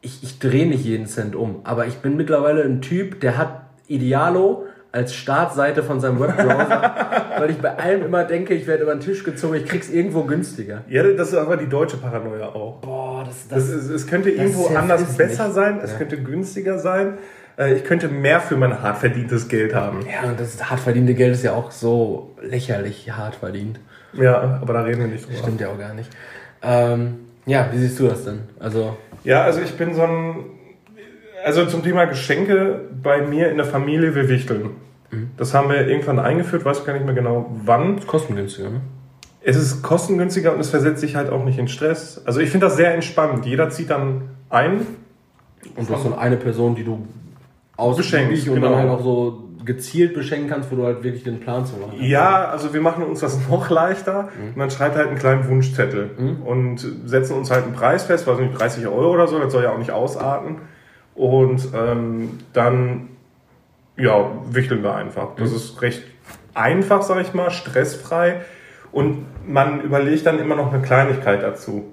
ich, 0.00 0.24
ich 0.24 0.40
drehe 0.40 0.66
nicht 0.66 0.84
jeden 0.84 1.06
Cent 1.06 1.36
um, 1.36 1.60
aber 1.62 1.86
ich 1.86 1.98
bin 1.98 2.16
mittlerweile 2.16 2.64
ein 2.64 2.80
Typ, 2.80 3.20
der 3.20 3.38
hat 3.38 3.62
Idealo 3.86 4.66
als 4.92 5.14
Startseite 5.14 5.82
von 5.82 6.00
seinem 6.00 6.20
Webbrowser, 6.20 6.94
weil 7.38 7.50
ich 7.50 7.58
bei 7.58 7.76
allem 7.78 8.04
immer 8.04 8.24
denke, 8.24 8.52
ich 8.54 8.66
werde 8.66 8.82
über 8.82 8.94
den 8.94 9.00
Tisch 9.00 9.24
gezogen, 9.24 9.54
ich 9.56 9.64
krieg's 9.64 9.88
irgendwo 9.88 10.24
günstiger. 10.24 10.82
ja, 10.88 11.02
das 11.02 11.28
ist 11.28 11.34
aber 11.34 11.56
die 11.56 11.68
deutsche 11.68 11.96
Paranoia 11.96 12.48
auch. 12.48 12.78
Boah, 12.82 13.24
das, 13.24 13.48
Das 13.48 13.70
das, 13.70 13.84
ist, 13.84 13.88
es 13.90 14.06
könnte 14.06 14.30
irgendwo 14.30 14.66
anders 14.74 15.02
besser 15.16 15.50
sein, 15.50 15.80
es 15.82 15.92
Ja. 15.92 15.98
könnte 15.98 16.18
günstiger 16.22 16.78
sein, 16.78 17.14
äh, 17.58 17.72
ich 17.74 17.84
könnte 17.84 18.08
mehr 18.08 18.40
für 18.40 18.56
mein 18.56 18.82
hart 18.82 18.98
verdientes 18.98 19.48
Geld 19.48 19.74
haben. 19.74 20.00
Ja, 20.06 20.28
und 20.28 20.38
das 20.38 20.70
hart 20.70 20.80
verdiente 20.80 21.14
Geld 21.14 21.32
ist 21.34 21.42
ja 21.42 21.52
auch 21.54 21.70
so 21.70 22.36
lächerlich 22.42 23.10
hart 23.12 23.36
verdient. 23.36 23.80
Ja, 24.12 24.58
aber 24.60 24.74
da 24.74 24.82
reden 24.82 25.00
wir 25.00 25.08
nicht 25.08 25.26
drüber. 25.26 25.38
Stimmt 25.38 25.60
ja 25.62 25.68
auch 25.68 25.78
gar 25.78 25.94
nicht. 25.94 26.10
Ähm, 26.62 27.20
ja, 27.46 27.66
wie 27.72 27.78
siehst 27.78 27.98
du 27.98 28.08
das 28.08 28.24
denn? 28.24 28.40
Also, 28.60 28.94
Ja, 29.24 29.42
also 29.44 29.60
ich 29.62 29.74
bin 29.76 29.94
so 29.94 30.02
ein. 30.02 30.36
Also 31.44 31.66
zum 31.66 31.82
Thema 31.82 32.04
Geschenke 32.04 32.80
bei 33.02 33.22
mir 33.22 33.50
in 33.50 33.56
der 33.56 33.66
Familie, 33.66 34.14
wir 34.14 34.28
wichteln. 34.28 34.70
Das 35.36 35.52
haben 35.52 35.68
wir 35.68 35.86
irgendwann 35.86 36.18
eingeführt, 36.18 36.64
weiß 36.64 36.84
gar 36.84 36.94
nicht 36.94 37.04
mehr 37.04 37.14
genau 37.14 37.50
wann. 37.64 38.04
kostengünstiger, 38.06 38.70
ne? 38.70 38.80
Es 39.42 39.56
ist 39.56 39.82
kostengünstiger 39.82 40.54
und 40.54 40.60
es 40.60 40.70
versetzt 40.70 41.00
sich 41.00 41.16
halt 41.16 41.28
auch 41.28 41.44
nicht 41.44 41.58
in 41.58 41.68
Stress. 41.68 42.22
Also 42.24 42.40
ich 42.40 42.50
finde 42.50 42.66
das 42.66 42.76
sehr 42.76 42.94
entspannt. 42.94 43.44
Jeder 43.44 43.70
zieht 43.70 43.90
dann 43.90 44.30
ein. 44.48 44.86
Und 45.76 45.88
du 45.88 45.94
hast 45.94 46.04
dann 46.04 46.16
eine 46.16 46.36
Person, 46.36 46.76
die 46.76 46.84
du 46.84 47.06
ausgiebig 47.76 48.10
Beschenkst, 48.10 48.48
und 48.48 48.54
genau. 48.54 48.70
dann 48.70 48.78
halt 48.78 48.90
auch 48.90 49.02
so 49.02 49.48
gezielt 49.64 50.14
beschenken 50.14 50.48
kannst, 50.48 50.70
wo 50.70 50.76
du 50.76 50.84
halt 50.84 51.02
wirklich 51.02 51.24
den 51.24 51.40
Plan 51.40 51.66
zu 51.66 51.76
machen 51.76 51.92
hast. 51.98 52.06
Ja, 52.06 52.46
also 52.46 52.72
wir 52.72 52.80
machen 52.80 53.04
uns 53.04 53.20
das 53.20 53.38
noch 53.50 53.68
leichter. 53.68 54.28
Man 54.54 54.70
schreibt 54.70 54.96
halt 54.96 55.08
einen 55.08 55.18
kleinen 55.18 55.48
Wunschzettel 55.48 56.10
und 56.44 56.78
setzen 57.04 57.36
uns 57.36 57.50
halt 57.50 57.64
einen 57.64 57.74
Preis 57.74 58.04
fest, 58.04 58.26
weiß 58.26 58.38
nicht, 58.38 58.58
30 58.58 58.86
Euro 58.86 59.12
oder 59.12 59.26
so, 59.26 59.38
das 59.38 59.52
soll 59.52 59.64
ja 59.64 59.72
auch 59.72 59.78
nicht 59.78 59.90
ausarten. 59.90 60.56
Und 61.14 61.68
ähm, 61.74 62.38
dann, 62.52 63.08
ja, 63.96 64.30
wichteln 64.50 64.82
wir 64.82 64.94
einfach. 64.94 65.34
Das 65.36 65.52
ist 65.52 65.80
recht 65.82 66.02
einfach, 66.54 67.02
sag 67.02 67.20
ich 67.20 67.34
mal, 67.34 67.50
stressfrei. 67.50 68.40
Und 68.92 69.26
man 69.46 69.80
überlegt 69.80 70.26
dann 70.26 70.38
immer 70.38 70.54
noch 70.56 70.72
eine 70.72 70.82
Kleinigkeit 70.82 71.42
dazu, 71.42 71.84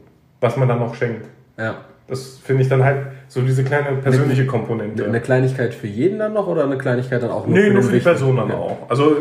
was 0.42 0.58
man 0.58 0.68
dann 0.68 0.80
noch 0.80 0.96
schenkt. 0.96 1.26
Ja. 1.58 1.76
Das 2.08 2.40
finde 2.44 2.64
ich 2.64 2.70
dann 2.70 2.84
halt 2.84 3.08
so 3.28 3.42
diese 3.42 3.64
kleine 3.64 3.98
persönliche 3.98 4.46
Komponente. 4.48 5.06
Eine 5.06 5.22
Kleinigkeit 5.22 5.74
für 5.74 5.88
jeden 5.88 6.20
dann 6.20 6.34
noch 6.34 6.48
oder 6.48 6.64
eine 6.64 6.78
Kleinigkeit 6.78 7.22
dann 7.22 7.30
auch 7.30 7.46
nur 7.46 7.56
Nee, 7.56 7.68
für 7.68 7.74
nur 7.74 7.84
für 7.84 7.90
die 7.90 7.96
Wichtel? 7.98 8.14
Person 8.14 8.36
dann 8.38 8.50
Ja. 8.50 8.56
auch. 8.56 8.78
Also 8.90 9.18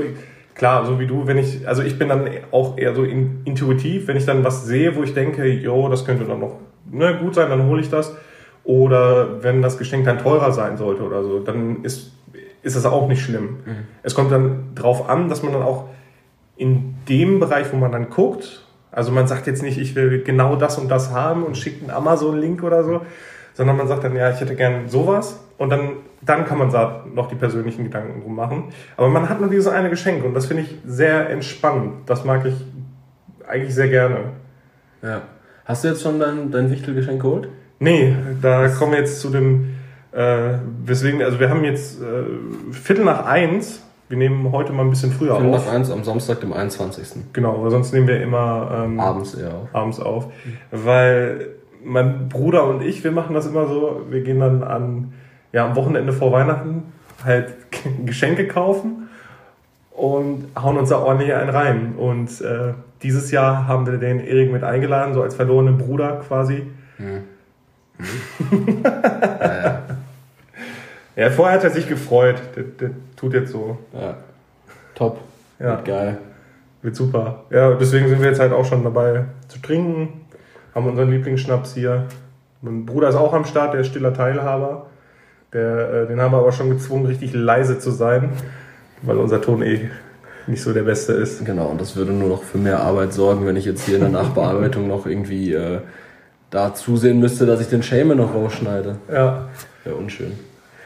klar, 0.55 0.87
so 0.87 0.99
wie 0.99 1.07
du, 1.07 1.27
wenn 1.27 1.37
ich, 1.37 1.69
also 1.69 1.83
ich 1.83 1.99
bin 1.99 2.09
dann 2.09 2.29
auch 2.51 2.79
eher 2.79 2.95
so 2.95 3.05
in, 3.05 3.43
intuitiv, 3.45 4.09
wenn 4.09 4.17
ich 4.17 4.25
dann 4.25 4.43
was 4.43 4.65
sehe, 4.65 4.97
wo 4.97 5.03
ich 5.03 5.13
denke, 5.13 5.47
jo, 5.47 5.89
das 5.89 6.05
könnte 6.07 6.25
dann 6.25 6.41
noch 6.41 6.57
ne, 6.91 7.19
gut 7.21 7.35
sein, 7.35 7.51
dann 7.51 7.67
hole 7.67 7.81
ich 7.83 7.91
das. 7.91 8.17
Oder 8.65 9.43
wenn 9.43 9.63
das 9.63 9.79
Geschenk 9.79 10.05
dann 10.05 10.19
teurer 10.19 10.53
sein 10.53 10.77
sollte 10.77 11.03
oder 11.03 11.23
so, 11.23 11.39
dann 11.41 11.85
ist, 11.85 12.13
ist 12.63 12.77
das 12.77 12.85
auch 12.85 13.09
nicht 13.09 13.23
schlimm. 13.23 13.59
Mhm. 13.65 13.77
Es 14.03 14.15
kommt 14.15 14.31
dann 14.31 14.75
drauf 14.75 15.09
an, 15.09 15.29
dass 15.29 15.43
man 15.43 15.53
dann 15.53 15.63
auch 15.63 15.85
in 16.57 16.97
dem 17.09 17.41
Bereich, 17.41 17.73
wo 17.73 17.77
man 17.77 17.93
dann 17.93 18.11
guckt, 18.11 18.67
also 18.91 19.13
man 19.13 19.27
sagt 19.27 19.47
jetzt 19.47 19.63
nicht, 19.63 19.79
ich 19.79 19.95
will 19.95 20.23
genau 20.23 20.57
das 20.57 20.79
und 20.79 20.91
das 20.91 21.13
haben 21.13 21.45
und 21.45 21.57
schickt 21.57 21.83
einen 21.83 21.91
Amazon-Link 21.91 22.63
oder 22.63 22.85
so, 22.85 23.03
sondern 23.55 23.77
man 23.77 23.89
sagt 23.89 24.05
dann, 24.05 24.15
ja, 24.17 24.31
ich 24.31 24.41
hätte 24.41 24.55
gern 24.55 24.89
sowas 24.89 25.41
und 25.57 25.71
dann, 25.71 25.91
dann 26.23 26.45
kann 26.45 26.59
man 26.59 26.71
da 26.71 27.05
noch 27.13 27.29
die 27.29 27.35
persönlichen 27.35 27.85
Gedanken 27.85 28.23
drum 28.23 28.35
machen. 28.35 28.65
Aber 28.97 29.09
man 29.09 29.29
hat 29.29 29.41
nur 29.41 29.51
dieses 29.51 29.69
eine 29.69 29.91
Geschenk 29.91 30.25
und 30.25 30.35
das 30.35 30.47
finde 30.47 30.65
ich 30.65 30.77
sehr 30.87 31.29
entspannend. 31.31 32.09
Das 32.09 32.25
mag 32.25 32.45
ich 32.45 32.55
eigentlich 33.47 33.75
sehr 33.75 33.89
gerne. 33.89 34.33
Ja. 35.03 35.23
Hast 35.65 35.85
du 35.85 35.89
jetzt 35.89 36.03
schon 36.03 36.19
dein, 36.19 36.51
dein 36.51 36.71
Wichtelgeschenk 36.71 37.21
geholt? 37.21 37.49
Nee, 37.81 38.15
da 38.43 38.69
kommen 38.69 38.93
wir 38.93 38.99
jetzt 38.99 39.21
zu 39.21 39.31
dem, 39.31 39.77
äh, 40.13 40.55
weswegen, 40.85 41.23
also 41.23 41.39
wir 41.39 41.49
haben 41.51 41.65
jetzt 41.65 42.01
äh, 42.03 42.73
Viertel 42.73 43.05
nach 43.05 43.25
eins. 43.25 43.83
Wir 44.09 44.17
nehmen 44.17 44.51
heute 44.53 44.73
mal 44.73 44.83
ein 44.83 44.91
bisschen 44.91 45.13
früher 45.13 45.37
Viertel 45.37 45.55
auf. 45.55 45.67
nach 45.67 45.73
eins 45.73 45.91
am 45.91 46.03
Samstag, 46.03 46.41
dem 46.41 46.53
21. 46.53 47.25
Genau, 47.33 47.63
weil 47.63 47.71
sonst 47.71 47.93
nehmen 47.93 48.09
wir 48.09 48.21
immer 48.23 48.85
ähm, 48.85 48.99
Abends 48.99 49.35
eher 49.35 49.55
auf. 49.55 49.69
abends 49.75 50.01
auf. 50.01 50.27
Weil 50.71 51.49
mein 51.85 52.29
Bruder 52.29 52.67
und 52.67 52.83
ich, 52.83 53.05
wir 53.05 53.13
machen 53.13 53.35
das 53.35 53.47
immer 53.47 53.67
so, 53.69 54.03
wir 54.11 54.23
gehen 54.23 54.41
dann 54.41 54.63
an, 54.63 55.13
ja, 55.53 55.67
am 55.67 55.77
Wochenende 55.77 56.13
vor 56.13 56.33
Weihnachten 56.33 56.85
halt 57.25 57.55
Geschenke 58.07 58.49
kaufen 58.49 59.09
und 59.93 60.47
hauen 60.61 60.79
uns 60.79 60.89
da 60.89 60.99
ordentlich 60.99 61.35
einen 61.35 61.51
rein. 61.51 61.95
Und 61.97 62.41
äh, 62.41 62.73
dieses 63.03 63.31
Jahr 63.31 63.69
haben 63.69 63.87
wir 63.87 63.99
den 63.99 64.21
Erik 64.21 64.51
mit 64.53 64.65
eingeladen, 64.65 65.15
so 65.15 65.23
als 65.23 65.35
verlorenen 65.35 65.79
Bruder 65.79 66.23
quasi. 66.27 66.63
Ja, 71.17 71.31
vorher 71.31 71.57
hat 71.57 71.65
er 71.65 71.71
sich 71.71 71.89
gefreut. 71.89 72.37
Der, 72.57 72.65
der 72.65 72.91
tut 73.17 73.35
jetzt 73.35 73.53
so. 73.53 73.79
Ja. 73.93 74.17
Top. 74.95 75.21
Ja. 75.59 75.71
Wird 75.71 75.85
geil. 75.85 76.19
Wird 76.83 76.97
super. 76.97 77.45
Ja, 77.51 77.75
deswegen 77.75 78.09
sind 78.09 78.21
wir 78.21 78.29
jetzt 78.29 78.41
halt 78.41 78.53
auch 78.53 78.65
schon 78.65 78.85
dabei 78.85 79.25
zu 79.49 79.61
trinken. 79.61 80.27
Haben 80.75 80.87
unseren 80.87 81.11
Lieblingsschnaps 81.11 81.75
hier. 81.75 82.05
Mein 82.63 82.87
Bruder 82.87 83.09
ist 83.09 83.17
auch 83.17 83.33
am 83.33 83.45
Start, 83.45 83.75
der 83.75 83.81
ist 83.81 83.89
stiller 83.89 84.15
Teilhaber. 84.15 84.87
Der, 85.53 86.03
äh, 86.03 86.07
den 86.07 86.21
haben 86.21 86.33
wir 86.33 86.39
aber 86.39 86.53
schon 86.53 86.71
gezwungen, 86.71 87.07
richtig 87.07 87.33
leise 87.35 87.79
zu 87.79 87.91
sein, 87.91 88.31
weil 89.03 89.17
unser 89.17 89.41
Ton 89.41 89.63
eh 89.63 89.89
nicht 90.47 90.63
so 90.63 90.73
der 90.73 90.83
beste 90.83 91.13
ist. 91.15 91.45
Genau, 91.45 91.67
und 91.67 91.81
das 91.81 91.97
würde 91.97 92.13
nur 92.13 92.29
noch 92.29 92.43
für 92.43 92.59
mehr 92.59 92.81
Arbeit 92.81 93.13
sorgen, 93.13 93.47
wenn 93.47 93.57
ich 93.57 93.65
jetzt 93.65 93.85
hier 93.87 93.97
in 93.97 94.01
der 94.01 94.11
Nachbearbeitung 94.11 94.89
noch 94.89 95.07
irgendwie 95.07 95.53
äh, 95.53 95.81
da 96.51 96.75
zusehen 96.75 97.21
müsste, 97.21 97.47
dass 97.47 97.61
ich 97.61 97.69
den 97.69 97.83
Shaman 97.83 98.17
noch 98.19 98.35
rausschneide. 98.35 98.97
Ja, 99.13 99.49
Wäre 99.85 99.97
unschön. 99.97 100.33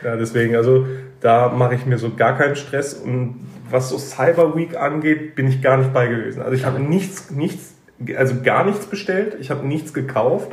ja 0.05 0.17
deswegen, 0.17 0.57
also 0.57 0.87
da 1.21 1.49
mache 1.51 1.75
ich 1.77 1.87
mir 1.87 1.99
so 1.99 2.15
gar 2.15 2.37
keinen 2.37 2.57
Stress. 2.57 2.95
Und 2.95 3.47
was 3.71 3.89
so 3.91 3.99
Cyber 3.99 4.57
Week 4.57 4.77
angeht, 4.77 5.35
bin 5.37 5.47
ich 5.47 5.63
gar 5.63 5.77
nicht 5.77 5.93
bei 5.93 6.07
gewesen. 6.09 6.43
Also 6.43 6.55
ich 6.55 6.65
habe 6.65 6.81
nichts, 6.81 7.31
nichts, 7.31 7.75
also 8.17 8.35
gar 8.43 8.65
nichts 8.65 8.87
bestellt. 8.87 9.37
Ich 9.41 9.51
habe 9.51 9.65
nichts 9.67 9.95
gekauft. 9.95 10.51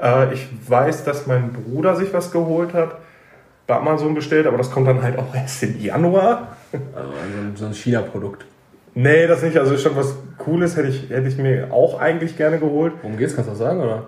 Äh, 0.00 0.32
ich 0.34 0.46
weiß, 0.68 1.02
dass 1.04 1.26
mein 1.26 1.52
Bruder 1.52 1.96
sich 1.96 2.12
was 2.12 2.30
geholt 2.30 2.72
hat, 2.74 2.98
bei 3.66 3.76
Amazon 3.76 4.14
bestellt, 4.14 4.46
aber 4.46 4.56
das 4.56 4.70
kommt 4.70 4.86
dann 4.86 5.02
halt 5.02 5.18
auch 5.18 5.34
erst 5.34 5.62
im 5.64 5.80
Januar. 5.80 6.56
Also 6.94 7.10
so 7.56 7.66
ein- 7.66 7.74
China-Produkt. 7.74 8.46
Nee, 8.94 9.26
das 9.26 9.42
nicht. 9.42 9.58
Also 9.58 9.76
schon 9.76 9.94
was 9.96 10.14
Cooles, 10.38 10.76
hätte 10.76 10.88
ich, 10.88 11.10
hätte 11.10 11.28
ich 11.28 11.36
mir 11.36 11.68
auch 11.72 12.00
eigentlich 12.00 12.36
gerne 12.36 12.58
geholt. 12.58 12.92
Worum 13.02 13.16
geht's? 13.18 13.34
Kannst 13.34 13.48
du 13.48 13.52
das 13.52 13.58
sagen, 13.58 13.80
oder? 13.80 14.06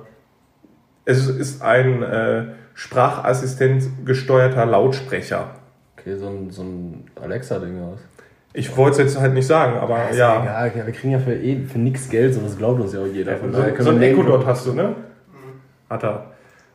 Es 1.04 1.26
ist 1.28 1.62
ein 1.62 2.02
äh, 2.02 2.44
Sprachassistent 2.74 3.84
gesteuerter 4.04 4.66
Lautsprecher. 4.66 5.50
Okay, 5.98 6.16
so 6.16 6.28
ein, 6.28 6.50
so 6.50 6.62
ein 6.62 7.04
Alexa-Ding 7.22 7.82
aus. 7.82 7.98
Ich 8.52 8.76
wollte 8.76 9.02
es 9.02 9.12
jetzt 9.14 9.20
halt 9.20 9.34
nicht 9.34 9.46
sagen, 9.46 9.78
aber 9.78 10.10
Ist 10.10 10.18
ja. 10.18 10.42
Egal, 10.42 10.72
ja, 10.76 10.86
wir 10.86 10.92
kriegen 10.92 11.12
ja 11.12 11.18
für, 11.20 11.34
eh, 11.34 11.64
für 11.64 11.78
nix 11.78 12.08
Geld, 12.08 12.34
so 12.34 12.40
das 12.40 12.58
glaubt 12.58 12.80
uns 12.80 12.92
ja 12.92 13.00
auch 13.00 13.06
jeder. 13.06 13.36
Von 13.36 13.52
So, 13.52 13.62
so 13.78 13.90
ein 13.90 14.02
Echo 14.02 14.22
Dot 14.22 14.44
hast 14.44 14.66
du, 14.66 14.72
ne? 14.72 14.94
Hat 15.88 16.02
er. 16.04 16.26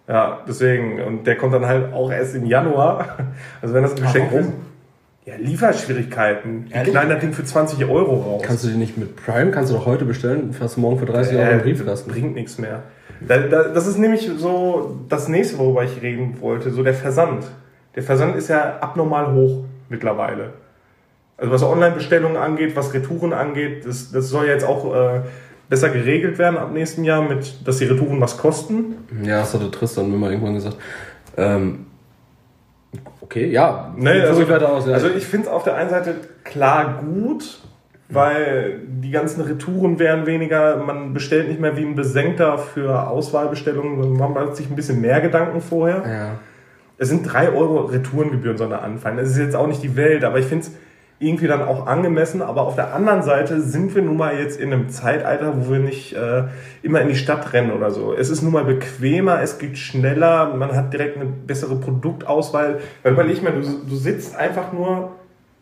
Ja, 0.08 0.40
deswegen. 0.48 1.02
Und 1.02 1.26
der 1.26 1.36
kommt 1.36 1.54
dann 1.54 1.66
halt 1.66 1.92
auch 1.94 2.12
erst 2.12 2.36
im 2.36 2.46
Januar. 2.46 3.18
Also 3.62 3.74
wenn 3.74 3.84
das 3.84 3.96
ein 3.96 4.04
Geschenk 4.04 4.32
warum? 4.32 4.40
ist. 4.46 4.52
Ja, 5.26 5.34
Lieferschwierigkeiten. 5.38 6.66
Die 6.68 6.92
knallen 6.92 7.10
das 7.10 7.20
Ding 7.20 7.34
für 7.34 7.44
20 7.44 7.84
Euro 7.86 8.16
raus. 8.16 8.44
Kannst 8.46 8.64
du 8.64 8.68
die 8.68 8.76
nicht 8.78 8.96
mit 8.98 9.16
Prime? 9.16 9.50
Kannst 9.52 9.72
du 9.72 9.76
doch 9.76 9.88
heute 9.88 10.06
bestellen? 10.06 10.54
Fast 10.54 10.78
morgen 10.78 11.00
für 11.00 11.08
30 11.08 11.36
Euro 11.36 11.46
Äh, 11.48 11.54
im 11.54 11.62
Briefkasten. 11.62 12.12
Bringt 12.12 12.36
nichts 12.36 12.60
mehr. 12.60 12.84
Da, 13.22 13.38
da, 13.38 13.64
das 13.64 13.88
ist 13.88 13.98
nämlich 13.98 14.30
so 14.38 15.00
das 15.10 15.28
nächste, 15.28 15.58
worüber 15.58 15.84
ich 15.84 16.02
reden 16.02 16.40
wollte, 16.42 16.72
so 16.72 16.84
der 16.84 16.94
Versand. 16.94 17.46
Der 17.96 18.04
Versand 18.04 18.36
ist 18.36 18.50
ja 18.50 18.80
abnormal 18.80 19.34
hoch 19.34 19.64
mittlerweile. 19.90 20.54
Also 21.38 21.52
was 21.52 21.64
Online-Bestellungen 21.64 22.38
angeht, 22.38 22.76
was 22.76 22.94
Retouren 22.94 23.34
angeht, 23.34 23.86
das, 23.86 24.12
das 24.12 24.30
soll 24.30 24.48
ja 24.48 24.54
jetzt 24.54 24.66
auch 24.66 24.94
äh, 24.94 25.22
besser 25.70 25.90
geregelt 25.90 26.38
werden 26.38 26.58
ab 26.58 26.72
nächstem 26.72 27.04
Jahr, 27.04 27.22
mit, 27.22 27.68
dass 27.68 27.78
die 27.78 27.86
Retouren 27.86 28.22
was 28.22 28.38
kosten. 28.38 28.96
Ja, 29.24 29.40
das 29.40 29.54
hatte 29.54 29.72
Tristan 29.72 30.10
mir 30.12 30.18
mal 30.18 30.32
irgendwann 30.32 30.54
gesagt. 30.54 30.78
Ähm, 31.38 31.88
okay, 33.22 33.50
ja. 33.50 33.94
Nee, 33.98 34.22
also, 34.22 34.44
aus, 34.44 34.88
ja. 34.88 34.94
also 34.94 35.10
ich 35.10 35.26
finde 35.26 35.48
es 35.48 35.54
auf 35.54 35.64
der 35.64 35.76
einen 35.76 35.90
Seite 35.90 36.16
klar 36.44 37.02
gut, 37.04 37.60
weil 38.10 38.82
die 38.88 39.12
ganzen 39.12 39.42
Retouren 39.42 40.00
werden 40.00 40.26
weniger, 40.26 40.78
man 40.78 41.14
bestellt 41.14 41.48
nicht 41.48 41.60
mehr 41.60 41.76
wie 41.76 41.86
ein 41.86 41.96
Besenkter 41.96 42.58
für 42.58 43.08
Auswahlbestellungen, 43.08 44.18
man 44.18 44.34
macht 44.34 44.56
sich 44.56 44.70
ein 44.70 44.76
bisschen 44.76 45.02
mehr 45.02 45.22
Gedanken 45.22 45.62
vorher. 45.62 46.04
ja. 46.08 46.32
Es 46.98 47.10
sind 47.10 47.24
3 47.24 47.50
Euro 47.50 47.82
Retourengebühren 47.82 48.58
sollen 48.58 48.70
da 48.70 48.78
anfallen. 48.78 49.18
Das 49.18 49.30
ist 49.30 49.38
jetzt 49.38 49.56
auch 49.56 49.68
nicht 49.68 49.84
die 49.84 49.98
Welt, 49.98 50.24
aber 50.24 50.40
ich 50.40 50.46
finde 50.46 50.66
es 50.66 50.72
irgendwie 51.20 51.48
dann 51.48 51.62
auch 51.62 51.88
angemessen. 51.88 52.42
Aber 52.42 52.62
auf 52.62 52.76
der 52.76 52.94
anderen 52.94 53.22
Seite 53.22 53.62
sind 53.62 53.96
wir 53.96 54.02
nun 54.02 54.18
mal 54.18 54.38
jetzt 54.38 54.60
in 54.60 54.72
einem 54.72 54.90
Zeitalter, 54.90 55.54
wo 55.58 55.72
wir 55.72 55.80
nicht 55.80 56.14
äh, 56.14 56.44
immer 56.84 57.02
in 57.02 57.10
die 57.10 57.16
Stadt 57.16 57.54
rennen 57.54 57.72
oder 57.72 57.92
so. 57.92 58.14
Es 58.14 58.30
ist 58.30 58.42
nun 58.42 58.54
mal 58.54 58.64
bequemer, 58.64 59.42
es 59.42 59.58
geht 59.58 59.78
schneller, 59.78 60.56
man 60.56 60.76
hat 60.76 60.94
direkt 60.94 61.18
eine 61.18 61.26
bessere 61.26 61.76
Produktauswahl. 61.76 62.80
Weil 63.04 63.14
überleg 63.14 63.44
mal, 63.44 63.54
du, 63.54 63.62
du 63.62 63.96
sitzt 63.96 64.36
einfach 64.36 64.72
nur 64.72 65.12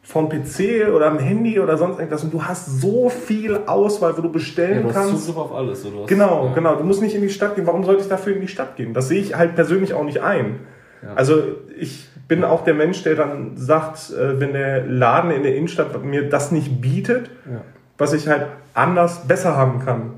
vom 0.05 0.27
PC 0.27 0.89
oder 0.93 1.07
am 1.07 1.17
Handy 1.17 1.59
oder 1.59 1.77
sonst 1.77 1.97
irgendwas 1.97 2.23
und 2.25 2.33
du 2.33 2.43
hast 2.43 2.81
so 2.81 3.07
viel 3.09 3.61
Auswahl, 3.65 4.17
wo 4.17 4.21
du 4.21 4.27
ja, 4.27 4.33
bestellen 4.33 4.83
du 4.83 4.89
hast 4.89 4.95
kannst. 4.95 5.25
Zugriff 5.25 5.37
auf 5.45 5.53
alles. 5.55 5.81
Du 5.83 6.01
hast, 6.01 6.07
Genau, 6.09 6.47
ja. 6.47 6.53
genau. 6.53 6.75
Du 6.75 6.83
musst 6.83 7.01
nicht 7.01 7.15
in 7.15 7.21
die 7.21 7.29
Stadt 7.29 7.55
gehen. 7.55 7.65
Warum 7.65 7.83
sollte 7.85 8.01
ich 8.03 8.09
dafür 8.09 8.35
in 8.35 8.41
die 8.41 8.49
Stadt 8.49 8.75
gehen? 8.75 8.93
Das 8.93 9.07
sehe 9.07 9.21
ich 9.21 9.35
halt 9.35 9.55
persönlich 9.55 9.93
auch 9.93 10.03
nicht 10.03 10.21
ein. 10.21 10.59
Ja. 11.01 11.13
Also 11.15 11.41
ich 11.79 12.07
bin 12.27 12.43
auch 12.43 12.63
der 12.65 12.73
Mensch, 12.73 13.01
der 13.03 13.15
dann 13.15 13.55
sagt, 13.55 14.11
äh, 14.11 14.39
wenn 14.41 14.51
der 14.53 14.85
Laden 14.85 15.31
in 15.31 15.43
der 15.43 15.55
Innenstadt 15.55 16.03
mir 16.03 16.27
das 16.29 16.51
nicht 16.51 16.81
bietet, 16.81 17.29
Ja. 17.49 17.61
was 17.97 18.11
ich 18.13 18.27
halt 18.27 18.47
anders 18.73 19.25
besser 19.27 19.55
haben 19.55 19.79
kann. 19.85 20.15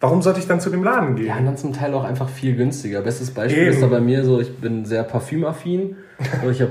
Warum 0.00 0.22
sollte 0.22 0.38
ich 0.38 0.46
dann 0.46 0.60
zu 0.60 0.70
dem 0.70 0.84
Laden 0.84 1.16
gehen? 1.16 1.26
Ja, 1.26 1.36
und 1.38 1.46
dann 1.46 1.56
zum 1.56 1.72
Teil 1.72 1.92
auch 1.94 2.04
einfach 2.04 2.28
viel 2.28 2.54
günstiger. 2.54 3.00
Bestes 3.00 3.32
Beispiel 3.32 3.64
Eben. 3.64 3.72
ist 3.72 3.82
da 3.82 3.88
bei 3.88 4.00
mir 4.00 4.24
so, 4.24 4.38
ich 4.40 4.56
bin 4.58 4.84
sehr 4.84 5.02
parfümaffin. 5.02 5.96
Und 6.44 6.52
ich 6.52 6.60
habe 6.62 6.70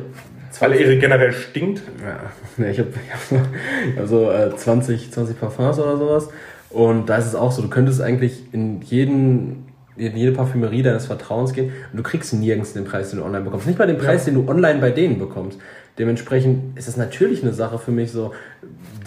Weil 0.59 0.73
er 0.73 0.95
generell 0.97 1.31
stinkt. 1.33 1.81
Ja, 2.03 2.19
nee, 2.57 2.71
ich 2.71 2.79
habe 2.79 2.89
hab, 3.11 3.47
ich 3.93 3.99
hab 3.99 4.07
so 4.07 4.31
äh, 4.31 4.55
20, 4.55 5.11
20 5.11 5.39
Parfums 5.39 5.79
oder 5.79 5.97
sowas. 5.97 6.29
Und 6.69 7.07
da 7.09 7.17
ist 7.17 7.27
es 7.27 7.35
auch 7.35 7.51
so, 7.51 7.61
du 7.61 7.69
könntest 7.69 8.01
eigentlich 8.01 8.53
in 8.53 8.81
jeden 8.81 9.63
in 9.97 10.15
jede 10.15 10.31
Parfümerie 10.31 10.83
deines 10.83 11.07
Vertrauens 11.07 11.53
gehen 11.53 11.71
und 11.91 11.97
du 11.97 12.03
kriegst 12.03 12.31
nirgends 12.31 12.73
den 12.73 12.85
Preis, 12.85 13.09
den 13.09 13.17
du 13.17 13.25
online 13.25 13.43
bekommst. 13.43 13.65
Nicht 13.65 13.79
mal 13.79 13.87
den 13.87 13.97
Preis, 13.97 14.25
den 14.25 14.35
du 14.35 14.47
online 14.47 14.79
bei 14.79 14.91
denen 14.91 15.17
bekommst. 15.17 15.59
Dementsprechend 15.97 16.77
ist 16.77 16.87
es 16.87 16.97
natürlich 16.97 17.41
eine 17.41 17.51
Sache 17.53 17.79
für 17.79 17.89
mich 17.89 18.11
so, 18.11 18.31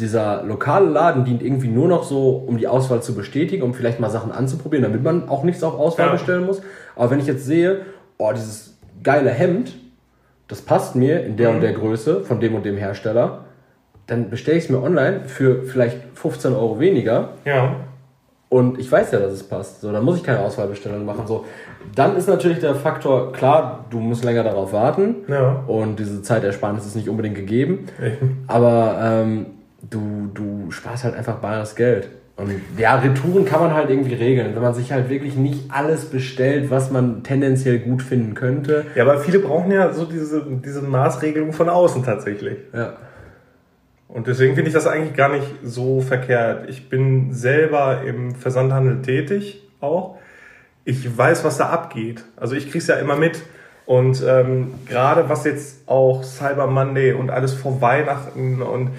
dieser 0.01 0.43
lokale 0.43 0.89
Laden 0.89 1.25
dient 1.25 1.43
irgendwie 1.43 1.69
nur 1.69 1.87
noch 1.87 2.03
so, 2.03 2.31
um 2.31 2.59
die 2.59 2.67
Auswahl 2.67 3.03
zu 3.03 3.15
bestätigen, 3.15 3.63
um 3.63 3.75
vielleicht 3.75 4.01
mal 4.01 4.11
Sachen 4.11 4.33
anzuprobieren, 4.33 4.83
damit 4.83 5.05
man 5.05 5.29
auch 5.29 5.45
nichts 5.45 5.63
auf 5.63 5.75
Auswahl 5.79 6.07
Ja. 6.07 6.13
bestellen 6.13 6.45
muss. 6.45 6.61
Aber 6.97 7.13
wenn 7.13 7.21
ich 7.21 7.27
jetzt 7.27 7.47
sehe, 7.47 7.83
oh, 8.19 8.33
dieses 8.35 8.77
geile 9.05 9.31
Hemd, 9.31 9.73
das 10.51 10.61
passt 10.61 10.97
mir 10.97 11.25
in 11.25 11.37
der 11.39 11.51
und 11.51 11.61
der 11.63 11.73
Größe 11.73 12.21
von 12.23 12.41
dem 12.41 12.55
und 12.55 12.65
dem 12.67 12.77
Hersteller, 12.77 13.45
dann 14.07 14.29
bestelle 14.29 14.59
ich 14.59 14.65
es 14.65 14.71
mir 14.71 14.83
online 14.83 15.21
für 15.27 15.63
vielleicht 15.63 15.97
15 16.15 16.53
Euro 16.53 16.79
weniger 16.81 17.31
Ja. 17.45 17.77
und 18.49 18.79
ich 18.81 18.91
weiß 18.91 19.13
ja, 19.13 19.21
dass 19.21 19.33
es 19.33 19.45
passt. 19.45 19.81
So, 19.81 19.93
dann 19.93 20.05
muss 20.05 20.17
ich 20.17 20.25
keine 20.25 20.41
Auswahlbestellung 20.41 21.05
machen. 21.05 21.27
So, 21.27 21.45
dann 21.95 22.17
ist 22.17 22.29
natürlich 22.29 22.59
der 22.59 22.75
Faktor, 22.75 23.33
klar, 23.33 23.85
du 23.91 23.99
musst 24.01 24.25
länger 24.25 24.43
darauf 24.43 24.73
warten 24.73 25.17
Ja. 25.29 25.63
und 25.69 25.99
diese 26.01 26.21
Zeitersparnis 26.23 26.85
ist 26.85 26.97
nicht 26.97 27.09
unbedingt 27.09 27.37
gegeben, 27.37 27.87
aber 28.49 28.99
ähm, 29.01 29.47
du, 29.89 30.29
du 30.35 30.71
sparst 30.73 31.05
halt 31.05 31.15
einfach 31.15 31.37
bares 31.37 31.75
Geld. 31.77 32.09
Und 32.40 32.79
ja, 32.79 32.96
Retouren 32.96 33.44
kann 33.44 33.61
man 33.61 33.74
halt 33.74 33.90
irgendwie 33.90 34.14
regeln, 34.14 34.55
wenn 34.55 34.62
man 34.62 34.72
sich 34.74 34.92
halt 34.92 35.11
wirklich 35.11 35.37
nicht 35.37 35.70
alles 35.70 36.07
bestellt, 36.07 36.70
was 36.70 36.90
man 36.90 37.22
tendenziell 37.22 37.79
gut 37.79 38.03
finden 38.03 38.35
könnte. 38.35 38.87
Ja, 38.94 39.05
aber 39.05 39.18
viele 39.18 39.40
brauchen 39.40 39.70
ja 39.70 39.92
so 39.92 40.07
diese, 40.07 40.46
diese 40.64 40.81
Maßregelung 40.81 41.53
von 41.53 41.68
außen 41.68 42.03
tatsächlich. 42.03 42.57
Ja. 42.72 42.94
Und 44.09 44.26
deswegen 44.26 44.55
finde 44.55 44.68
ich 44.68 44.74
das 44.74 44.87
eigentlich 44.87 45.14
gar 45.14 45.29
nicht 45.29 45.46
so 45.62 46.00
verkehrt. 46.00 46.68
Ich 46.68 46.88
bin 46.88 47.33
selber 47.33 48.03
im 48.07 48.35
Versandhandel 48.35 49.03
tätig 49.03 49.62
auch. 49.81 50.16
Ich 50.85 51.16
weiß, 51.16 51.44
was 51.44 51.59
da 51.59 51.68
abgeht. 51.68 52.24
Also 52.37 52.57
ich 52.57 52.64
kriege 52.64 52.79
es 52.79 52.87
ja 52.87 52.96
immer 52.96 53.16
mit. 53.16 53.42
Und 53.87 54.24
ähm, 54.26 54.74
gerade 54.88 55.29
was 55.29 55.44
jetzt 55.44 55.88
auch 55.88 56.24
Cyber 56.24 56.66
Monday 56.66 57.12
und 57.12 57.31
alles 57.31 57.53
vor 57.53 57.81
Weihnachten 57.81 58.62
und 58.62 58.90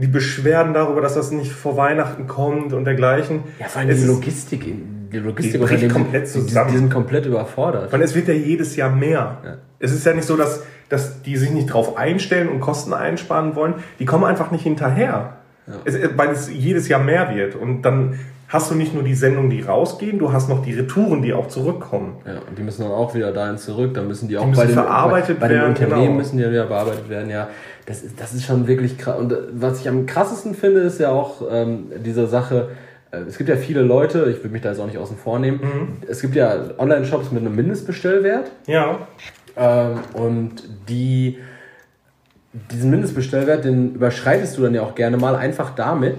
die 0.00 0.06
Beschwerden 0.06 0.74
darüber, 0.74 1.00
dass 1.00 1.14
das 1.14 1.30
nicht 1.30 1.52
vor 1.52 1.76
Weihnachten 1.76 2.26
kommt 2.26 2.72
und 2.72 2.84
dergleichen. 2.84 3.44
Ja, 3.58 3.66
vor 3.68 3.80
allem 3.80 3.90
Es 3.90 3.96
die 3.98 4.02
ist- 4.02 4.08
Logistik, 4.08 4.64
die 5.12 5.18
Logistik 5.18 5.60
Die 5.68 5.88
komplett 5.88 6.26
die- 6.34 6.40
die, 6.40 6.46
zusammen. 6.46 6.70
die 6.72 6.76
sind 6.78 6.90
komplett 6.92 7.26
überfordert. 7.26 7.92
Weil 7.92 8.02
es 8.02 8.14
wird 8.14 8.28
ja 8.28 8.34
jedes 8.34 8.76
Jahr 8.76 8.90
mehr. 8.90 9.38
Ja. 9.44 9.56
Es 9.78 9.92
ist 9.92 10.04
ja 10.06 10.12
nicht 10.14 10.26
so, 10.26 10.36
dass, 10.36 10.62
dass 10.88 11.22
die 11.22 11.36
sich 11.36 11.50
nicht 11.50 11.66
drauf 11.72 11.96
einstellen 11.96 12.48
und 12.48 12.60
Kosten 12.60 12.92
einsparen 12.94 13.54
wollen. 13.56 13.74
Die 13.98 14.04
kommen 14.04 14.24
einfach 14.24 14.50
nicht 14.50 14.62
hinterher. 14.62 15.36
Es, 15.84 15.96
weil 16.16 16.30
es 16.30 16.50
jedes 16.50 16.88
Jahr 16.88 17.00
mehr 17.02 17.34
wird. 17.34 17.54
Und 17.54 17.82
dann 17.82 18.18
hast 18.52 18.68
du 18.68 18.74
nicht 18.74 18.92
nur 18.92 19.04
die 19.04 19.14
Sendungen, 19.14 19.48
die 19.48 19.62
rausgehen, 19.62 20.18
du 20.18 20.32
hast 20.32 20.48
noch 20.48 20.60
die 20.64 20.74
Retouren, 20.74 21.22
die 21.22 21.32
auch 21.32 21.46
zurückkommen. 21.46 22.16
Ja, 22.26 22.40
und 22.48 22.58
die 22.58 22.62
müssen 22.62 22.82
dann 22.82 22.90
auch 22.90 23.14
wieder 23.14 23.30
dahin 23.32 23.58
zurück, 23.58 23.94
dann 23.94 24.08
müssen 24.08 24.28
die 24.28 24.36
auch 24.36 24.42
Die 24.42 24.48
müssen 24.48 24.60
bei 24.60 24.66
den, 24.66 24.74
verarbeitet 24.74 25.38
bei, 25.38 25.46
bei 25.46 25.48
den 25.48 25.58
werden, 25.58 25.70
Unternehmen 25.70 26.02
genau. 26.06 26.16
müssen 26.18 26.36
die 26.36 26.42
ja 26.42 26.50
wieder 26.50 26.66
bearbeitet 26.66 27.08
werden, 27.08 27.30
ja. 27.30 27.48
Das 27.86 28.02
ist, 28.02 28.20
das 28.20 28.34
ist 28.34 28.44
schon 28.44 28.66
wirklich 28.66 28.98
krass. 28.98 29.18
Und 29.18 29.32
äh, 29.32 29.36
was 29.52 29.80
ich 29.80 29.88
am 29.88 30.04
krassesten 30.04 30.54
finde, 30.54 30.80
ist 30.80 30.98
ja 30.98 31.10
auch 31.10 31.42
ähm, 31.48 31.92
diese 32.04 32.26
Sache, 32.26 32.70
äh, 33.12 33.18
es 33.28 33.38
gibt 33.38 33.48
ja 33.48 33.56
viele 33.56 33.82
Leute, 33.82 34.34
ich 34.36 34.42
will 34.42 34.50
mich 34.50 34.62
da 34.62 34.70
jetzt 34.70 34.80
auch 34.80 34.86
nicht 34.86 34.98
außen 34.98 35.16
vor 35.16 35.38
nehmen, 35.38 35.60
Mhm. 35.62 35.88
es 36.08 36.20
gibt 36.20 36.34
ja 36.34 36.52
Online-Shops 36.76 37.30
mit 37.30 37.42
einem 37.46 37.54
Mindestbestellwert 37.54 38.50
Ja. 38.66 38.98
ähm, 39.56 40.00
und 40.14 40.64
die, 40.88 41.38
diesen 42.72 42.90
Mindestbestellwert, 42.90 43.64
den 43.64 43.94
überschreitest 43.94 44.58
du 44.58 44.62
dann 44.62 44.74
ja 44.74 44.82
auch 44.82 44.96
gerne 44.96 45.16
mal 45.18 45.36
einfach 45.36 45.70
damit, 45.76 46.16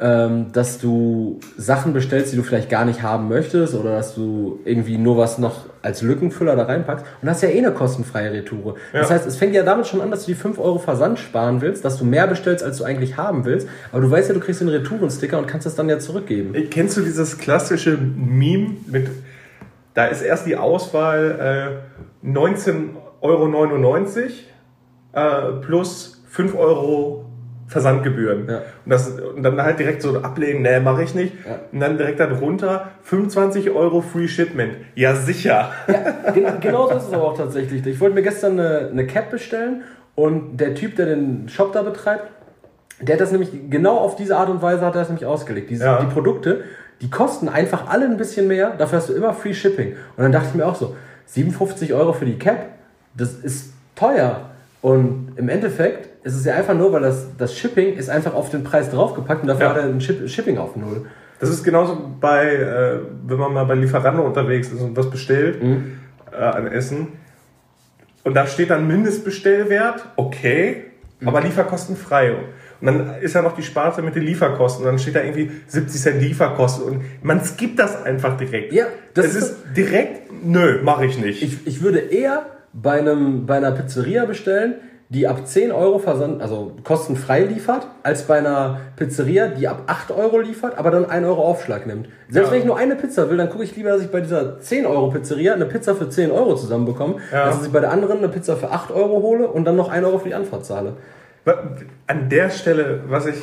ähm, 0.00 0.52
dass 0.52 0.78
du 0.78 1.40
Sachen 1.56 1.92
bestellst, 1.92 2.32
die 2.32 2.36
du 2.36 2.42
vielleicht 2.44 2.70
gar 2.70 2.84
nicht 2.84 3.02
haben 3.02 3.28
möchtest 3.28 3.74
oder 3.74 3.92
dass 3.96 4.14
du 4.14 4.60
irgendwie 4.64 4.96
nur 4.96 5.16
was 5.16 5.38
noch 5.38 5.66
als 5.82 6.02
Lückenfüller 6.02 6.54
da 6.54 6.64
reinpackst 6.64 7.04
und 7.20 7.28
hast 7.28 7.42
ja 7.42 7.48
eh 7.48 7.58
eine 7.58 7.72
kostenfreie 7.72 8.32
Retoure. 8.32 8.74
Das 8.92 9.08
Ja. 9.08 9.14
heißt, 9.16 9.26
es 9.26 9.36
fängt 9.36 9.54
ja 9.54 9.62
damit 9.64 9.86
schon 9.88 10.00
an, 10.00 10.10
dass 10.10 10.20
du 10.26 10.32
die 10.32 10.34
5 10.38 10.58
Euro 10.58 10.78
Versand 10.78 11.18
sparen 11.18 11.60
willst, 11.60 11.84
dass 11.84 11.98
du 11.98 12.04
mehr 12.04 12.26
bestellst, 12.28 12.62
als 12.64 12.78
du 12.78 12.84
eigentlich 12.84 13.16
haben 13.16 13.44
willst, 13.44 13.68
aber 13.90 14.00
du 14.02 14.10
weißt 14.10 14.28
ja, 14.28 14.34
du 14.34 14.40
kriegst 14.40 14.60
den 14.60 14.68
Retourensticker 14.68 15.38
und 15.38 15.46
kannst 15.48 15.66
das 15.66 15.74
dann 15.74 15.88
ja 15.88 15.98
zurückgeben. 15.98 16.54
Kennst 16.70 16.96
du 16.96 17.00
dieses 17.00 17.36
klassische 17.38 17.96
Meme 17.98 18.76
mit, 18.86 19.08
da 19.94 20.06
ist 20.06 20.22
erst 20.22 20.46
die 20.46 20.56
Auswahl 20.56 21.80
äh, 22.24 22.26
19,99 22.26 22.86
Euro 23.20 23.48
äh, 25.12 25.52
plus 25.64 26.22
5 26.28 26.54
Euro 26.54 27.24
Versandgebühren. 27.68 28.48
Ja. 28.48 28.62
Und, 28.84 28.90
das, 28.90 29.08
und 29.10 29.42
dann 29.42 29.62
halt 29.62 29.78
direkt 29.78 30.02
so 30.02 30.18
ablehnen, 30.18 30.62
nee, 30.62 30.80
mache 30.80 31.02
ich 31.02 31.14
nicht. 31.14 31.34
Ja. 31.46 31.60
Und 31.70 31.80
dann 31.80 31.98
direkt 31.98 32.18
darunter 32.18 32.88
25 33.02 33.70
Euro 33.70 34.00
Free 34.00 34.26
Shipment. 34.26 34.76
Ja, 34.94 35.14
sicher. 35.14 35.70
Gen 36.34 36.60
genau 36.60 36.88
so 36.88 36.96
ist 36.96 37.08
es 37.08 37.12
aber 37.12 37.24
auch 37.24 37.36
tatsächlich. 37.36 37.86
Ich 37.86 38.00
wollte 38.00 38.14
mir 38.14 38.22
gestern 38.22 38.58
eine, 38.58 38.88
eine 38.90 39.06
Cap 39.06 39.30
bestellen 39.30 39.82
und 40.14 40.56
der 40.56 40.74
Typ, 40.74 40.96
der 40.96 41.06
den 41.06 41.48
Shop 41.48 41.72
da 41.72 41.82
betreibt, 41.82 42.30
der 43.00 43.14
hat 43.14 43.20
das 43.20 43.30
nämlich 43.30 43.50
genau 43.70 43.98
auf 43.98 44.16
diese 44.16 44.36
Art 44.36 44.48
und 44.48 44.60
Weise 44.62 44.84
hat 44.84 44.94
er 44.94 45.00
das 45.00 45.08
nämlich 45.08 45.26
ausgelegt. 45.26 45.70
Diese, 45.70 45.84
Ja. 45.84 46.00
Die 46.00 46.06
Produkte, 46.06 46.64
die 47.00 47.10
kosten 47.10 47.48
einfach 47.48 47.88
alle 47.88 48.06
ein 48.06 48.16
bisschen 48.16 48.48
mehr, 48.48 48.70
dafür 48.70 48.98
hast 48.98 49.08
du 49.08 49.12
immer 49.12 49.32
Free 49.34 49.54
Shipping. 49.54 49.92
Und 50.16 50.22
dann 50.22 50.32
dachte 50.32 50.48
ich 50.48 50.54
mir 50.54 50.66
auch 50.66 50.74
so, 50.74 50.96
57 51.26 51.92
Euro 51.94 52.12
für 52.12 52.24
die 52.24 52.38
Cap, 52.38 52.66
das 53.14 53.34
ist 53.34 53.72
teuer. 53.94 54.50
Und 54.80 55.32
im 55.36 55.48
Endeffekt 55.48 56.24
ist 56.24 56.34
es 56.36 56.44
ja 56.44 56.54
einfach 56.54 56.74
nur, 56.74 56.92
weil 56.92 57.02
das, 57.02 57.26
das 57.36 57.56
Shipping 57.56 57.94
ist 57.94 58.08
einfach 58.08 58.34
auf 58.34 58.50
den 58.50 58.62
Preis 58.64 58.90
draufgepackt 58.90 59.42
und 59.42 59.48
dafür 59.48 59.64
Ja. 59.66 59.70
hat 59.70 59.78
er 59.78 59.84
ein 59.84 60.00
Ship 60.00 60.28
Shipping 60.28 60.58
auf 60.58 60.76
Null. 60.76 61.06
Das 61.40 61.48
ist 61.50 61.64
genauso 61.64 61.96
bei, 62.20 62.46
äh, 62.54 62.98
wenn 63.26 63.38
man 63.38 63.52
mal 63.52 63.64
bei 63.64 63.74
Lieferando 63.74 64.22
unterwegs 64.22 64.68
ist 64.68 64.80
und 64.80 64.96
was 64.96 65.10
bestellt 65.10 65.62
Mhm. 65.62 65.98
äh, 66.32 66.36
an 66.42 66.66
Essen. 66.68 67.08
Und 68.24 68.34
da 68.34 68.46
steht 68.46 68.70
dann 68.70 68.86
Mindestbestellwert, 68.86 70.04
okay, 70.16 70.84
Mhm. 71.20 71.28
aber 71.28 71.40
Lieferkosten 71.40 71.96
frei. 71.96 72.32
Und 72.80 72.86
dann 72.86 73.14
ist 73.20 73.34
ja 73.34 73.42
noch 73.42 73.56
die 73.56 73.62
Sparte 73.62 74.02
mit 74.02 74.14
den 74.14 74.22
Lieferkosten. 74.22 74.84
Und 74.84 74.92
dann 74.92 74.98
steht 75.00 75.16
da 75.16 75.22
irgendwie 75.22 75.50
70 75.66 76.00
Cent 76.00 76.22
Lieferkosten. 76.22 76.84
Und 76.84 77.02
man 77.22 77.42
skippt 77.44 77.78
das 77.80 78.04
einfach 78.04 78.36
direkt. 78.36 78.72
Ja, 78.72 78.86
das 79.14 79.26
das 79.26 79.34
ist 79.34 79.42
ist 79.42 79.56
direkt, 79.76 80.30
nö, 80.44 80.80
mache 80.84 81.06
ich 81.06 81.18
nicht. 81.18 81.42
Ich, 81.42 81.66
ich 81.66 81.82
würde 81.82 81.98
eher 81.98 82.46
bei, 82.72 82.98
einem, 82.98 83.46
bei 83.46 83.56
einer 83.56 83.72
Pizzeria 83.72 84.24
bestellen, 84.24 84.74
die 85.10 85.26
ab 85.26 85.46
10 85.46 85.72
Euro 85.72 85.98
Versand, 85.98 86.42
also 86.42 86.72
kostenfrei 86.84 87.40
liefert, 87.40 87.86
als 88.02 88.24
bei 88.24 88.38
einer 88.38 88.78
Pizzeria, 88.96 89.48
die 89.48 89.66
ab 89.66 89.84
8 89.86 90.10
Euro 90.10 90.38
liefert, 90.38 90.76
aber 90.76 90.90
dann 90.90 91.06
1 91.06 91.26
Euro 91.26 91.42
Aufschlag 91.46 91.86
nimmt. 91.86 92.08
Selbst 92.28 92.48
Ja. 92.48 92.52
wenn 92.52 92.58
ich 92.60 92.66
nur 92.66 92.76
eine 92.76 92.94
Pizza 92.94 93.30
will, 93.30 93.38
dann 93.38 93.48
gucke 93.48 93.64
ich 93.64 93.74
lieber, 93.74 93.88
dass 93.90 94.02
ich 94.02 94.10
bei 94.10 94.20
dieser 94.20 94.60
10 94.60 94.84
Euro 94.84 95.08
Pizzeria 95.10 95.54
eine 95.54 95.64
Pizza 95.64 95.94
für 95.94 96.10
10 96.10 96.30
Euro 96.30 96.56
zusammenbekomme, 96.56 97.16
Ja. 97.32 97.44
als 97.44 97.56
dass 97.56 97.66
ich 97.68 97.72
bei 97.72 97.80
der 97.80 97.90
anderen 97.90 98.18
eine 98.18 98.28
Pizza 98.28 98.56
für 98.56 98.70
8 98.70 98.90
Euro 98.90 99.22
hole 99.22 99.48
und 99.48 99.64
dann 99.64 99.76
noch 99.76 99.88
1 99.88 100.04
Euro 100.04 100.18
für 100.18 100.28
die 100.28 100.34
Anfahrt 100.34 100.66
zahle. 100.66 100.92
An 102.06 102.28
der 102.28 102.50
Stelle, 102.50 103.00
was 103.08 103.24
ich 103.26 103.36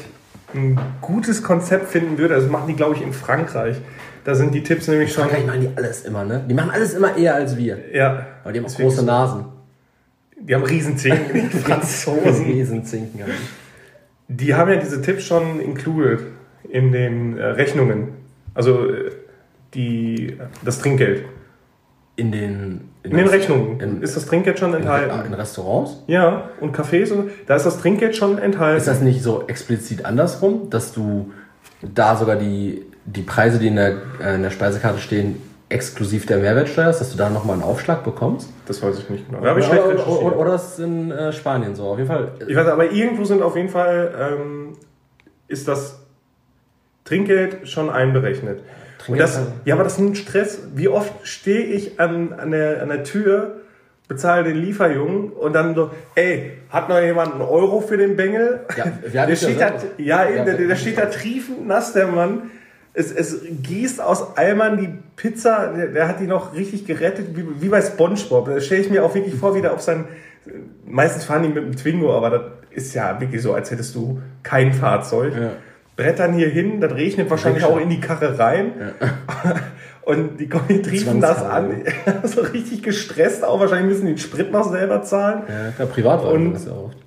ein 0.53 0.79
gutes 1.01 1.41
Konzept 1.41 1.88
finden 1.89 2.19
würde, 2.19 2.35
das 2.35 2.47
machen 2.47 2.67
die, 2.67 2.75
glaube 2.75 2.93
ich, 2.93 3.01
in 3.01 3.11
Frankreich. 3.11 3.77
Da 4.25 4.35
sind 4.35 4.53
die 4.53 4.63
Tipps 4.63 4.88
nämlich 4.88 5.13
schon. 5.13 5.23
Frankreich 5.29 5.45
machen 5.45 5.61
die 5.61 5.69
alles 5.77 6.03
immer, 6.03 6.25
ne? 6.25 6.43
Die 6.49 6.53
machen 6.53 6.71
alles 6.71 6.93
immer 6.93 7.15
eher 7.15 7.35
als 7.35 7.55
wir. 7.57 7.77
Ja. 7.93 8.25
Aber 8.43 8.51
die 8.51 8.59
haben 8.59 8.65
auch 8.65 8.75
große 8.75 9.05
Nasen. 9.05 9.45
Die 10.39 10.53
haben 10.53 10.63
Riesenzinken, 10.63 11.49
die 11.53 11.57
Franzosen. 11.57 12.45
Riesenzinken. 12.45 13.21
haben 13.21 13.31
die. 14.27 14.33
Die 14.45 14.53
haben 14.55 14.69
ja 14.71 14.77
diese 14.77 15.01
Tipps 15.01 15.23
schon 15.23 15.59
included 15.61 16.19
in 16.67 16.91
den 16.91 17.38
äh, 17.38 17.45
Rechnungen. 17.45 18.09
Also 18.55 18.89
äh, 18.91 19.11
die, 19.75 20.38
das 20.63 20.79
Trinkgeld. 20.79 21.25
In 22.17 22.31
den, 22.31 22.89
In 23.03 23.11
den 23.11 23.25
das- 23.25 23.33
Rechnungen 23.33 23.79
In, 23.81 24.01
ist 24.01 24.15
das 24.15 24.25
Trinkgeld 24.25 24.57
schon 24.57 24.69
in, 24.71 24.77
enthalten. 24.77 25.25
in 25.27 25.33
Restaurants? 25.33 26.01
Ja, 26.07 26.49
und 26.61 26.75
Cafés, 26.75 27.11
und, 27.11 27.29
da 27.45 27.57
ist 27.57 27.65
das 27.65 27.77
Trinkgeld 27.79 28.15
schon 28.15 28.38
enthalten. 28.39 28.77
Ist 28.77 28.88
das 28.88 29.01
nicht 29.01 29.21
so 29.21 29.43
explizit 29.47 30.05
andersrum, 30.05 30.69
dass 30.69 30.93
du 30.93 31.31
da 31.81 32.15
sogar 32.15 32.38
die, 32.38 32.85
die 33.05 33.21
Preise, 33.21 33.59
die 33.59 33.67
in 33.67 33.75
der, 33.75 33.93
äh, 34.21 34.35
in 34.35 34.43
der 34.43 34.49
Speisekarte 34.49 34.99
stehen, 34.99 35.41
exklusiv 35.69 36.25
der 36.27 36.37
Mehrwertsteuer 36.37 36.89
ist, 36.89 36.99
dass 36.99 37.11
du 37.11 37.17
da 37.17 37.29
nochmal 37.29 37.55
einen 37.55 37.63
Aufschlag 37.63 38.03
bekommst? 38.03 38.49
Das 38.67 38.81
weiß 38.83 38.99
ich 38.99 39.09
nicht 39.09 39.27
genau. 39.27 39.41
Da 39.41 39.49
habe 39.49 39.59
ich 39.59 39.65
schlecht 39.65 39.83
oder, 39.83 40.07
oder, 40.07 40.37
oder 40.39 40.55
ist 40.55 40.73
es 40.73 40.79
in 40.79 41.11
äh, 41.11 41.33
Spanien 41.33 41.75
so? 41.75 41.83
Auf 41.85 41.97
jeden 41.97 42.07
Fall. 42.09 42.29
Ich 42.47 42.55
weiß, 42.55 42.67
aber 42.67 42.91
irgendwo 42.91 43.23
sind 43.25 43.41
auf 43.41 43.55
jeden 43.55 43.69
Fall, 43.69 44.13
ähm, 44.39 44.73
ist 45.47 45.67
das 45.67 45.99
Trinkgeld 47.03 47.67
schon 47.67 47.89
einberechnet. 47.89 48.59
Und 49.07 49.19
das, 49.19 49.35
Trinkgeld- 49.37 49.47
ja, 49.65 49.75
aber 49.75 49.83
das 49.83 49.93
ist 49.93 49.99
ein 49.99 50.15
Stress. 50.15 50.59
Wie 50.73 50.87
oft 50.87 51.11
stehe 51.23 51.63
ich 51.63 51.99
an, 51.99 52.33
an, 52.33 52.51
der, 52.51 52.81
an 52.81 52.89
der 52.89 53.03
Tür, 53.03 53.57
bezahle 54.07 54.43
den 54.43 54.57
Lieferjungen 54.57 55.31
und 55.31 55.53
dann 55.53 55.73
so, 55.75 55.89
ey, 56.15 56.53
hat 56.69 56.89
noch 56.89 56.99
jemand 56.99 57.33
einen 57.33 57.41
Euro 57.41 57.81
für 57.81 57.97
den 57.97 58.15
Bengel? 58.15 58.61
Ja, 59.13 59.25
der 59.25 59.35
steht 59.35 59.59
da, 59.61 59.73
ja, 59.97 60.25
eben, 60.27 60.37
Ja, 60.37 60.43
der, 60.45 60.53
der 60.57 60.67
wir- 60.69 60.75
steht 60.75 60.97
da 60.97 61.05
triefend 61.07 61.67
nass, 61.67 61.93
der 61.93 62.07
Mann. 62.07 62.51
Es, 62.95 63.12
es 63.12 63.41
gießt 63.62 64.01
aus 64.01 64.38
Eimern 64.38 64.77
die 64.77 64.89
Pizza, 65.15 65.73
der, 65.75 65.88
der 65.88 66.08
hat 66.08 66.19
die 66.21 66.27
noch 66.27 66.53
richtig 66.53 66.86
gerettet, 66.86 67.36
wie, 67.36 67.43
wie 67.62 67.69
bei 67.69 67.81
Spongebob. 67.81 68.47
Da 68.47 68.60
stelle 68.62 68.81
ich 68.81 68.89
mir 68.89 69.03
auch 69.03 69.13
wirklich 69.13 69.36
vor, 69.36 69.53
wie 69.55 69.62
der 69.62 69.73
auf 69.73 69.81
sein. 69.81 70.05
Meistens 70.86 71.25
fahren 71.25 71.43
die 71.43 71.49
mit 71.49 71.58
dem 71.58 71.75
Twingo, 71.75 72.15
aber 72.15 72.29
das 72.29 72.41
ist 72.71 72.93
ja 72.93 73.19
wirklich 73.19 73.41
so, 73.41 73.53
als 73.53 73.69
hättest 73.71 73.95
du 73.95 74.21
kein 74.43 74.73
Fahrzeug. 74.73 75.34
Ja. 75.36 75.51
Brettern 75.95 76.34
hier 76.34 76.49
hin, 76.49 76.81
das 76.81 76.93
regnet 76.93 77.29
wahrscheinlich 77.29 77.63
auch 77.63 77.79
in 77.79 77.89
die 77.89 77.99
Karre 77.99 78.38
rein. 78.38 78.71
Und 80.05 80.39
die 80.39 80.47
kommen, 80.47 80.67
die 80.69 80.81
triefen 80.84 81.19
das 81.19 81.41
an. 81.43 81.81
so 82.23 82.41
richtig 82.41 82.84
gestresst 82.84 83.43
auch. 83.43 83.60
Wahrscheinlich 83.60 83.88
müssen 83.88 84.05
die 84.05 84.13
den 84.13 84.17
Sprit 84.19 84.51
noch 84.51 84.69
selber 84.69 85.01
zahlen. 85.01 85.43
Ja, 85.47 85.71
klar, 85.71 85.88
Privatwagen 85.88 86.47
Und- 86.47 86.55
ist 86.55 86.67
ja 86.67 86.73
oft. 86.73 86.97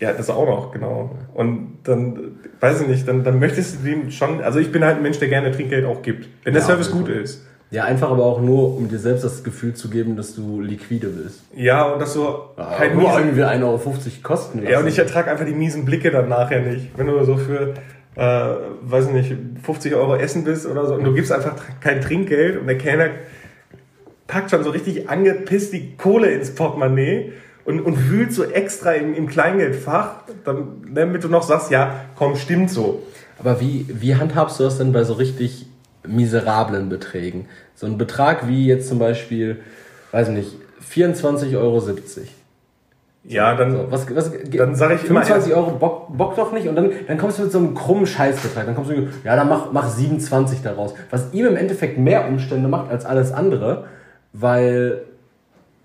Ja, 0.00 0.12
das 0.12 0.30
auch 0.30 0.46
noch, 0.46 0.72
genau. 0.72 1.10
Und 1.34 1.78
dann, 1.84 2.38
weiß 2.60 2.82
ich 2.82 2.88
nicht, 2.88 3.08
dann, 3.08 3.24
dann 3.24 3.38
möchtest 3.40 3.80
du 3.80 3.88
dem 3.88 4.10
schon, 4.10 4.40
also 4.40 4.60
ich 4.60 4.70
bin 4.70 4.84
halt 4.84 4.96
ein 4.96 5.02
Mensch, 5.02 5.18
der 5.18 5.28
gerne 5.28 5.50
Trinkgeld 5.50 5.84
auch 5.84 6.02
gibt, 6.02 6.28
wenn 6.44 6.52
der 6.52 6.62
Ja, 6.62 6.68
Service 6.68 6.90
gut 6.90 7.08
ist. 7.08 7.44
Ja, 7.70 7.84
einfach 7.84 8.10
aber 8.10 8.24
auch 8.24 8.40
nur, 8.40 8.76
um 8.76 8.88
dir 8.88 8.98
selbst 8.98 9.24
das 9.24 9.44
Gefühl 9.44 9.74
zu 9.74 9.90
geben, 9.90 10.16
dass 10.16 10.34
du 10.34 10.60
liquide 10.60 11.08
bist. 11.08 11.42
Ja, 11.54 11.82
und 11.92 12.00
das 12.00 12.14
so 12.14 12.50
Halt 12.56 12.78
kein 12.78 12.96
nur 12.96 13.12
irgendwie 13.18 13.42
1,50 13.42 13.62
Euro 13.62 13.78
kosten 14.22 14.58
lassen. 14.60 14.70
Ja, 14.70 14.78
und 14.80 14.86
ich 14.86 14.98
ertrage 14.98 15.30
einfach 15.30 15.44
die 15.44 15.52
miesen 15.52 15.84
Blicke 15.84 16.10
dann 16.10 16.28
nachher 16.30 16.62
nicht. 16.62 16.88
Wenn 16.96 17.08
du 17.08 17.22
so 17.24 17.36
für, 17.36 17.74
äh, 18.14 18.54
weiß 18.82 19.08
ich 19.08 19.12
nicht, 19.12 19.36
50 19.62 19.94
Euro 19.96 20.16
essen 20.16 20.44
bist 20.44 20.66
oder 20.66 20.86
so 20.86 20.94
und 20.94 21.04
du 21.04 21.12
gibst 21.12 21.30
einfach 21.30 21.56
kein 21.80 22.00
Trinkgeld 22.00 22.58
und 22.58 22.68
der 22.68 22.78
Kellner 22.78 23.10
packt 24.28 24.50
schon 24.50 24.64
so 24.64 24.70
richtig 24.70 25.10
angepisst 25.10 25.72
die 25.72 25.96
Kohle 25.96 26.30
ins 26.30 26.54
Portemonnaie 26.54 27.32
und, 27.68 27.80
und 27.80 28.08
wühlt 28.08 28.32
so 28.32 28.44
extra 28.44 28.92
im, 28.92 29.12
im 29.14 29.28
Kleingeldfach, 29.28 30.22
dann, 30.42 30.86
damit 30.90 31.22
du 31.22 31.28
noch 31.28 31.42
sagst, 31.42 31.70
ja, 31.70 32.06
komm, 32.16 32.34
stimmt 32.36 32.70
so. 32.70 33.02
Aber 33.38 33.60
wie, 33.60 33.84
wie 33.88 34.16
handhabst 34.16 34.58
du 34.58 34.64
das 34.64 34.78
denn 34.78 34.92
bei 34.92 35.04
so 35.04 35.12
richtig 35.12 35.66
miserablen 36.06 36.88
Beträgen? 36.88 37.44
So 37.74 37.86
ein 37.86 37.98
Betrag 37.98 38.48
wie 38.48 38.66
jetzt 38.66 38.88
zum 38.88 38.98
Beispiel, 38.98 39.58
weiß 40.12 40.28
ich 40.28 40.34
nicht, 40.34 40.56
24,70 40.90 41.58
Euro. 41.58 41.82
Ja, 43.24 43.54
dann, 43.54 43.72
So, 43.72 43.86
was, 43.90 44.16
was, 44.16 44.32
Dann 44.50 44.74
sag 44.74 44.94
ich 44.94 45.04
immer 45.04 45.22
25 45.22 45.54
Euro 45.54 45.72
Bock, 45.72 46.16
Bock 46.16 46.36
doch 46.36 46.52
nicht 46.52 46.68
und 46.68 46.74
dann, 46.74 46.90
dann 47.06 47.18
kommst 47.18 47.38
du 47.38 47.42
mit 47.42 47.52
so 47.52 47.58
einem 47.58 47.74
krummen 47.74 48.06
Scheißbetrag. 48.06 48.64
Dann 48.64 48.76
kommst 48.76 48.90
du, 48.90 49.08
ja, 49.24 49.36
dann 49.36 49.46
mach, 49.46 49.72
mach 49.72 49.90
27 49.90 50.62
daraus. 50.62 50.94
Was 51.10 51.34
ihm 51.34 51.44
im 51.44 51.56
Endeffekt 51.56 51.98
mehr 51.98 52.28
Umstände 52.28 52.66
macht 52.66 52.90
als 52.90 53.04
alles 53.04 53.30
andere, 53.30 53.84
weil 54.32 55.02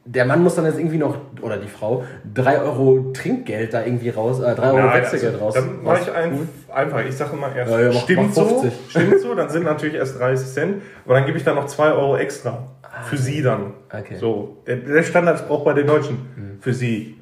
der 0.06 0.26
Mann 0.26 0.44
muss 0.44 0.56
dann 0.56 0.66
jetzt 0.66 0.78
irgendwie 0.78 0.98
noch, 0.98 1.16
oder 1.42 1.58
die 1.58 1.68
Frau, 1.68 2.04
3 2.34 2.62
Euro 2.62 3.12
Trinkgeld 3.13 3.74
da 3.74 3.84
irgendwie 3.86 4.10
raus, 4.10 4.39
äh, 4.42 4.54
3 4.54 4.68
Euro 4.72 4.78
Nein, 4.78 5.02
Wechselgeld 5.02 5.34
also, 5.34 5.46
raus. 5.46 5.54
Dann 5.54 5.84
mache 5.84 6.02
ich 6.02 6.12
ein, 6.12 6.50
einfach, 6.74 7.06
ich 7.06 7.16
sage 7.16 7.34
immer 7.34 7.56
erst, 7.56 7.72
Ja, 7.72 7.80
ja, 7.82 7.88
mach- 7.94 8.02
stimmt 8.02 8.28
mach 8.28 8.34
so, 8.34 8.46
50. 8.46 8.72
stimmt 8.89 9.20
so, 9.22 9.36
dann 9.36 9.50
sind 9.50 9.63
natürlich 9.63 9.96
erst 9.96 10.20
30 10.20 10.48
Cent, 10.48 10.82
aber 11.06 11.13
dann 11.16 11.26
gebe 11.26 11.38
ich 11.38 11.44
da 11.44 11.54
noch 11.54 11.66
2 11.68 11.94
Euro 11.94 12.18
extra. 12.18 12.68
Für 13.10 13.18
sie 13.18 13.42
dann. 13.42 13.74
Okay. 13.92 14.16
So, 14.16 14.58
der, 14.68 14.76
der 14.78 15.02
Standard 15.04 15.48
braucht 15.48 15.66
bei 15.66 15.74
den 15.74 15.88
Deutschen. 15.88 16.58
Für 16.60 16.74
sie. 16.74 17.18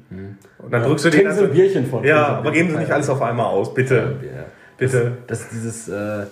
Und 0.58 0.70
dann 0.70 0.82
drückst 0.82 1.06
du 1.06 1.10
den 1.10 1.32
Sie 1.32 1.44
ein 1.44 1.50
Bierchen 1.50 1.86
von. 1.86 2.04
Ja, 2.04 2.26
aber 2.26 2.52
geben 2.52 2.70
Sie 2.70 2.76
nicht 2.76 2.92
alles 2.92 3.08
auf 3.08 3.22
einmal 3.22 3.46
aus, 3.46 3.72
bitte. 3.72 4.16
Ja. 4.22 4.42
Bitte. 4.76 5.12
Das 5.26 5.40
ist 5.40 5.52
dieses, 5.52 5.88
äh, 5.88 6.26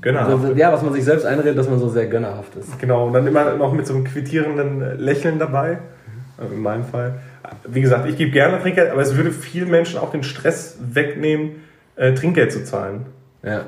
gönnerhaft. 0.00 0.56
Ja, 0.56 0.72
was 0.72 0.82
man 0.82 0.92
sich 0.92 1.04
selbst 1.04 1.24
einredet, 1.26 1.58
dass 1.58 1.68
man 1.68 1.78
so 1.78 1.88
sehr 1.88 2.06
gönnerhaft 2.06 2.54
ist. 2.56 2.78
Genau, 2.78 3.06
und 3.06 3.12
dann 3.12 3.26
immer 3.26 3.54
noch 3.54 3.72
mit 3.72 3.86
so 3.86 3.94
einem 3.94 4.04
quittierenden 4.04 4.98
Lächeln 4.98 5.38
dabei. 5.38 5.78
Mhm. 6.38 6.52
In 6.52 6.62
meinem 6.62 6.84
Fall. 6.84 7.20
Wie 7.66 7.80
gesagt, 7.80 8.08
ich 8.08 8.16
gebe 8.16 8.30
gerne 8.30 8.60
Trinkgeld, 8.60 8.90
aber 8.90 9.02
es 9.02 9.16
würde 9.16 9.30
vielen 9.30 9.70
Menschen 9.70 9.98
auch 9.98 10.10
den 10.10 10.22
Stress 10.22 10.78
wegnehmen, 10.80 11.62
äh, 11.96 12.14
Trinkgeld 12.14 12.52
zu 12.52 12.64
zahlen. 12.64 13.06
Ja. 13.42 13.64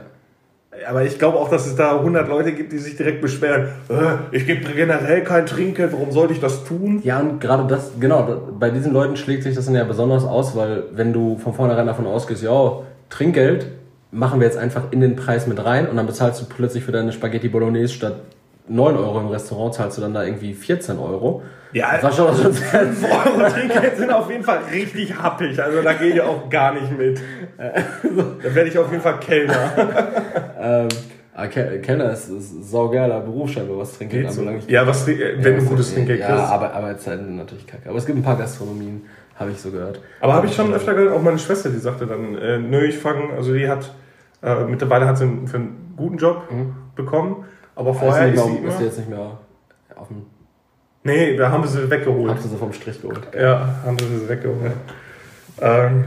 Aber 0.88 1.03
ich 1.05 1.18
glaube 1.18 1.38
auch, 1.38 1.51
dass 1.51 1.66
es 1.66 1.77
da 1.77 1.99
100 1.99 2.29
Leute 2.29 2.53
gibt, 2.53 2.73
die 2.73 2.79
sich 2.79 2.97
direkt 2.97 3.21
beschweren, 3.21 3.68
äh, 3.90 4.14
ich 4.31 4.47
gebe 4.47 4.64
generell 4.73 5.23
kein 5.23 5.45
Trinkgeld, 5.45 5.92
warum 5.92 6.12
sollte 6.12 6.33
ich 6.33 6.40
das 6.40 6.64
tun? 6.64 7.01
Ja, 7.05 7.21
und 7.21 7.40
gerade 7.40 7.66
das, 7.66 7.92
genau, 8.01 8.42
bei 8.59 8.71
diesen 8.71 8.92
Leuten 8.92 9.16
schlägt 9.16 9.42
sich 9.42 9.55
das 9.55 9.66
dann 9.66 9.75
ja 9.75 9.85
besonders 9.85 10.25
aus, 10.25 10.57
weil 10.57 10.85
wenn 10.92 11.12
du 11.12 11.37
von 11.37 11.53
vornherein 11.53 11.87
davon 11.87 12.07
ausgehst, 12.07 12.42
ja, 12.42 12.81
Trinkgeld 13.11 13.66
machen 14.12 14.40
wir 14.40 14.46
jetzt 14.46 14.59
einfach 14.59 14.92
in 14.92 15.01
den 15.01 15.16
Preis 15.16 15.46
mit 15.46 15.64
rein 15.64 15.88
und 15.88 15.96
dann 15.96 16.07
bezahlst 16.07 16.40
du 16.40 16.44
plötzlich 16.46 16.85
für 16.85 16.92
deine 16.92 17.12
Spaghetti 17.12 17.48
Bolognese 17.48 17.92
statt 17.92 18.16
9 18.68 18.96
Euro 18.96 19.20
im 19.20 19.29
Restaurant, 19.29 19.75
zahlst 19.75 19.98
du 19.98 20.03
dann 20.03 20.14
da 20.14 20.22
irgendwie 20.22 20.55
14 20.55 20.98
Euro. 20.98 21.42
Ja, 21.72 21.92
das 21.94 22.03
war 22.03 22.12
schon 22.12 22.37
so 22.37 22.53
5 22.53 23.05
Euro 23.05 23.51
Trinkgeld 23.51 23.96
sind 23.96 24.12
auf 24.12 24.31
jeden 24.31 24.44
Fall 24.44 24.61
richtig 24.70 25.16
happig. 25.16 25.61
Also 25.61 25.83
da 25.83 25.94
gehe 25.94 26.12
ich 26.12 26.20
auch 26.20 26.48
gar 26.51 26.75
nicht 26.75 26.96
mit. 26.96 27.20
da 27.57 28.55
werde 28.55 28.68
ich 28.68 28.79
auf 28.79 28.90
jeden 28.90 29.03
Fall 29.03 29.18
Kellner. 29.18 29.72
ähm, 30.61 30.88
ah, 31.35 31.46
Kellner 31.46 32.12
ist, 32.12 32.29
ist 32.29 32.70
saugeiler 32.70 33.20
Beruf 33.20 33.51
scheinbar, 33.51 33.79
was 33.79 33.96
Trinkgeld 33.96 34.29
anbelangt. 34.29 34.70
Ja, 34.70 34.87
was, 34.87 35.07
wenn 35.07 35.18
ja, 35.18 35.51
du 35.51 35.64
gutes 35.64 35.94
Trinkgeld 35.94 36.20
kriegst. 36.20 36.38
Ja, 36.38 36.46
aber 36.46 36.75
Arbeitszeiten 36.75 37.25
sind 37.25 37.37
natürlich 37.37 37.66
kacke. 37.66 37.88
Aber 37.88 37.98
es 37.98 38.05
gibt 38.05 38.18
ein 38.18 38.22
paar 38.22 38.37
Gastronomien, 38.37 39.07
habe 39.37 39.51
ich 39.51 39.59
so 39.59 39.70
gehört. 39.70 40.01
Aber 40.20 40.35
habe 40.35 40.46
ich 40.46 40.55
schon 40.55 40.72
öfter 40.75 40.92
gehört, 40.92 41.14
auch 41.14 41.22
meine 41.22 41.38
Schwester, 41.38 41.70
die 41.70 41.79
sagte 41.79 42.07
dann, 42.07 42.37
äh, 42.37 42.59
nö, 42.59 42.85
ich 42.85 42.98
fange, 42.98 43.33
also 43.35 43.55
die 43.55 43.66
hat, 43.66 43.92
äh, 44.42 44.64
mittlerweile 44.64 45.07
hat 45.07 45.18
sie 45.18 45.24
einen, 45.24 45.46
für 45.48 45.57
einen 45.57 45.94
guten 45.96 46.18
Job 46.18 46.50
mhm. 46.50 46.74
bekommen, 46.94 47.44
aber 47.74 47.94
vorher 47.94 48.33
ist, 48.33 48.42
sie, 48.42 48.57
ist 48.57 48.78
sie 48.78 48.85
jetzt 48.85 48.98
nicht 48.98 49.11
mehr 49.11 49.38
auf 49.96 50.09
dem 50.09 50.26
Nee, 51.05 51.37
da 51.37 51.50
haben 51.50 51.64
wir 51.64 51.68
sie 51.68 51.90
weggeholt. 51.90 52.31
Haben 52.31 52.40
sie 52.40 52.57
vom 52.57 52.72
Strich 52.72 53.02
geholt. 53.02 53.26
Ja, 53.37 53.81
haben 53.85 53.98
sie 53.98 54.07
sie 54.07 54.28
weggeholt. 54.28 54.72
Ähm, 55.61 56.05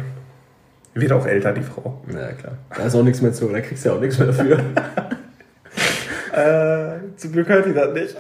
wird 0.94 1.12
auch 1.12 1.26
älter, 1.26 1.52
die 1.52 1.62
Frau. 1.62 2.02
Ja, 2.08 2.32
klar. 2.32 2.54
Da 2.76 2.84
ist 2.86 2.96
auch 2.96 3.04
nichts 3.04 3.22
mehr 3.22 3.34
zu, 3.34 3.50
da 3.50 3.60
kriegst 3.60 3.84
du 3.84 3.90
ja 3.90 3.96
auch 3.96 4.00
nichts 4.00 4.18
mehr 4.18 4.30
dafür. 4.30 4.58
äh, 6.32 7.18
zum 7.18 7.32
Glück 7.34 7.50
hört 7.50 7.66
die 7.66 7.74
das 7.74 7.94
nicht. 7.94 8.16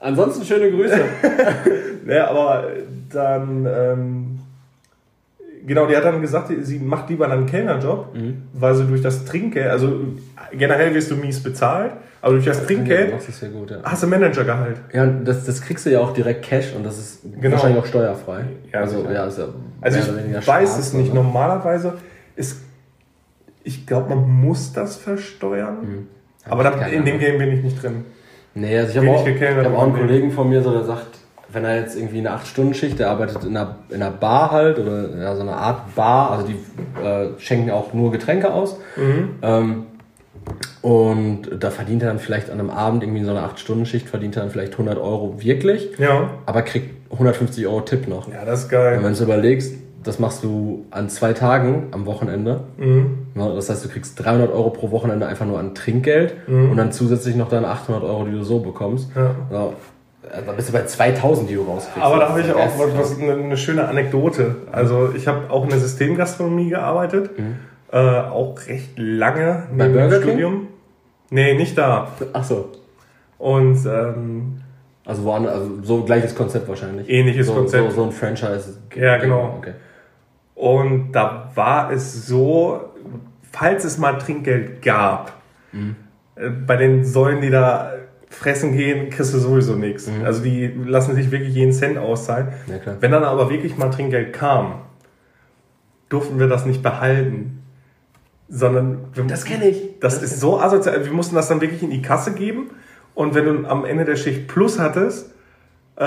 Ansonsten 0.00 0.44
schöne 0.46 0.70
Grüße. 0.70 1.00
ja, 2.06 2.28
aber 2.28 2.68
dann 3.12 3.66
ähm, 3.70 4.35
Genau, 5.66 5.86
die 5.86 5.96
hat 5.96 6.04
dann 6.04 6.20
gesagt, 6.20 6.52
sie 6.60 6.78
macht 6.78 7.10
lieber 7.10 7.28
einen 7.28 7.46
Kellnerjob, 7.46 8.14
mhm. 8.14 8.42
weil 8.52 8.74
sie 8.76 8.84
durch 8.84 9.02
das 9.02 9.24
Trinkgeld, 9.24 9.68
also 9.68 9.98
generell 10.52 10.94
wirst 10.94 11.10
du 11.10 11.16
mies 11.16 11.42
bezahlt, 11.42 11.90
aber 12.22 12.34
durch 12.34 12.44
das 12.44 12.64
Trinkgeld 12.64 13.10
ja 13.10 13.48
gut, 13.48 13.70
ja. 13.72 13.78
hast 13.82 14.04
du 14.04 14.06
Managergehalt. 14.06 14.76
Ja, 14.92 15.06
das, 15.06 15.44
das 15.44 15.60
kriegst 15.60 15.84
du 15.84 15.90
ja 15.90 15.98
auch 16.00 16.12
direkt 16.12 16.44
Cash 16.44 16.72
und 16.76 16.86
das 16.86 16.98
ist 16.98 17.22
genau. 17.40 17.56
wahrscheinlich 17.56 17.82
auch 17.82 17.86
steuerfrei. 17.86 18.44
Ja, 18.72 18.80
also, 18.80 19.04
ja, 19.12 19.26
ist 19.26 19.38
ja 19.38 19.48
also 19.80 19.98
ich 20.38 20.46
weiß 20.46 20.78
es 20.78 20.92
nicht. 20.92 21.10
Oder? 21.10 21.22
Normalerweise 21.22 21.94
ist, 22.36 22.62
ich 23.64 23.86
glaube, 23.88 24.14
man 24.14 24.28
muss 24.28 24.72
das 24.72 24.96
versteuern, 24.96 25.78
mhm. 25.80 26.06
aber 26.48 26.62
da, 26.62 26.86
in 26.86 27.04
dem 27.04 27.18
Game 27.18 27.38
bin 27.38 27.50
ich 27.50 27.64
nicht 27.64 27.82
drin. 27.82 28.04
Nee, 28.54 28.78
also 28.78 28.92
ich 28.92 28.98
habe 28.98 29.10
auch, 29.10 29.26
hab 29.26 29.74
auch 29.74 29.82
einen 29.82 29.94
Kollegen 29.94 30.30
von 30.30 30.48
mir, 30.48 30.62
so, 30.62 30.70
der 30.70 30.84
sagt, 30.84 31.18
wenn 31.48 31.64
er 31.64 31.80
jetzt 31.80 31.96
irgendwie 31.96 32.18
eine 32.18 32.30
8-Stunden-Schicht, 32.32 32.98
der 32.98 33.10
arbeitet 33.10 33.44
in 33.44 33.56
einer, 33.56 33.76
in 33.88 34.02
einer 34.02 34.10
Bar 34.10 34.50
halt 34.50 34.78
oder 34.78 35.08
ja, 35.16 35.34
so 35.34 35.42
eine 35.42 35.54
Art 35.54 35.94
Bar, 35.94 36.32
also 36.32 36.46
die 36.46 36.56
äh, 37.02 37.38
schenken 37.38 37.70
auch 37.70 37.92
nur 37.92 38.10
Getränke 38.10 38.52
aus. 38.52 38.78
Mhm. 38.96 39.28
Ähm, 39.42 39.86
und 40.82 41.42
da 41.58 41.70
verdient 41.70 42.02
er 42.02 42.08
dann 42.08 42.18
vielleicht 42.18 42.50
an 42.50 42.60
einem 42.60 42.70
Abend 42.70 43.02
irgendwie 43.02 43.20
in 43.20 43.26
so 43.26 43.32
einer 43.32 43.48
8-Stunden-Schicht, 43.48 44.08
verdient 44.08 44.36
er 44.36 44.42
dann 44.42 44.50
vielleicht 44.50 44.72
100 44.72 44.98
Euro 44.98 45.40
wirklich, 45.40 45.90
ja. 45.98 46.30
aber 46.46 46.62
kriegt 46.62 47.10
150 47.12 47.66
Euro 47.66 47.80
Tipp 47.80 48.08
noch. 48.08 48.30
Ja, 48.30 48.44
das 48.44 48.64
ist 48.64 48.68
geil. 48.68 48.98
Und 48.98 49.04
wenn 49.04 49.14
du 49.14 49.22
überlegst, 49.22 49.74
das 50.04 50.20
machst 50.20 50.44
du 50.44 50.86
an 50.90 51.08
zwei 51.08 51.32
Tagen 51.32 51.88
am 51.90 52.06
Wochenende. 52.06 52.60
Mhm. 52.76 53.26
Das 53.34 53.68
heißt, 53.68 53.84
du 53.84 53.88
kriegst 53.88 54.22
300 54.24 54.52
Euro 54.52 54.70
pro 54.70 54.92
Wochenende 54.92 55.26
einfach 55.26 55.46
nur 55.46 55.58
an 55.58 55.74
Trinkgeld 55.74 56.34
mhm. 56.46 56.70
und 56.70 56.76
dann 56.76 56.92
zusätzlich 56.92 57.34
noch 57.34 57.48
deine 57.48 57.68
800 57.68 58.04
Euro, 58.04 58.24
die 58.24 58.32
du 58.32 58.44
so 58.44 58.60
bekommst. 58.60 59.10
Ja. 59.16 59.72
So, 60.34 60.40
da 60.44 60.52
bist 60.52 60.68
du 60.68 60.72
bei 60.72 60.84
2000, 60.84 61.50
die 61.50 61.54
du 61.54 61.62
rauskriegst. 61.62 62.02
Aber 62.02 62.18
da 62.18 62.28
habe 62.28 62.40
ich 62.40 62.52
auch 62.52 62.78
was, 62.78 63.18
eine, 63.18 63.32
eine, 63.32 63.56
schöne 63.56 63.88
Anekdote. 63.88 64.56
Also 64.72 65.12
ich 65.14 65.26
habe 65.26 65.50
auch 65.50 65.64
in 65.64 65.70
der 65.70 65.78
Systemgastronomie 65.78 66.70
gearbeitet, 66.70 67.38
mhm. 67.38 67.56
äh, 67.92 67.98
auch 67.98 68.58
recht 68.66 68.98
lange 68.98 69.64
Bei 69.76 69.88
Burger 69.88 70.20
Studium. 70.20 70.52
King? 70.52 70.68
Nee, 71.30 71.54
nicht 71.54 71.76
da. 71.76 72.08
Ach 72.32 72.44
so. 72.44 72.72
Und 73.38 73.78
ähm, 73.86 74.60
also, 75.04 75.24
woanders, 75.24 75.54
also 75.54 75.82
so 75.82 76.02
gleiches 76.02 76.34
Konzept 76.34 76.68
wahrscheinlich. 76.68 77.08
Ähnliches 77.08 77.46
so, 77.46 77.54
Konzept. 77.54 77.90
So, 77.90 77.96
so 77.96 78.04
ein 78.04 78.12
Franchise. 78.12 78.78
Ja, 78.94 79.18
genau. 79.18 79.54
Okay. 79.58 79.74
Und 80.56 81.12
da 81.12 81.50
war 81.54 81.92
es 81.92 82.26
so, 82.26 82.80
falls 83.52 83.84
es 83.84 83.98
mal 83.98 84.18
Trinkgeld 84.18 84.82
gab, 84.82 85.34
mhm. 85.72 85.96
äh, 86.34 86.48
bei 86.48 86.76
den 86.76 87.04
Säulen, 87.04 87.40
die 87.40 87.50
da 87.50 87.92
fressen 88.28 88.76
gehen, 88.76 89.10
kriegst 89.10 89.34
du 89.34 89.38
sowieso 89.38 89.74
nichts. 89.74 90.08
Mhm. 90.08 90.24
Also 90.24 90.42
die 90.42 90.66
lassen 90.66 91.14
sich 91.14 91.30
wirklich 91.30 91.54
jeden 91.54 91.72
Cent 91.72 91.98
auszahlen. 91.98 92.48
Ja, 92.66 92.96
Wenn 93.00 93.12
dann 93.12 93.24
aber 93.24 93.50
wirklich 93.50 93.76
mal 93.76 93.90
Trinkgeld 93.90 94.32
kam, 94.32 94.82
durften 96.08 96.38
wir 96.38 96.48
das 96.48 96.66
nicht 96.66 96.82
behalten. 96.82 97.62
Sondern 98.48 98.98
wir, 99.12 99.24
das 99.24 99.44
kenne 99.44 99.68
ich. 99.68 99.98
Das, 100.00 100.20
das 100.20 100.32
ist 100.32 100.40
so 100.40 100.60
asozial. 100.60 101.04
Wir 101.04 101.12
mussten 101.12 101.34
das 101.34 101.48
dann 101.48 101.60
wirklich 101.60 101.82
in 101.82 101.90
die 101.90 102.02
Kasse 102.02 102.32
geben. 102.32 102.70
Und 103.14 103.34
wenn 103.34 103.44
du 103.44 103.68
am 103.68 103.84
Ende 103.84 104.04
der 104.04 104.16
Schicht 104.16 104.46
Plus 104.46 104.78
hattest, 104.78 105.32
äh, 105.96 106.04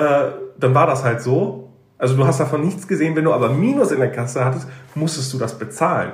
dann 0.58 0.74
war 0.74 0.88
das 0.88 1.04
halt 1.04 1.22
so. 1.22 1.70
Also 1.98 2.16
du 2.16 2.26
hast 2.26 2.40
davon 2.40 2.62
nichts 2.62 2.88
gesehen. 2.88 3.16
Wenn 3.16 3.26
du 3.26 3.34
aber 3.34 3.50
Minus 3.50 3.92
in 3.92 4.00
der 4.00 4.12
Kasse 4.12 4.46
hattest, 4.46 4.68
musstest 4.96 5.34
du 5.34 5.38
das 5.38 5.60
bezahlen. 5.60 6.12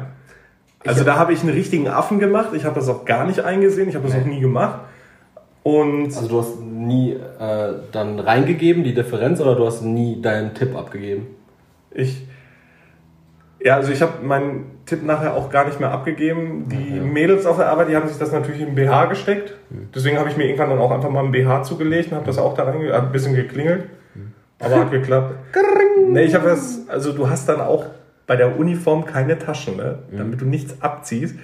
Also 0.83 1.01
ich 1.01 1.05
da 1.05 1.17
habe 1.17 1.33
ich 1.33 1.41
einen 1.41 1.51
richtigen 1.51 1.87
Affen 1.87 2.19
gemacht. 2.19 2.49
Ich 2.53 2.65
habe 2.65 2.75
das 2.75 2.89
auch 2.89 3.05
gar 3.05 3.25
nicht 3.27 3.41
eingesehen. 3.41 3.89
Ich 3.89 3.95
habe 3.95 4.07
das 4.07 4.15
nee. 4.15 4.21
auch 4.21 4.25
nie 4.25 4.39
gemacht. 4.39 4.79
Und 5.65 6.15
also 6.15 6.27
du 6.27 6.39
hast 6.41 6.61
nie 6.61 7.13
äh, 7.13 7.73
dann 7.91 8.19
reingegeben, 8.19 8.83
die 8.83 8.93
Differenz, 8.93 9.41
oder 9.41 9.55
du 9.55 9.65
hast 9.65 9.81
nie 9.81 10.21
deinen 10.21 10.53
Tipp 10.53 10.75
abgegeben? 10.75 11.25
Ich. 11.89 12.27
Ja, 13.59 13.77
also 13.77 13.91
ich 13.91 13.99
habe 14.03 14.23
meinen 14.23 14.81
Tipp 14.85 15.03
nachher 15.03 15.33
auch 15.33 15.49
gar 15.49 15.65
nicht 15.65 15.79
mehr 15.79 15.89
abgegeben. 15.89 16.69
Die 16.69 16.97
ja. 16.97 17.01
Mädels 17.01 17.47
auf 17.47 17.57
der 17.57 17.69
Arbeit, 17.69 17.89
die 17.89 17.95
haben 17.95 18.07
sich 18.07 18.19
das 18.19 18.31
natürlich 18.31 18.61
im 18.61 18.75
BH 18.75 19.05
gesteckt. 19.05 19.55
Mhm. 19.71 19.89
Deswegen 19.95 20.19
habe 20.19 20.29
ich 20.29 20.37
mir 20.37 20.43
irgendwann 20.43 20.69
dann 20.69 20.77
auch 20.77 20.91
einfach 20.91 21.09
mal 21.09 21.25
ein 21.25 21.31
BH 21.31 21.63
zugelegt 21.63 22.11
und 22.11 22.17
habe 22.17 22.27
das 22.27 22.37
auch 22.37 22.53
da 22.53 22.65
reingegeben. 22.65 22.95
Hat 22.95 23.05
ein 23.07 23.11
bisschen 23.11 23.33
geklingelt. 23.33 23.85
Mhm. 24.13 24.33
Aber 24.59 24.81
hat 24.81 24.91
geklappt. 24.91 25.33
nee, 26.09 26.25
ich 26.25 26.35
habe 26.35 26.47
das, 26.47 26.87
also 26.89 27.11
du 27.11 27.27
hast 27.27 27.49
dann 27.49 27.59
auch 27.59 27.87
bei 28.27 28.35
der 28.35 28.59
Uniform 28.59 29.05
keine 29.05 29.39
Taschen, 29.39 29.77
ne? 29.77 29.97
Mhm. 30.11 30.17
damit 30.19 30.41
du 30.41 30.45
nichts 30.45 30.79
abziehst. 30.83 31.35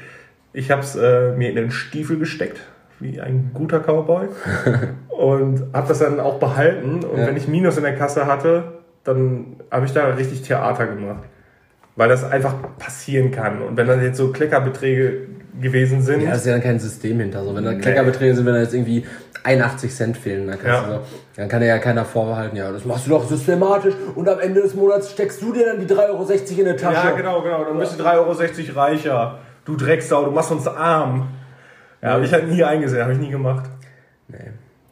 Ich 0.53 0.69
habe 0.69 0.81
es 0.81 0.95
äh, 0.95 1.31
mir 1.35 1.49
in 1.49 1.55
den 1.55 1.71
Stiefel 1.71 2.19
gesteckt 2.19 2.61
wie 3.01 3.19
ein 3.19 3.51
guter 3.53 3.79
Cowboy 3.79 4.27
und 5.09 5.63
habe 5.73 5.87
das 5.87 5.99
dann 5.99 6.19
auch 6.19 6.39
behalten. 6.39 7.03
Und 7.03 7.19
ja. 7.19 7.27
wenn 7.27 7.37
ich 7.37 7.47
Minus 7.47 7.77
in 7.77 7.83
der 7.83 7.95
Kasse 7.95 8.25
hatte, 8.25 8.63
dann 9.03 9.57
habe 9.69 9.85
ich 9.85 9.93
da 9.93 10.07
richtig 10.07 10.43
Theater 10.43 10.87
gemacht. 10.87 11.23
Weil 11.95 12.09
das 12.09 12.23
einfach 12.23 12.55
passieren 12.79 13.31
kann. 13.31 13.61
Und 13.61 13.75
wenn 13.75 13.87
dann 13.87 14.01
jetzt 14.01 14.17
so 14.17 14.31
Kleckerbeträge 14.31 15.27
gewesen 15.59 16.01
sind. 16.01 16.21
Ja, 16.21 16.33
ist 16.33 16.45
ja 16.45 16.53
dann 16.53 16.61
kein 16.61 16.79
System 16.79 17.19
hinter. 17.19 17.43
So, 17.43 17.53
wenn 17.53 17.65
da 17.65 17.73
Kleckerbeträge 17.73 18.35
sind, 18.35 18.45
wenn 18.45 18.53
da 18.53 18.61
jetzt 18.61 18.73
irgendwie 18.73 19.05
81 19.43 19.93
Cent 19.93 20.17
fehlen, 20.17 20.47
dann, 20.47 20.59
ja. 20.65 20.85
so, 20.85 20.99
dann 21.35 21.49
kann 21.49 21.61
ja 21.63 21.77
keiner 21.79 22.05
vorbehalten, 22.05 22.55
ja, 22.55 22.71
das 22.71 22.85
machst 22.85 23.07
du 23.07 23.11
doch 23.11 23.27
systematisch 23.27 23.95
und 24.15 24.29
am 24.29 24.39
Ende 24.39 24.61
des 24.61 24.75
Monats 24.75 25.11
steckst 25.11 25.41
du 25.41 25.51
dir 25.51 25.65
dann 25.65 25.79
die 25.79 25.91
3,60 25.91 25.99
Euro 26.09 26.29
in 26.59 26.65
der 26.65 26.77
Tasche. 26.77 27.07
Ja, 27.07 27.11
genau, 27.11 27.41
genau. 27.41 27.65
Dann 27.65 27.77
bist 27.77 27.99
du 27.99 28.03
3,60 28.03 28.69
Euro 28.69 28.79
reicher. 28.79 29.39
Du 29.65 29.75
Drecksau, 29.75 30.25
du 30.25 30.31
machst 30.31 30.51
uns 30.51 30.67
arm. 30.67 31.29
Ja, 32.01 32.11
habe 32.11 32.25
ich 32.25 32.33
halt 32.33 32.49
nie 32.49 32.63
eingesehen, 32.63 33.01
habe 33.03 33.13
ich 33.13 33.19
nie 33.19 33.29
gemacht. 33.29 33.69
Nee. 34.27 34.37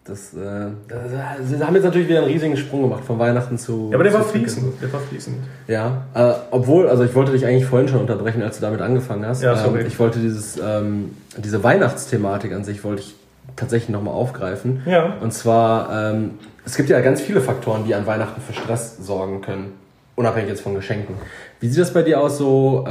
Das, 0.10 0.34
äh, 0.34 0.72
das, 0.88 1.50
sie 1.50 1.64
haben 1.64 1.76
jetzt 1.76 1.84
natürlich 1.84 2.10
wieder 2.10 2.20
einen 2.20 2.32
riesigen 2.32 2.58
Sprung 2.58 2.82
gemacht 2.82 3.04
von 3.06 3.20
Weihnachten 3.20 3.60
zu. 3.60 3.90
Ja, 3.92 3.96
aber 3.96 4.04
der 4.04 4.14
war 4.14 4.24
fließend. 4.24 4.82
Der 4.82 4.92
war 4.92 5.00
fließend. 5.02 5.38
Ja, 5.68 6.06
äh, 6.16 6.34
obwohl, 6.50 6.90
also 6.90 7.04
ich 7.04 7.14
wollte 7.14 7.32
dich 7.32 7.46
eigentlich 7.46 7.66
vorhin 7.66 7.88
schon 7.88 8.00
unterbrechen, 8.00 8.42
als 8.42 8.58
du 8.58 8.62
damit 8.62 8.82
angefangen 8.82 9.26
hast. 9.26 9.44
Ja, 9.44 9.56
sorry. 9.56 9.82
Ähm, 9.82 9.88
ich 9.88 10.00
wollte 10.00 10.20
dieses, 10.20 10.58
ähm, 10.58 11.16
diese 11.38 11.64
Weihnachtsthematik 11.64 12.54
an 12.54 12.64
sich 12.64 12.84
wollte 12.84 13.04
ich 13.04 13.16
tatsächlich 13.56 13.90
nochmal 13.90 14.16
aufgreifen. 14.16 14.82
Ja. 14.88 15.14
Und 15.22 15.32
zwar, 15.32 16.12
ähm, 16.12 16.32
es 16.66 16.76
gibt 16.76 16.90
ja 16.90 17.00
ganz 17.02 17.22
viele 17.22 17.42
Faktoren, 17.42 17.86
die 17.86 17.94
an 17.94 18.08
Weihnachten 18.08 18.42
für 18.42 18.54
Stress 18.54 18.98
sorgen 18.98 19.42
können. 19.42 19.74
Unabhängig 20.16 20.50
jetzt 20.50 20.62
von 20.62 20.74
Geschenken. 20.74 21.16
Wie 21.60 21.68
sieht 21.68 21.82
das 21.82 21.94
bei 21.94 22.02
dir 22.02 22.20
aus 22.20 22.38
so? 22.38 22.86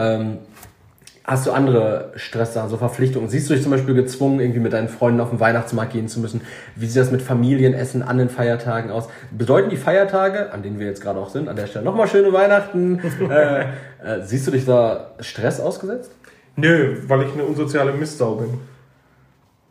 Hast 1.29 1.47
du 1.47 1.53
andere 1.53 2.11
Stresssachen, 2.17 2.71
so 2.71 2.79
Verpflichtungen? 2.79 3.29
Siehst 3.29 3.51
du 3.51 3.53
dich 3.53 3.63
zum 3.63 3.71
Beispiel 3.71 3.95
gezwungen, 3.95 4.41
irgendwie 4.41 4.61
mit 4.61 4.73
deinen 4.73 4.89
Freunden 4.89 5.21
auf 5.21 5.29
den 5.29 5.39
Weihnachtsmarkt 5.39 5.93
gehen 5.93 6.09
zu 6.09 6.21
müssen? 6.21 6.41
Wie 6.75 6.87
sieht 6.87 6.99
das 6.99 7.11
mit 7.11 7.21
Familienessen 7.21 8.03
an 8.03 8.17
den 8.17 8.31
Feiertagen 8.31 8.91
aus? 8.91 9.11
Bedeuten 9.31 9.69
die 9.69 9.77
Feiertage, 9.77 10.51
an 10.55 10.63
denen 10.63 10.79
wir 10.79 10.87
jetzt 10.87 11.03
gerade 11.03 11.21
auch 11.21 11.29
sind, 11.29 11.51
an 11.51 11.57
der 11.57 11.67
Stelle 11.67 11.85
nochmal 11.85 12.09
schöne 12.09 12.33
Weihnachten, 12.33 13.03
äh, 13.31 13.61
äh, 13.61 13.67
siehst 14.23 14.47
du 14.47 14.53
dich 14.53 14.65
da 14.65 15.11
Stress 15.21 15.61
ausgesetzt? 15.61 16.13
Nö, 16.57 16.97
weil 17.09 17.25
ich 17.25 17.35
eine 17.35 17.45
unsoziale 17.45 17.93
Mistsau 17.93 18.37
bin. 18.37 18.61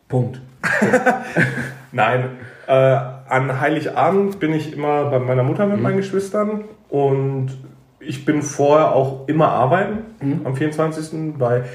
Punkt. 0.10 0.40
Nein, 1.92 2.38
äh, 2.68 2.72
an 2.72 3.60
Heiligabend 3.60 4.40
bin 4.40 4.54
ich 4.54 4.74
immer 4.74 5.06
bei 5.06 5.18
meiner 5.18 5.42
Mutter 5.42 5.66
mit 5.66 5.82
meinen 5.82 5.98
Geschwistern 5.98 6.66
und 6.90 7.50
ich 8.00 8.26
bin 8.26 8.42
vorher 8.42 8.94
auch 8.94 9.28
immer 9.28 9.50
arbeiten 9.50 10.42
am 10.44 10.56
24., 10.56 11.40
weil 11.40 11.66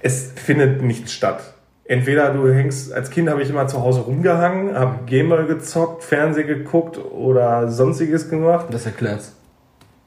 es 0.00 0.32
findet 0.34 0.82
nichts 0.82 1.12
statt. 1.12 1.54
Entweder 1.84 2.32
du 2.32 2.48
hängst, 2.48 2.92
als 2.92 3.10
Kind 3.10 3.28
habe 3.28 3.42
ich 3.42 3.50
immer 3.50 3.66
zu 3.66 3.82
Hause 3.82 4.02
rumgehangen, 4.02 4.74
habe 4.78 5.04
Gameboy 5.06 5.46
gezockt, 5.46 6.04
Fernseh 6.04 6.44
geguckt 6.44 6.98
oder 6.98 7.68
sonstiges 7.68 8.30
gemacht. 8.30 8.66
Das 8.70 8.86
erklärt's. 8.86 9.34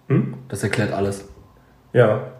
Hm? 0.07 0.35
Das 0.47 0.63
erklärt 0.63 0.93
alles. 0.93 1.25
Ja, 1.93 2.31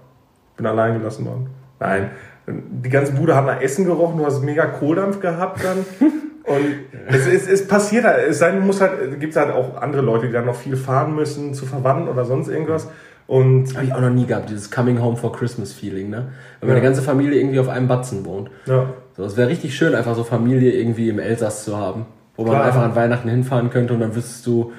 bin 0.56 0.66
allein 0.66 0.98
gelassen 0.98 1.26
worden. 1.26 1.50
Nein, 1.80 2.12
die 2.48 2.90
ganze 2.90 3.14
Bude 3.14 3.36
hat 3.36 3.46
nach 3.46 3.62
Essen 3.62 3.86
gerochen, 3.86 4.18
du 4.18 4.26
hast 4.26 4.42
mega 4.42 4.66
Kohldampf 4.66 5.20
gehabt 5.20 5.64
dann. 5.64 5.86
Und 6.46 6.86
es, 7.08 7.26
es, 7.26 7.48
es 7.48 7.68
passiert 7.68 8.06
halt, 8.06 8.30
es 8.30 8.38
sein 8.38 8.60
muss 8.60 8.80
halt, 8.80 9.20
gibt 9.20 9.36
halt 9.36 9.52
auch 9.52 9.82
andere 9.82 10.04
Leute, 10.04 10.28
die 10.28 10.34
dann 10.34 10.46
noch 10.46 10.56
viel 10.56 10.78
fahren 10.78 11.16
müssen 11.16 11.56
zu 11.56 11.66
Verwandten 11.66 12.08
oder 12.08 12.24
sonst 12.24 12.50
irgendwas. 12.50 12.88
Und 13.28 13.74
Habe 13.76 13.86
ich 13.86 13.94
auch 13.94 14.02
noch 14.02 14.12
nie 14.12 14.26
gehabt, 14.26 14.50
dieses 14.50 14.70
Coming 14.70 15.02
Home 15.02 15.16
for 15.18 15.32
Christmas 15.34 15.74
Feeling, 15.74 16.10
ne? 16.12 16.28
Wenn 16.60 16.70
meine 16.70 16.80
Ja. 16.80 16.86
ganze 16.86 17.02
Familie 17.02 17.40
irgendwie 17.40 17.60
auf 17.60 17.70
einem 17.70 17.88
Batzen 17.88 18.24
wohnt. 18.26 18.50
ja, 18.68 18.86
So, 19.18 19.24
es 19.24 19.36
wäre 19.36 19.50
richtig 19.50 19.76
schön, 19.76 19.96
einfach 19.96 20.14
so 20.16 20.24
Familie 20.24 20.72
irgendwie 20.74 21.10
im 21.10 21.18
Elsass 21.20 21.64
zu 21.66 21.76
haben. 21.76 22.06
Wo 22.36 22.44
man 22.44 22.52
Klar. 22.52 22.66
einfach 22.66 22.82
an 22.84 22.96
Weihnachten 22.96 23.30
hinfahren 23.30 23.70
könnte 23.70 23.94
und 23.94 24.02
dann 24.02 24.14
wüsstest 24.16 24.46
du, 24.46 24.74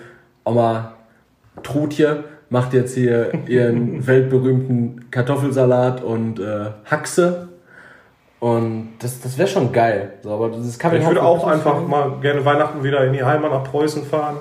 Oma 0.45 0.93
Trutje 1.63 2.23
macht 2.51 2.73
jetzt 2.75 2.95
hier 2.95 3.33
ihren 3.49 4.07
weltberühmten 4.07 5.11
Kartoffelsalat 5.11 6.05
und 6.05 6.39
äh, 6.39 6.67
Haxe. 6.85 7.49
Und 8.39 8.91
das, 9.01 9.21
das 9.23 9.39
wäre 9.39 9.49
schon 9.49 9.73
geil. 9.73 10.13
So, 10.23 10.31
aber 10.31 10.51
dieses 10.51 10.79
Coming 10.79 11.01
ich 11.01 11.07
würde 11.09 11.23
auch 11.23 11.47
einfach 11.47 11.85
mal 11.89 12.13
gerne 12.21 12.45
Weihnachten 12.45 12.85
wieder 12.85 13.05
in 13.07 13.13
die 13.15 13.25
Heimat 13.25 13.51
nach 13.51 13.65
Preußen 13.65 14.05
fahren. 14.05 14.37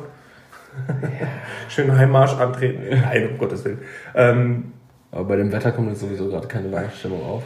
Schön 1.70 1.96
Heimmarsch 1.98 2.34
antreten. 2.34 3.02
Nein, 3.02 3.30
um 3.32 3.38
Gottes 3.38 3.66
Willen. 3.66 3.80
Ähm, 4.14 4.74
Aber 5.12 5.26
bei 5.26 5.36
dem 5.36 5.52
Wetter 5.52 5.72
kommt 5.72 5.90
jetzt 5.90 6.02
sowieso 6.02 6.28
gerade 6.30 6.48
keine 6.48 6.72
Weihnachtsstimmung 6.72 7.24
auf. 7.24 7.44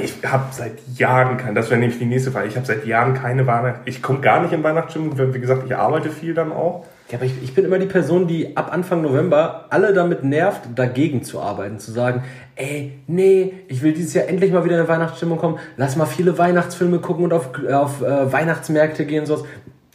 ich 0.00 0.14
habe 0.24 0.44
seit 0.52 0.78
Jahren 0.96 1.36
kein, 1.36 1.54
das 1.54 1.70
wäre 1.70 1.80
nämlich 1.80 1.98
die 1.98 2.06
nächste 2.06 2.30
Frage, 2.30 2.48
ich 2.48 2.56
habe 2.56 2.66
seit 2.66 2.86
Jahren 2.86 3.14
keine 3.14 3.46
Weihnacht, 3.46 3.80
ich 3.84 4.00
komme 4.00 4.20
gar 4.20 4.40
nicht 4.40 4.52
in 4.52 4.62
Weihnachtsstimmung, 4.62 5.18
wie 5.34 5.40
gesagt, 5.40 5.64
ich 5.66 5.76
arbeite 5.76 6.10
viel 6.10 6.34
dann 6.34 6.52
auch. 6.52 6.84
Ja, 7.10 7.18
aber 7.18 7.26
ich, 7.26 7.42
ich 7.42 7.54
bin 7.54 7.66
immer 7.66 7.78
die 7.78 7.86
Person, 7.86 8.26
die 8.26 8.56
ab 8.56 8.72
Anfang 8.72 9.02
November 9.02 9.66
alle 9.68 9.92
damit 9.92 10.24
nervt, 10.24 10.62
dagegen 10.74 11.22
zu 11.22 11.40
arbeiten. 11.40 11.78
Zu 11.78 11.92
sagen, 11.92 12.22
ey, 12.56 12.98
nee, 13.06 13.52
ich 13.68 13.82
will 13.82 13.92
dieses 13.92 14.14
Jahr 14.14 14.28
endlich 14.28 14.50
mal 14.50 14.64
wieder 14.64 14.80
in 14.80 14.88
Weihnachtsstimmung 14.88 15.36
kommen. 15.36 15.58
Lass 15.76 15.96
mal 15.96 16.06
viele 16.06 16.38
Weihnachtsfilme 16.38 17.00
gucken 17.00 17.24
und 17.24 17.34
auf, 17.34 17.50
auf 17.70 18.00
äh, 18.00 18.32
Weihnachtsmärkte 18.32 19.04
gehen 19.04 19.20
und 19.20 19.26
sowas. 19.26 19.44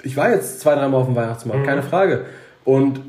Ich 0.03 0.15
war 0.15 0.29
jetzt 0.29 0.59
zwei, 0.59 0.75
dreimal 0.75 1.01
auf 1.01 1.07
dem 1.07 1.15
Weihnachtsmarkt, 1.15 1.65
keine 1.65 1.81
Frage. 1.81 2.25
Und 2.67 2.99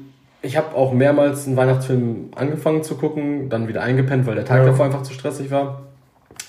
ich 0.40 0.56
habe 0.56 0.76
auch 0.76 0.92
mehrmals 0.92 1.48
einen 1.48 1.56
Weihnachtsfilm 1.56 2.30
angefangen 2.36 2.84
zu 2.84 2.94
gucken, 2.94 3.48
dann 3.48 3.66
wieder 3.66 3.82
eingepennt, 3.82 4.24
weil 4.24 4.36
der 4.36 4.44
Tag 4.44 4.58
Ja. 4.60 4.66
davor 4.66 4.86
einfach 4.86 5.02
zu 5.02 5.12
stressig 5.12 5.50
war. 5.50 5.82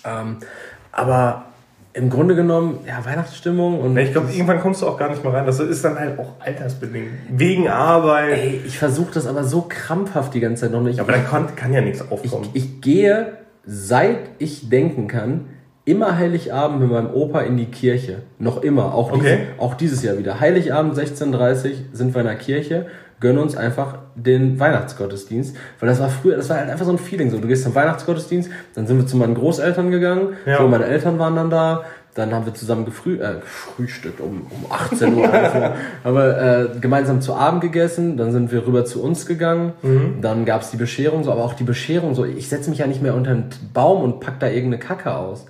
Ähm, 0.05 0.37
aber 0.91 1.45
im 1.93 2.11
Grunde 2.11 2.35
genommen, 2.35 2.81
ja, 2.85 3.03
Weihnachtsstimmung 3.03 3.79
und... 3.79 3.97
Ich 3.97 4.11
glaube, 4.11 4.31
irgendwann 4.31 4.59
kommst 4.59 4.83
du 4.83 4.87
auch 4.87 4.95
gar 4.95 5.09
nicht 5.09 5.23
mehr 5.23 5.33
rein. 5.33 5.47
Das 5.47 5.59
ist 5.59 5.83
dann 5.83 5.97
halt 5.97 6.19
auch 6.19 6.33
altersbedingt. 6.39 7.07
Wegen 7.31 7.67
Arbeit. 7.67 8.37
Ey, 8.37 8.61
ich 8.63 8.77
versuche 8.77 9.11
das 9.15 9.25
aber 9.25 9.43
so 9.43 9.65
krampfhaft 9.67 10.35
die 10.35 10.39
ganze 10.39 10.65
Zeit 10.65 10.71
noch 10.71 10.83
nicht. 10.83 10.99
Aber 10.99 11.11
da 11.11 11.17
kann, 11.17 11.55
kann 11.55 11.73
ja 11.73 11.81
nichts 11.81 12.03
ich, 12.03 12.11
aufkommen. 12.11 12.49
ich 12.53 12.79
gehe, 12.81 13.39
seit 13.65 14.19
ich 14.37 14.69
denken 14.69 15.07
kann, 15.07 15.45
immer 15.89 16.17
Heiligabend 16.17 16.79
mit 16.81 16.91
meinem 16.91 17.11
Opa 17.13 17.41
in 17.41 17.57
die 17.57 17.65
Kirche. 17.65 18.19
Noch 18.37 18.61
immer. 18.63 18.93
Auch, 18.93 19.11
Okay. 19.11 19.21
diese, 19.21 19.61
auch 19.61 19.73
dieses 19.75 20.03
Jahr 20.03 20.17
wieder. 20.17 20.39
Heiligabend 20.39 20.95
16.30 20.97 21.65
Uhr 21.65 21.71
sind 21.93 22.13
wir 22.13 22.21
in 22.21 22.27
der 22.27 22.35
Kirche, 22.35 22.85
gönnen 23.19 23.39
uns 23.39 23.57
einfach 23.57 23.95
den 24.15 24.59
Weihnachtsgottesdienst. 24.59 25.55
Weil 25.79 25.89
das 25.89 25.99
war 25.99 26.09
früher, 26.09 26.37
das 26.37 26.49
war 26.49 26.57
halt 26.57 26.69
einfach 26.69 26.85
so 26.85 26.91
ein 26.91 26.97
Feeling. 26.97 27.29
So, 27.31 27.39
du 27.39 27.47
gehst 27.47 27.63
zum 27.63 27.75
Weihnachtsgottesdienst, 27.75 28.49
dann 28.75 28.87
sind 28.87 28.97
wir 28.97 29.07
zu 29.07 29.17
meinen 29.17 29.35
Großeltern 29.35 29.91
gegangen, 29.91 30.29
Ja. 30.45 30.57
so 30.59 30.67
meine 30.67 30.85
Eltern 30.85 31.19
waren 31.19 31.35
dann 31.35 31.49
da. 31.49 31.83
Dann 32.15 32.33
haben 32.33 32.45
wir 32.45 32.53
zusammen 32.55 32.85
gefrüh 32.85 33.15
äh, 33.21 33.35
gefrühstückt 33.39 34.19
um, 34.19 34.47
um 34.49 34.71
18 34.71 35.13
Uhr. 35.15 35.31
Also, 35.31 35.57
haben 36.03 36.15
wir 36.15 36.69
äh, 36.75 36.79
gemeinsam 36.79 37.21
zu 37.21 37.33
Abend 37.35 37.61
gegessen. 37.61 38.17
Dann 38.17 38.31
sind 38.31 38.51
wir 38.51 38.65
rüber 38.65 38.83
zu 38.83 39.01
uns 39.03 39.25
gegangen. 39.27 39.73
Dann 40.19 40.43
gab's 40.43 40.71
die 40.71 40.77
Bescherung, 40.77 41.23
so, 41.23 41.31
aber 41.31 41.43
auch 41.43 41.53
die 41.53 41.63
Bescherung, 41.63 42.15
so 42.15 42.25
ich 42.25 42.49
setze 42.49 42.69
mich 42.71 42.79
ja 42.79 42.87
nicht 42.87 43.01
mehr 43.01 43.13
unter 43.15 43.31
einen 43.31 43.49
Baum 43.73 44.03
und 44.03 44.19
pack 44.21 44.39
da 44.39 44.47
irgendeine 44.47 44.79
Kacke 44.79 45.15
aus. 45.15 45.45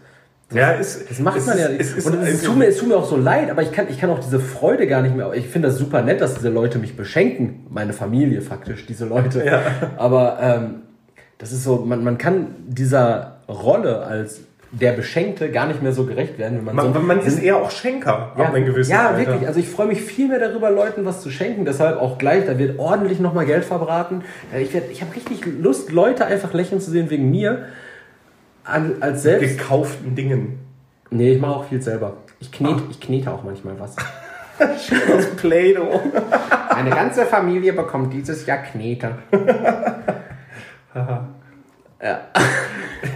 Ja, 0.52 0.72
ist, 0.72 1.10
Das 1.10 1.20
macht 1.20 1.38
es 1.38 1.46
man 1.46 1.58
ist, 1.58 1.62
ja 1.64 1.70
Es 1.78 1.94
ist, 1.94 2.08
und 2.08 2.24
es, 2.24 2.42
tut 2.44 2.58
mir, 2.58 2.66
es 2.68 2.78
tut 2.78 2.88
mir 2.88 2.96
auch 2.98 3.06
so 3.08 3.18
leid, 3.18 3.50
aber 3.52 3.62
ich 3.62 3.72
kann, 3.72 3.88
ich 3.90 4.00
kann 4.00 4.10
auch 4.10 4.20
diese 4.20 4.40
Freude 4.40 4.88
gar 4.88 5.02
nicht 5.02 5.16
mehr. 5.16 5.32
Ich 5.34 5.48
finde 5.48 5.68
das 5.68 5.78
super 5.78 6.02
nett, 6.02 6.22
dass 6.22 6.36
diese 6.36 6.50
Leute 6.50 6.80
mich 6.80 6.96
beschenken. 6.98 7.66
Meine 7.70 7.94
Familie 7.94 8.42
faktisch, 8.42 8.86
diese 8.88 9.06
Leute. 9.06 9.46
Ja. 9.46 9.62
Aber 9.98 10.38
ähm, 10.42 10.82
das 11.38 11.52
ist 11.52 11.64
so, 11.64 11.78
man, 11.78 12.04
man 12.04 12.18
kann 12.18 12.48
dieser 12.68 13.38
Rolle 13.48 14.04
als 14.04 14.42
der 14.72 14.92
Beschenkte 14.92 15.50
gar 15.50 15.66
nicht 15.68 15.82
mehr 15.82 15.94
so 15.94 16.06
gerecht 16.06 16.38
werden, 16.38 16.60
wenn 16.60 16.66
man, 16.66 16.76
man, 16.76 16.94
so 16.94 17.00
man 17.00 17.20
ist 17.22 17.40
eher 17.42 17.58
auch 17.58 17.72
Schenker 17.72 18.34
ja, 18.38 18.46
ab 18.46 18.54
einem 18.54 18.66
gewissen 18.68 18.92
ja 18.92 19.08
Alter. 19.10 19.18
wirklich. 19.32 19.48
Also 19.48 19.60
ich 19.60 19.68
freue 19.68 19.88
mich 19.88 20.00
viel 20.02 20.28
mehr 20.28 20.38
darüber, 20.40 20.70
Leuten 20.70 21.06
was 21.06 21.22
zu 21.22 21.32
schenken. 21.32 21.66
Deshalb 21.66 22.00
auch 22.00 22.20
gleich, 22.20 22.46
da 22.46 22.60
wird 22.60 22.78
ordentlich 22.78 23.20
nochmal 23.20 23.48
Geld 23.48 23.66
verbraten. 23.66 24.22
Ja, 24.54 24.60
Ich, 24.60 24.72
werd- 24.74 24.92
ich 24.92 25.02
habe 25.02 25.16
richtig 25.16 25.42
Lust, 25.60 25.92
Leute 25.92 26.26
einfach 26.26 26.54
lächeln 26.54 26.80
zu 26.82 26.92
sehen 26.92 27.10
wegen 27.10 27.32
mir. 27.32 27.64
An, 28.63 28.95
als 29.02 29.24
selbst. 29.24 29.58
Gekauften 29.58 30.15
Dingen. 30.15 30.60
Nee, 31.10 31.34
ich 31.34 31.41
mache 31.41 31.56
auch 31.56 31.65
viel 31.65 31.82
selber. 31.82 32.17
Ich 32.39 32.52
knete, 32.52 32.84
ich 32.89 33.00
knete 33.00 33.32
auch 33.32 33.43
manchmal 33.43 33.80
was. 33.80 33.95
Aus 34.60 35.26
Play-Doh. 35.38 36.00
Meine 36.74 36.89
ganze 36.89 37.26
Familie 37.26 37.74
bekommt 37.74 38.13
dieses 38.13 38.45
Jahr 38.45 38.58
Knete. 38.58 39.12
ja. 40.95 41.28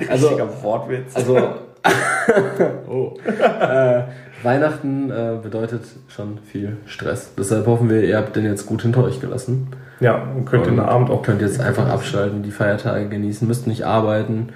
Also, 0.09 0.27
Richtiger 0.27 0.63
Wortwitz. 0.63 1.15
also 1.15 1.37
oh. 2.87 3.17
äh, 3.25 4.03
Weihnachten 4.41 5.09
äh, 5.09 5.37
bedeutet 5.41 5.83
schon 6.07 6.39
viel 6.39 6.77
Stress. 6.85 7.31
Deshalb 7.37 7.67
hoffen 7.67 7.89
wir, 7.89 8.03
ihr 8.03 8.17
habt 8.17 8.35
den 8.35 8.45
jetzt 8.45 8.65
gut 8.65 8.81
hinter 8.81 9.03
euch 9.03 9.19
gelassen. 9.19 9.67
ja, 9.99 10.15
und 10.35 10.45
könnt 10.45 10.65
den 10.65 10.79
Und 10.79 10.85
Abend 10.85 11.09
auch. 11.09 11.23
könnt 11.23 11.41
jetzt 11.41 11.59
einfach 11.59 11.89
abschalten, 11.89 12.43
die 12.43 12.51
Feiertage 12.51 13.09
genießen, 13.09 13.47
müsst 13.47 13.67
nicht 13.67 13.85
arbeiten. 13.85 14.49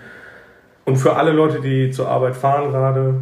Und 0.87 0.95
für 0.95 1.17
alle 1.17 1.31
Leute, 1.33 1.59
die 1.59 1.91
zur 1.91 2.07
Arbeit 2.07 2.35
fahren 2.37 2.71
gerade, 2.71 3.15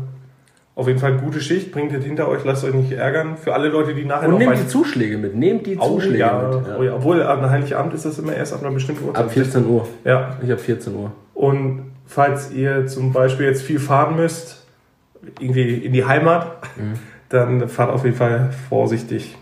auf 0.75 0.87
jeden 0.87 0.99
Fall 0.99 1.17
gute 1.17 1.39
Schicht, 1.41 1.71
bringt 1.71 1.91
es 1.93 2.03
hinter 2.05 2.27
euch, 2.27 2.43
lasst 2.43 2.63
euch 2.63 2.73
nicht 2.75 2.91
ärgern. 2.91 3.37
Für 3.37 3.53
alle 3.55 3.69
Leute, 3.69 3.95
die 3.95 4.05
nachher 4.05 4.29
Und 4.29 4.37
nehmt 4.37 4.59
die 4.59 4.67
Zuschläge 4.67 5.17
mit. 5.17 5.35
Nehmt 5.35 5.65
die 5.65 5.75
Oh, 5.77 5.95
Zuschläge 5.95 6.19
ja, 6.19 6.33
mit. 6.53 6.67
Ja. 6.67 6.77
Oh, 6.77 6.83
ja. 6.83 6.93
Obwohl, 6.95 7.23
an 7.23 7.49
Heiligabend 7.49 7.93
ist 7.95 8.05
das 8.05 8.19
immer 8.19 8.35
erst 8.35 8.53
ab 8.53 8.61
einer 8.61 8.71
bestimmten 8.71 9.05
Uhrzeit. 9.07 9.25
Ab 9.25 9.31
14 9.31 9.65
Uhr. 9.67 9.87
Ja. 10.03 10.37
Ich 10.43 10.51
ab 10.51 10.59
14 10.59 10.93
Uhr. 10.95 11.11
Und 11.33 11.91
falls 12.05 12.51
ihr 12.51 12.85
zum 12.85 13.13
Beispiel 13.13 13.47
jetzt 13.47 13.63
viel 13.63 13.79
fahren 13.79 14.15
müsst, 14.15 14.63
irgendwie 15.39 15.73
in 15.73 15.91
die 15.93 16.05
Heimat, 16.05 16.57
Mhm. 16.77 16.93
dann 17.29 17.67
fahrt 17.67 17.89
auf 17.89 18.03
jeden 18.05 18.15
Fall 18.17 18.51
vorsichtig 18.69 19.35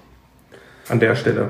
an 0.88 1.02
der 1.02 1.16
Stelle. 1.16 1.50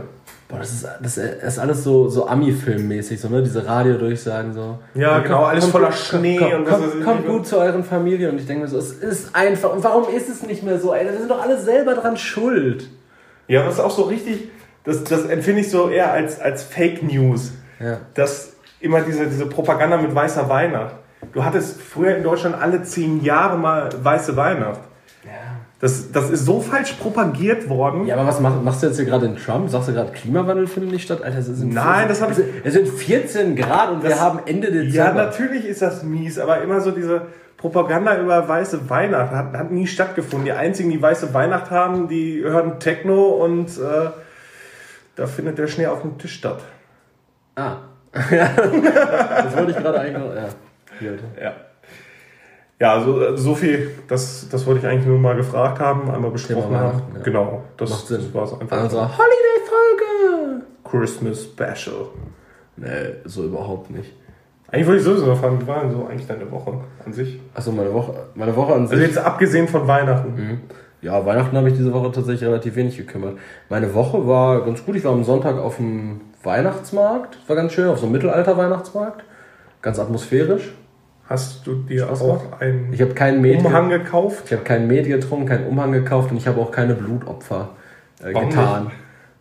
Boah, 0.53 0.59
das 0.59 0.71
ist, 0.71 0.87
das 1.01 1.17
ist 1.17 1.59
alles 1.59 1.83
so, 1.83 2.07
so 2.09 2.27
Ami-Film-mäßig, 2.27 3.19
so, 3.19 3.27
ne? 3.29 3.41
Diese 3.41 3.65
Radiodurchsagen 3.65 4.53
so. 4.53 4.77
Ja, 4.93 5.17
Und 5.17 5.23
genau, 5.23 5.43
alles 5.45 5.65
voller 5.65 5.87
gut- 5.87 5.95
Schnee 5.95 6.37
komm, 6.37 6.51
und 6.53 6.65
was 6.65 6.73
komm, 6.73 6.83
weiß 6.87 6.95
ich 6.99 7.03
Kommt 7.03 7.27
gut 7.27 7.47
zu 7.47 7.57
euren 7.57 7.83
Familien 7.83 8.31
und 8.31 8.37
ich 8.39 8.45
denke 8.45 8.63
mir 8.63 8.69
so, 8.69 8.77
es 8.77 8.91
ist 8.91 9.35
einfach. 9.35 9.73
Und 9.73 9.83
warum 9.83 10.07
ist 10.13 10.29
es 10.29 10.43
nicht 10.43 10.61
mehr 10.63 10.79
so, 10.79 10.93
ey? 10.93 11.05
Wir 11.05 11.17
sind 11.17 11.29
doch 11.31 11.41
alle 11.41 11.59
selber 11.59 11.95
dran 11.95 12.17
schuld. 12.17 12.87
Ja, 13.47 13.65
das 13.65 13.75
ist 13.75 13.79
auch 13.79 13.91
so 13.91 14.03
richtig, 14.03 14.49
das, 14.83 15.03
das 15.03 15.25
empfinde 15.25 15.61
ich 15.61 15.71
so 15.71 15.89
eher 15.89 16.11
als, 16.13 16.39
als 16.39 16.63
Fake 16.63 17.01
News. 17.03 17.51
Ja. 17.79 17.97
dass 18.13 18.53
immer 18.79 19.01
diese, 19.01 19.25
diese 19.27 19.45
Propaganda 19.47 19.97
mit 19.97 20.13
weißer 20.13 20.47
Weihnacht. 20.47 20.95
Du 21.33 21.43
hattest 21.43 21.81
früher 21.81 22.15
in 22.15 22.23
Deutschland 22.23 22.55
alle 22.61 22.83
zehn 22.83 23.23
Jahre 23.23 23.57
mal 23.57 23.89
weiße 24.01 24.35
Weihnacht. 24.37 24.79
Ja. 25.25 25.31
Das, 25.83 26.13
das 26.13 26.29
ist 26.29 26.45
so 26.45 26.61
falsch 26.61 26.93
propagiert 26.93 27.67
worden. 27.67 28.05
Ja, 28.07 28.15
aber 28.15 28.25
was 28.25 28.39
mach, 28.39 28.61
machst 28.61 28.81
du 28.81 28.87
jetzt 28.87 28.95
hier 28.95 29.03
gerade 29.05 29.25
in 29.25 29.35
Trump? 29.35 29.69
Sagst 29.69 29.89
du 29.89 29.93
gerade, 29.93 30.13
Klimawandel 30.13 30.65
findet 30.65 30.93
nicht 30.93 31.03
statt? 31.03 31.21
Alter, 31.21 31.39
es 31.39 31.47
sind 31.47 31.73
Nein, 31.73 32.07
das 32.07 32.21
hab 32.21 32.31
ich- 32.31 32.37
Es 32.63 32.71
sind 32.73 32.87
14 32.87 33.57
Grad 33.57 33.91
und 33.91 34.01
wir 34.01 34.11
Das- 34.11 34.21
haben 34.21 34.39
Ende 34.45 34.69
Ja, 34.69 34.81
Dezember. 34.83 35.25
natürlich 35.25 35.65
ist 35.65 35.81
das 35.81 36.01
mies, 36.03 36.39
aber 36.39 36.61
immer 36.61 36.79
so 36.79 36.91
diese 36.91 37.23
Propaganda 37.57 38.17
über 38.17 38.47
weiße 38.47 38.89
Weihnacht 38.89 39.31
hat, 39.31 39.51
hat 39.57 39.71
nie 39.71 39.85
stattgefunden. 39.85 40.45
Die 40.45 40.53
einzigen, 40.53 40.89
die 40.89 41.01
weiße 41.01 41.33
Weihnacht 41.33 41.69
haben, 41.69 42.07
die 42.07 42.41
hören 42.41 42.79
Techno 42.79 43.25
und 43.43 43.67
äh, 43.77 44.09
da 45.17 45.27
findet 45.27 45.57
der 45.57 45.67
Schnee 45.67 45.87
auf 45.87 46.01
dem 46.01 46.17
Tisch 46.17 46.35
statt. 46.35 46.61
Ah. 47.55 47.75
Ja, 48.31 48.47
das 49.43 49.57
wollte 49.57 49.71
ich 49.71 49.77
gerade 49.77 49.99
eigentlich 49.99 50.17
noch. 50.17 50.33
Ja. 50.33 50.45
Hier. 50.99 51.13
Ja. 51.41 51.51
Ja, 52.83 52.99
so, 53.01 53.37
so 53.37 53.55
viel, 53.55 53.91
das, 54.09 54.49
das 54.51 54.65
wollte 54.65 54.81
ich 54.81 54.85
eigentlich 54.85 55.05
nur 55.05 55.17
mal 55.17 55.37
gefragt 55.37 55.79
haben, 55.79 56.11
einmal 56.11 56.31
besprochen 56.31 56.75
haben. 56.75 57.01
Ja. 57.15 57.21
Genau, 57.23 57.63
das, 57.77 57.89
Macht 57.91 58.07
Sinn. 58.07 58.17
das 58.17 58.33
war 58.33 58.43
es 58.43 58.59
einfach. 58.59 58.83
Unserer 58.83 59.09
Holiday-Folge. 59.17 60.65
Christmas 60.83 61.43
Special. 61.43 62.07
Nee, 62.75 62.87
so 63.23 63.45
überhaupt 63.45 63.89
nicht. 63.89 64.11
Eigentlich 64.69 64.85
wollte 64.85 64.99
ich 64.99 65.05
sowieso 65.05 65.27
noch 65.27 65.39
fragen, 65.39 65.61
wie 65.61 65.67
war 65.67 65.79
denn 65.79 65.91
so 65.91 66.07
eigentlich 66.07 66.27
deine 66.27 66.51
Woche 66.51 66.73
an 67.05 67.13
sich? 67.13 67.39
Achso, 67.53 67.71
meine 67.71 67.93
Woche, 67.93 68.15
meine 68.35 68.53
Woche 68.53 68.73
an 68.73 68.85
sich. 68.85 68.97
Also 68.99 69.07
jetzt 69.13 69.17
abgesehen 69.17 69.69
von 69.69 69.87
Weihnachten. 69.87 70.35
Mhm. 70.35 70.61
Ja, 71.01 71.25
Weihnachten 71.25 71.55
habe 71.55 71.69
ich 71.69 71.77
diese 71.77 71.93
Woche 71.93 72.11
tatsächlich 72.11 72.43
relativ 72.43 72.75
wenig 72.75 72.97
gekümmert. 72.97 73.37
Meine 73.69 73.93
Woche 73.93 74.27
war 74.27 74.65
ganz 74.65 74.85
gut. 74.85 74.97
Ich 74.97 75.05
war 75.05 75.13
am 75.13 75.23
Sonntag 75.23 75.57
auf 75.57 75.77
dem 75.77 76.19
Weihnachtsmarkt. 76.43 77.37
War 77.47 77.55
ganz 77.55 77.71
schön, 77.71 77.87
auf 77.87 77.99
so 77.99 78.07
einem 78.07 78.11
Mittelalter-Weihnachtsmarkt. 78.11 79.23
Ganz 79.81 79.99
atmosphärisch. 79.99 80.73
Hast 81.29 81.65
du 81.65 81.75
dir 81.75 82.05
Spaß 82.05 82.21
auch 82.21 82.43
gemacht? 82.43 82.61
einen 82.61 82.93
Ich 82.93 83.01
habe 83.01 83.13
keinen 83.13 83.43
Umhang 83.65 83.89
gekauft? 83.89 84.43
Ich 84.47 84.53
habe 84.53 84.63
keinen 84.63 84.87
Met 84.87 85.07
getrunken, 85.07 85.45
keinen 85.45 85.67
Umhang 85.67 85.91
gekauft 85.91 86.31
und 86.31 86.37
ich 86.37 86.47
habe 86.47 86.59
auch 86.59 86.71
keine 86.71 86.95
Blutopfer 86.95 87.69
äh, 88.23 88.33
getan. 88.33 88.91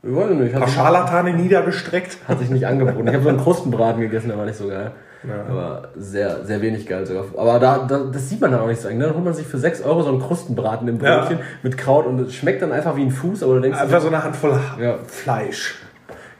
Ich 0.05 0.14
weiß 0.14 0.30
nicht, 0.30 0.55
hat 0.55 0.68
Scharlatane 0.70 1.33
niedergestreckt? 1.35 2.18
hat 2.26 2.39
sich 2.41 2.51
nicht 2.51 2.66
angeboten. 2.66 3.07
Ich 3.09 3.14
habe 3.14 3.22
so 3.22 3.28
einen 3.28 3.39
Krustenbraten 3.43 4.01
gegessen, 4.01 4.28
der 4.28 4.39
war 4.39 4.47
nicht 4.47 4.59
so 4.59 4.68
geil. 4.68 4.93
Ja. 5.24 5.45
Aber 5.49 5.89
sehr, 5.97 6.45
sehr 6.45 6.61
wenig 6.61 6.85
geil 6.87 7.07
sogar. 7.07 7.24
Aber 7.37 7.61
da, 7.61 7.87
da, 7.87 7.99
das 8.12 8.28
sieht 8.28 8.41
man 8.41 8.51
dann 8.51 8.61
auch 8.61 8.66
nicht 8.66 8.80
so. 8.80 8.89
ne? 8.89 8.99
Dann 8.99 9.14
holt 9.14 9.24
man 9.24 9.35
sich 9.35 9.47
für 9.47 9.59
6 9.59 9.83
Euro 9.83 10.03
so 10.03 10.09
einen 10.09 10.20
Krustenbraten 10.20 10.89
im 10.89 11.01
Ja. 11.01 11.20
Brötchen 11.20 11.39
mit 11.62 11.78
Kraut 11.78 12.07
und 12.07 12.18
es 12.20 12.35
schmeckt 12.35 12.62
dann 12.62 12.72
einfach 12.72 12.97
wie 12.97 13.03
ein 13.03 13.12
Fuß, 13.12 13.45
aber 13.45 13.55
du 13.55 13.61
denkst, 13.61 13.78
Einfach 13.80 14.01
so 14.01 14.09
eine 14.09 14.24
Handvoll 14.24 14.59
Ja. 14.80 14.97
Fleisch. 15.07 15.76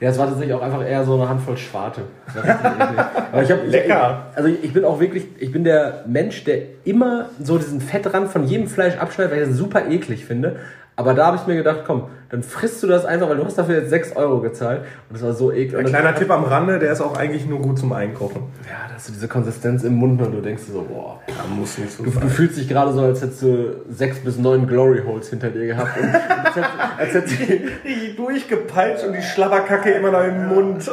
Ja, 0.03 0.09
es 0.09 0.17
war 0.17 0.27
tatsächlich 0.27 0.53
auch 0.53 0.61
einfach 0.61 0.85
eher 0.85 1.05
so 1.05 1.13
eine 1.13 1.29
Handvoll 1.29 1.55
Schwarte. 1.55 2.01
Aber 3.31 3.41
ich 3.41 3.49
hab, 3.49 3.65
Lecker. 3.65 4.25
Ich, 4.31 4.37
also 4.37 4.49
ich 4.49 4.73
bin 4.73 4.83
auch 4.83 4.99
wirklich, 4.99 5.27
ich 5.39 5.49
bin 5.53 5.63
der 5.63 6.03
Mensch, 6.05 6.43
der 6.43 6.57
immer 6.83 7.29
so 7.41 7.57
diesen 7.57 7.79
Fettrand 7.79 8.29
von 8.29 8.43
jedem 8.43 8.67
Fleisch 8.67 8.97
abschneidet, 8.97 9.31
weil 9.31 9.43
ich 9.43 9.47
das 9.47 9.57
super 9.57 9.87
eklig 9.87 10.25
finde. 10.25 10.57
Aber 10.97 11.13
da 11.13 11.27
habe 11.27 11.37
ich 11.37 11.47
mir 11.47 11.55
gedacht, 11.55 11.83
komm, 11.87 12.09
dann 12.33 12.41
frisst 12.41 12.81
du 12.81 12.87
das 12.87 13.05
einfach, 13.05 13.29
weil 13.29 13.37
du 13.37 13.45
hast 13.45 13.59
dafür 13.59 13.75
jetzt 13.75 13.91
6 13.91 14.15
Euro 14.15 14.39
gezahlt. 14.39 14.81
Und 14.81 15.13
das 15.13 15.21
war 15.21 15.33
so 15.33 15.51
eklig. 15.51 15.77
Ein 15.77 15.85
kleiner 15.85 16.15
Tipp 16.15 16.31
am 16.31 16.43
Rande, 16.43 16.79
der 16.79 16.91
ist 16.91 16.99
auch 16.99 17.15
eigentlich 17.15 17.45
nur 17.45 17.59
gut 17.61 17.77
zum 17.77 17.93
Einkochen. 17.93 18.41
Ja, 18.65 18.87
da 18.89 18.95
hast 18.95 19.07
du 19.07 19.13
diese 19.13 19.27
Konsistenz 19.27 19.83
im 19.83 19.93
Mund 19.93 20.19
und 20.19 20.31
du 20.31 20.41
denkst 20.41 20.63
so, 20.63 20.81
boah. 20.81 21.21
Da 21.27 21.45
muss 21.55 21.77
nicht 21.77 21.91
so 21.91 22.03
Du, 22.03 22.09
du 22.09 22.27
fühlst 22.27 22.57
dich 22.57 22.67
gerade 22.67 22.91
so, 22.91 23.01
als 23.01 23.21
hättest 23.21 23.43
du 23.43 23.75
sechs 23.87 24.17
bis 24.17 24.39
neun 24.39 24.65
Glory 24.65 25.03
Holes 25.05 25.29
hinter 25.29 25.51
dir 25.51 25.67
gehabt. 25.67 25.95
Und 25.95 26.07
als 26.07 26.55
hättest, 26.55 26.71
als 26.97 27.13
hättest 27.13 27.39
du, 27.39 27.45
Die 27.85 28.15
durchgepeitscht 28.15 29.05
und 29.05 29.13
die 29.13 29.21
Schlabberkacke 29.21 29.91
immer 29.91 30.09
noch 30.09 30.23
im 30.23 30.47
Mund. 30.47 30.89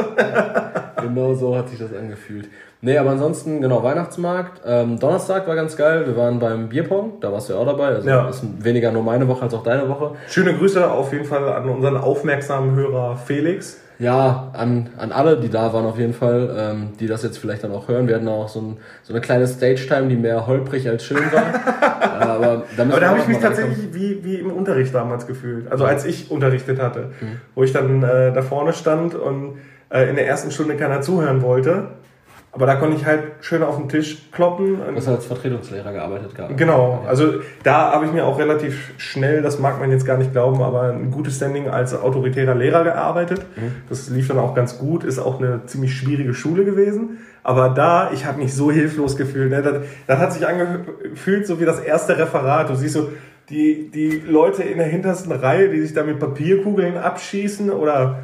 Genau 1.00 1.32
so 1.32 1.56
hat 1.56 1.70
sich 1.70 1.78
das 1.78 1.94
angefühlt. 1.94 2.50
Nee, 2.82 2.96
aber 2.96 3.10
ansonsten, 3.10 3.60
genau, 3.60 3.82
Weihnachtsmarkt. 3.82 4.62
Ähm, 4.66 4.98
Donnerstag 4.98 5.46
war 5.46 5.54
ganz 5.54 5.76
geil. 5.76 6.06
Wir 6.06 6.16
waren 6.16 6.38
beim 6.38 6.68
Bierpong, 6.70 7.20
da 7.20 7.30
warst 7.30 7.48
du 7.48 7.52
ja 7.52 7.58
auch 7.58 7.66
dabei. 7.66 7.88
Also 7.88 8.08
Ja. 8.08 8.26
das 8.26 8.42
ist 8.42 8.64
weniger 8.64 8.90
nur 8.90 9.02
meine 9.02 9.28
Woche 9.28 9.42
als 9.42 9.52
auch 9.54 9.62
deine 9.62 9.86
Woche. 9.88 10.12
Schöne 10.28 10.54
Grüße 10.54 10.90
auf 10.90 11.12
jeden 11.12 11.26
Fall 11.26 11.46
an 11.52 11.68
unseren 11.68 11.98
aufmerksamen 11.98 12.74
Hörer 12.74 13.16
Felix. 13.16 13.78
Ja, 13.98 14.48
an, 14.54 14.88
an 14.96 15.12
alle, 15.12 15.36
die 15.38 15.50
da 15.50 15.74
waren 15.74 15.84
auf 15.84 15.98
jeden 15.98 16.14
Fall, 16.14 16.56
ähm, 16.58 16.92
die 16.98 17.06
das 17.06 17.22
jetzt 17.22 17.36
vielleicht 17.36 17.62
dann 17.64 17.72
auch 17.72 17.86
hören. 17.86 18.08
Wir 18.08 18.14
hatten 18.14 18.28
auch 18.28 18.48
so, 18.48 18.60
ein, 18.60 18.76
so 19.02 19.12
eine 19.12 19.20
kleine 19.20 19.46
Stage-Time, 19.46 20.08
die 20.08 20.16
mehr 20.16 20.46
holprig 20.46 20.88
als 20.88 21.04
schön 21.04 21.18
war. 21.32 21.42
Äh, 22.00 22.22
aber 22.24 22.64
da, 22.76 22.84
müssen 22.84 22.92
Aber 22.92 23.00
da 23.00 23.08
habe 23.10 23.18
ich 23.20 23.28
mich 23.28 23.38
tatsächlich 23.38 23.94
wie, 23.94 24.22
wie 24.24 24.34
im 24.36 24.50
Unterricht 24.52 24.94
damals 24.94 25.26
gefühlt. 25.26 25.70
Also 25.72 25.84
als 25.84 26.04
ich 26.04 26.30
unterrichtet 26.30 26.80
hatte. 26.80 27.12
Wo 27.54 27.62
ich 27.62 27.72
dann 27.72 28.02
äh, 28.02 28.32
da 28.32 28.42
vorne 28.42 28.72
stand 28.74 29.14
und 29.14 29.58
äh, 29.90 30.08
in 30.08 30.16
der 30.16 30.26
ersten 30.26 30.50
Stunde 30.50 30.76
keiner 30.76 31.00
zuhören 31.02 31.40
wollte. 31.40 31.88
Aber 32.52 32.66
da 32.66 32.74
konnte 32.74 32.96
ich 32.96 33.06
halt 33.06 33.22
schön 33.42 33.62
auf 33.62 33.76
den 33.76 33.88
Tisch 33.88 34.18
kloppen. 34.32 34.78
Du 34.78 34.96
hast 34.96 35.06
als 35.06 35.26
Vertretungslehrer 35.26 35.92
gearbeitet 35.92 36.34
gehabt. 36.34 36.56
Genau, 36.56 37.04
also 37.06 37.34
da 37.62 37.92
habe 37.92 38.06
ich 38.06 38.12
mir 38.12 38.26
auch 38.26 38.40
relativ 38.40 38.92
schnell, 38.98 39.40
das 39.40 39.60
mag 39.60 39.78
man 39.78 39.92
jetzt 39.92 40.04
gar 40.04 40.16
nicht 40.16 40.32
glauben, 40.32 40.60
aber 40.60 40.90
ein 40.90 41.12
gutes 41.12 41.36
Standing 41.36 41.68
als 41.68 41.94
autoritärer 41.94 42.56
Lehrer 42.56 42.82
gearbeitet. 42.82 43.42
Das 43.88 44.08
lief 44.10 44.26
dann 44.26 44.38
auch 44.38 44.54
ganz 44.54 44.78
gut, 44.78 45.04
ist 45.04 45.20
auch 45.20 45.38
eine 45.38 45.64
ziemlich 45.66 45.96
schwierige 45.96 46.34
Schule 46.34 46.64
gewesen. 46.64 47.18
Aber 47.44 47.68
da, 47.68 48.10
ich 48.12 48.26
habe 48.26 48.38
mich 48.38 48.52
so 48.52 48.70
hilflos 48.70 49.16
gefühlt. 49.16 49.50
Ne? 49.50 49.62
Das, 49.62 49.76
das 50.08 50.18
hat 50.18 50.32
sich 50.32 50.46
angefühlt 50.46 51.46
so 51.46 51.60
wie 51.60 51.64
das 51.64 51.78
erste 51.78 52.18
Referat. 52.18 52.68
Du 52.68 52.74
siehst 52.74 52.94
so 52.94 53.10
die, 53.48 53.90
die 53.90 54.22
Leute 54.26 54.62
in 54.62 54.78
der 54.78 54.86
hintersten 54.86 55.32
Reihe, 55.32 55.68
die 55.68 55.80
sich 55.80 55.94
da 55.94 56.02
mit 56.02 56.18
Papierkugeln 56.18 56.96
abschießen 56.96 57.70
oder 57.70 58.18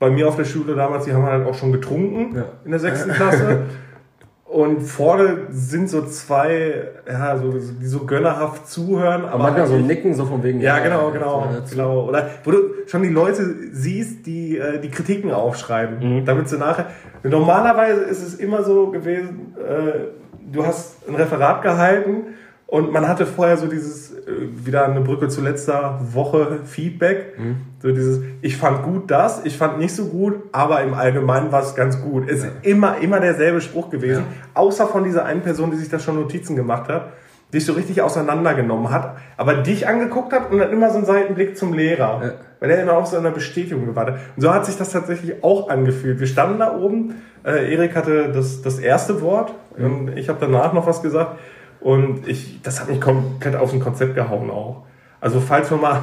bei 0.00 0.10
mir 0.10 0.26
auf 0.26 0.34
der 0.36 0.44
Schule 0.44 0.74
damals, 0.74 1.04
die 1.04 1.12
haben 1.12 1.22
halt 1.24 1.46
auch 1.46 1.54
schon 1.54 1.70
getrunken 1.70 2.34
Ja. 2.34 2.44
in 2.64 2.70
der 2.72 2.80
sechsten 2.80 3.12
Klasse. 3.12 3.62
Und 4.44 4.80
vorne 4.80 5.42
sind 5.50 5.88
so 5.88 6.02
zwei, 6.06 6.88
ja, 7.08 7.36
so, 7.38 7.52
die 7.52 7.86
so 7.86 8.00
gönnerhaft 8.00 8.66
zuhören, 8.68 9.24
aber. 9.24 9.44
Manchmal 9.44 9.68
so 9.68 9.74
eigentlich- 9.74 9.86
nicken, 9.98 10.14
so 10.14 10.24
von 10.26 10.42
wegen. 10.42 10.60
Ja, 10.60 10.80
genau, 10.80 11.12
genau, 11.12 11.46
so 11.48 11.60
dazu. 11.60 11.76
genau. 11.76 12.08
Oder 12.08 12.28
wo 12.42 12.50
du 12.50 12.58
schon 12.88 13.02
die 13.04 13.10
Leute 13.10 13.44
siehst, 13.70 14.26
die 14.26 14.58
äh, 14.58 14.80
die 14.80 14.90
Kritiken 14.90 15.30
aufschreiben, 15.30 15.98
Mhm. 16.22 16.24
damit 16.24 16.48
sie 16.48 16.58
nachher. 16.58 16.86
Normalerweise 17.22 18.00
ist 18.00 18.26
es 18.26 18.34
immer 18.34 18.64
so 18.64 18.90
gewesen, 18.90 19.54
äh, 19.56 20.08
du 20.52 20.66
hast 20.66 21.08
ein 21.08 21.14
Referat 21.14 21.62
gehalten 21.62 22.34
und 22.70 22.92
man 22.92 23.08
hatte 23.08 23.26
vorher 23.26 23.56
so 23.56 23.66
dieses, 23.66 24.12
äh, 24.12 24.30
wieder 24.64 24.84
eine 24.84 25.00
Brücke 25.00 25.26
zu 25.26 25.40
letzter 25.40 25.98
Woche 26.12 26.60
Feedback. 26.64 27.36
Mhm. 27.36 27.56
So 27.82 27.90
dieses, 27.90 28.20
ich 28.42 28.56
fand 28.56 28.84
gut 28.84 29.10
das, 29.10 29.44
ich 29.44 29.58
fand 29.58 29.80
nicht 29.80 29.92
so 29.92 30.04
gut, 30.04 30.36
aber 30.52 30.80
im 30.82 30.94
Allgemeinen 30.94 31.50
war 31.50 31.62
es 31.62 31.74
ganz 31.74 32.00
gut. 32.00 32.30
Es 32.30 32.44
ist 32.44 32.52
immer, 32.62 32.98
immer 32.98 33.18
derselbe 33.18 33.60
Spruch 33.60 33.90
gewesen, 33.90 34.22
außer 34.54 34.86
von 34.86 35.02
dieser 35.02 35.24
einen 35.24 35.40
Person, 35.40 35.72
die 35.72 35.78
sich 35.78 35.88
da 35.88 35.98
schon 35.98 36.14
Notizen 36.14 36.54
gemacht 36.54 36.88
hat, 36.88 37.08
die 37.48 37.56
dich 37.56 37.66
so 37.66 37.72
richtig 37.72 38.02
auseinandergenommen 38.02 38.92
hat, 38.92 39.16
aber 39.36 39.54
dich 39.54 39.88
angeguckt 39.88 40.32
hat 40.32 40.52
und 40.52 40.58
dann 40.60 40.70
immer 40.70 40.90
so 40.90 40.98
einen 40.98 41.06
Seitenblick 41.06 41.58
zum 41.58 41.72
Lehrer. 41.72 42.20
Ja. 42.22 42.32
Weil 42.60 42.70
er 42.70 42.82
immer 42.82 42.92
auf 42.92 43.06
so 43.06 43.16
einer 43.16 43.32
Bestätigung 43.32 43.86
gewartet. 43.86 44.16
Und 44.36 44.42
so 44.42 44.54
hat 44.54 44.66
sich 44.66 44.76
das 44.76 44.90
tatsächlich 44.90 45.42
auch 45.42 45.70
angefühlt. 45.70 46.20
Wir 46.20 46.28
standen 46.28 46.60
da 46.60 46.76
oben, 46.76 47.16
äh, 47.44 47.72
Erik 47.74 47.96
hatte 47.96 48.30
das, 48.30 48.62
das 48.62 48.78
erste 48.78 49.22
Wort 49.22 49.54
und 49.76 50.16
ich 50.16 50.28
habe 50.28 50.38
danach 50.40 50.72
noch 50.72 50.86
was 50.86 51.02
gesagt 51.02 51.36
und 51.80 52.28
ich, 52.28 52.60
das 52.62 52.80
hat 52.80 52.88
mich 52.88 53.00
komplett 53.00 53.56
aus 53.56 53.70
dem 53.70 53.80
Konzept 53.80 54.14
gehauen 54.14 54.50
auch. 54.50 54.82
Also 55.20 55.40
falls 55.40 55.70
wir 55.70 55.78
mal, 55.78 56.00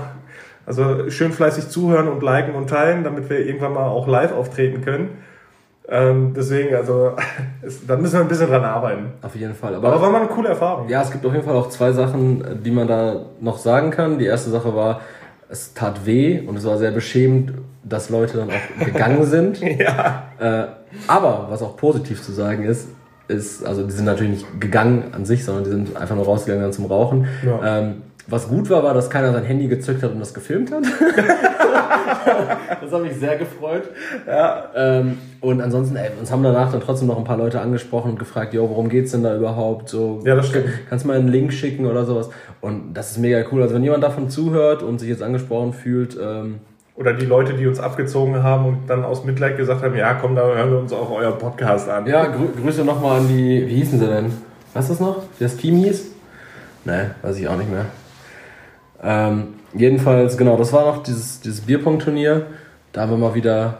also 0.66 1.10
schön 1.10 1.32
fleißig 1.32 1.70
zuhören 1.70 2.08
und 2.08 2.22
liken 2.22 2.56
und 2.56 2.70
teilen, 2.70 3.04
damit 3.04 3.30
wir 3.30 3.46
irgendwann 3.46 3.74
mal 3.74 3.88
auch 3.88 4.08
live 4.08 4.34
auftreten 4.34 4.82
können. 4.82 5.10
Ähm, 5.90 6.34
deswegen, 6.36 6.76
also, 6.76 7.14
da 7.88 7.96
müssen 7.96 8.16
wir 8.16 8.22
ein 8.22 8.28
bisschen 8.28 8.48
dran 8.50 8.64
arbeiten. 8.64 9.14
Auf 9.22 9.36
jeden 9.36 9.56
Fall. 9.56 9.76
Aber, 9.76 9.88
Aber 9.88 10.02
war 10.02 10.10
mal 10.12 10.22
eine 10.22 10.30
coole 10.30 10.50
Erfahrung. 10.50 10.90
ja, 10.90 11.02
es 11.02 11.12
gibt 11.12 11.26
auf 11.26 11.34
jeden 11.34 11.46
Fall 11.46 11.56
auch 11.56 11.70
zwei 11.70 11.94
Sachen, 11.94 12.62
die 12.64 12.72
man 12.72 12.88
da 12.88 13.28
noch 13.40 13.58
sagen 13.58 13.92
kann. 13.92 14.20
Die 14.20 14.26
erste 14.26 14.50
Sache 14.50 14.76
war, 14.76 15.02
es 15.50 15.74
tat 15.74 16.06
weh 16.06 16.42
und 16.46 16.58
es 16.58 16.66
war 16.66 16.78
sehr 16.78 16.92
beschämend, 16.92 17.54
dass 17.84 18.10
Leute 18.10 18.38
dann 18.38 18.50
auch 18.50 18.86
gegangen 18.86 19.24
sind. 19.24 19.62
Ja. 19.78 20.24
Äh, 20.40 20.68
aber 21.08 21.48
was 21.50 21.62
auch 21.62 21.78
positiv 21.78 22.22
zu 22.22 22.32
sagen 22.32 22.64
ist, 22.64 22.90
ist, 23.28 23.66
also 23.66 23.84
die 23.84 23.92
sind 23.92 24.06
natürlich 24.06 24.32
nicht 24.32 24.62
gegangen 24.62 25.06
an 25.14 25.26
sich, 25.26 25.44
sondern 25.44 25.64
die 25.64 25.70
sind 25.72 25.98
einfach 25.98 26.16
nur 26.16 26.26
rausgegangen 26.26 26.64
dann 26.64 26.74
zum 26.74 26.86
Rauchen. 26.86 27.28
Ja. 27.46 27.80
Ähm, 27.80 28.02
was 28.30 28.50
gut 28.50 28.70
war, 28.70 28.84
war, 28.84 28.94
dass 28.94 29.10
keiner 29.10 29.32
sein 29.32 29.46
Handy 29.46 29.68
gezückt 29.68 30.04
hat 30.04 30.12
und 30.12 30.20
das 30.20 30.34
gefilmt 30.34 30.72
hat. 30.72 30.84
das 32.82 32.92
hat 32.92 33.02
mich 33.02 33.16
sehr 33.16 33.38
gefreut. 33.38 33.84
Ja. 34.28 34.70
Ähm, 34.76 35.18
und 35.40 35.62
ansonsten, 35.62 35.96
ey, 35.96 36.10
uns 36.20 36.30
haben 36.30 36.44
danach 36.44 36.72
dann 36.72 36.82
trotzdem 36.82 37.08
noch 37.08 37.18
ein 37.18 37.24
paar 37.24 37.38
Leute 37.38 37.62
angesprochen 37.62 38.12
und 38.12 38.20
gefragt, 38.20 38.54
jo, 38.54 38.70
worum 38.70 38.90
geht's 38.90 39.12
denn 39.12 39.24
da 39.24 39.36
überhaupt? 39.36 39.88
So, 39.88 40.20
Ja, 40.26 40.36
das 40.36 40.50
stimmt. 40.50 40.66
Kannst 40.90 41.06
du 41.06 41.08
mal 41.08 41.18
einen 41.18 41.30
Link 41.30 41.54
schicken 41.54 41.86
oder 41.86 42.04
sowas? 42.04 42.30
Und 42.60 42.94
das 42.94 43.12
ist 43.12 43.18
mega 43.18 43.42
cool. 43.52 43.62
Also 43.62 43.76
wenn 43.76 43.84
jemand 43.84 44.04
davon 44.04 44.30
zuhört 44.30 44.84
und 44.84 45.00
sich 45.00 45.08
jetzt 45.08 45.24
angesprochen 45.24 45.72
fühlt, 45.72 46.18
ähm, 46.22 46.60
Oder 46.98 47.14
die 47.14 47.28
Leute, 47.28 47.54
die 47.54 47.68
uns 47.68 47.80
abgezogen 47.80 48.42
haben 48.42 48.66
und 48.66 48.90
dann 48.90 49.06
aus 49.06 49.24
Mitleid 49.24 49.56
gesagt 49.56 49.84
haben, 49.84 49.96
ja, 49.96 50.16
komm, 50.16 50.36
da 50.36 50.42
hören 50.42 50.72
wir 50.72 50.80
uns 50.80 50.92
auch 50.92 51.12
euer 51.12 51.32
Podcast 51.32 51.88
an. 51.88 52.08
Ja, 52.08 52.26
grü 52.26 52.48
Grüße 52.60 52.84
nochmal 52.84 53.20
an 53.20 53.28
die, 53.28 53.68
wie 53.68 53.76
hießen 53.76 54.00
sie 54.00 54.08
denn? 54.08 54.34
Weißt 54.74 54.90
du 54.90 54.94
das 54.94 55.00
noch? 55.00 55.18
Wie 55.38 55.44
das 55.44 55.58
Team 55.58 55.76
hieß? 55.76 56.08
Ne, 56.86 57.12
weiß 57.22 57.38
ich 57.38 57.48
auch 57.48 57.56
nicht 57.56 57.70
mehr. 57.70 57.86
Ähm, 59.04 59.50
jedenfalls, 59.76 60.38
genau, 60.38 60.58
das 60.58 60.74
war 60.74 60.86
noch 60.86 61.04
dieses, 61.04 61.40
dieses 61.40 61.62
Bierpong-Turnier. 61.62 62.48
Da 62.94 63.02
haben 63.02 63.12
wir 63.12 63.18
mal 63.18 63.36
wieder 63.36 63.80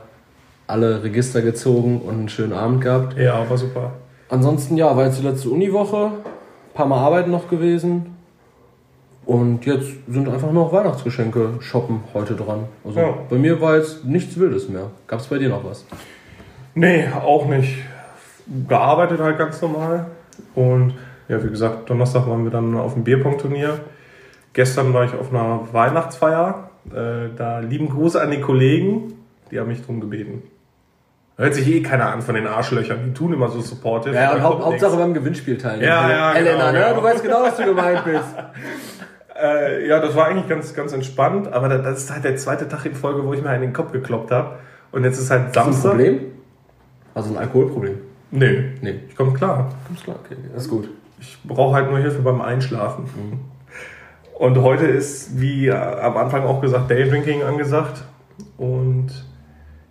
alle 0.68 1.02
Register 1.04 1.42
gezogen 1.42 2.02
und 2.02 2.14
einen 2.14 2.30
schönen 2.30 2.54
Abend 2.54 2.82
gehabt. 2.82 3.18
Ja, 3.18 3.50
war 3.50 3.58
super. 3.58 3.94
Ansonsten, 4.30 4.78
ja, 4.78 4.96
war 4.96 5.06
jetzt 5.06 5.20
die 5.20 5.26
letzte 5.26 5.50
Uniwoche. 5.50 6.06
Ein 6.06 6.74
paar 6.76 6.86
Mal 6.86 7.00
arbeiten 7.00 7.32
noch 7.32 7.50
gewesen. 7.50 8.17
Und 9.28 9.66
jetzt 9.66 9.90
sind 10.08 10.30
einfach 10.30 10.54
noch 10.54 10.72
Weihnachtsgeschenke 10.72 11.56
shoppen 11.60 12.00
heute 12.14 12.34
dran. 12.34 12.64
Also 12.86 13.00
Ja. 13.02 13.14
bei 13.30 13.36
mir 13.36 13.60
war 13.60 13.76
jetzt 13.76 14.06
nichts 14.06 14.40
Wildes 14.40 14.70
mehr. 14.70 14.90
Gab 15.06 15.20
es 15.20 15.28
bei 15.28 15.38
dir 15.38 15.50
noch 15.50 15.66
was? 15.66 15.86
Nee, 16.76 17.10
auch 17.14 17.46
nicht. 17.46 17.78
Gearbeitet 18.70 19.20
halt 19.20 19.38
ganz 19.38 19.62
normal. 19.62 20.06
Und 20.56 20.94
ja, 21.28 21.44
wie 21.44 21.50
gesagt, 21.50 21.90
Donnerstag 21.90 22.26
waren 22.26 22.46
wir 22.46 22.52
dann 22.52 22.74
auf 22.78 22.94
dem 22.94 23.04
Bierpong-Turnier. 23.04 23.82
Gestern 24.54 24.94
war 24.94 25.04
ich 25.04 25.14
auf 25.14 25.30
einer 25.34 25.60
Weihnachtsfeier. 25.74 26.70
Äh, 26.90 27.36
da 27.36 27.60
lieben 27.60 27.90
Gruß 27.90 28.16
an 28.16 28.32
die 28.32 28.40
Kollegen. 28.40 29.14
Die 29.52 29.60
haben 29.60 29.68
mich 29.68 29.86
drum 29.86 30.00
gebeten. 30.00 30.42
Hört 31.36 31.54
sich 31.54 31.68
eh 31.68 31.82
keiner 31.84 32.14
an 32.14 32.22
von 32.22 32.34
den 32.34 32.48
Arschlöchern. 32.48 33.00
Die 33.08 33.14
tun 33.14 33.34
immer 33.34 33.50
so 33.50 33.60
supportive. 33.60 34.16
Ja, 34.16 34.34
und 34.34 34.42
Haupt, 34.42 34.64
Hauptsache 34.64 34.96
beim 34.96 35.14
Gewinnspiel 35.14 35.58
teilnehmen. 35.58 35.84
Ja, 35.90 36.10
ja, 36.10 36.34
Elena, 36.34 36.72
genau, 36.72 36.72
ne? 36.72 36.86
genau. 36.88 37.02
Du 37.02 37.04
weißt 37.04 37.24
genau, 37.24 37.42
was 37.42 37.58
du 37.58 37.66
gemeint 37.66 38.06
bist. 38.06 38.24
Äh, 39.42 39.88
ja, 39.88 40.00
das 40.00 40.16
war 40.16 40.28
eigentlich 40.28 40.48
ganz, 40.48 40.74
ganz 40.74 40.94
entspannt. 40.94 41.52
Aber 41.52 41.70
da- 41.70 41.78
das 41.78 42.00
ist 42.04 42.12
halt 42.14 42.24
der 42.24 42.36
zweite 42.38 42.68
Tag 42.68 42.86
in 42.86 42.96
Folge, 42.96 43.24
wo 43.26 43.34
ich 43.34 43.42
mir 43.42 43.50
einen 43.50 43.64
in 43.64 43.70
den 43.70 43.76
Kopf 43.76 43.92
gekloppt 43.92 44.32
habe. 44.32 44.56
Und 44.92 45.04
jetzt 45.04 45.20
ist 45.20 45.30
halt 45.30 45.48
Hast 45.48 45.56
du 45.56 45.60
ein 45.60 45.64
Samstag. 45.74 45.90
Problem? 45.92 46.20
Also 47.14 47.32
ein 47.32 47.38
Alkoholproblem. 47.38 47.96
Nee, 48.32 48.64
Nee. 48.82 49.00
ich 49.08 49.16
komme 49.16 49.34
klar. 49.34 49.70
Kommst 49.88 50.04
klar, 50.04 50.18
okay. 50.24 50.36
Das 50.54 50.64
ist 50.64 50.70
gut. 50.70 50.90
Ich 51.20 51.38
brauche 51.44 51.76
halt 51.76 51.90
nur 51.90 52.00
Hilfe 52.00 52.22
beim 52.22 52.42
Einschlafen. 52.42 53.06
Und 54.38 54.62
heute 54.62 54.86
ist, 54.86 55.40
wie 55.40 55.72
am 55.72 56.16
Anfang 56.18 56.44
auch 56.44 56.62
gesagt, 56.62 56.92
Daydrinking 56.92 57.42
angesagt. 57.44 58.04
Und 58.58 59.08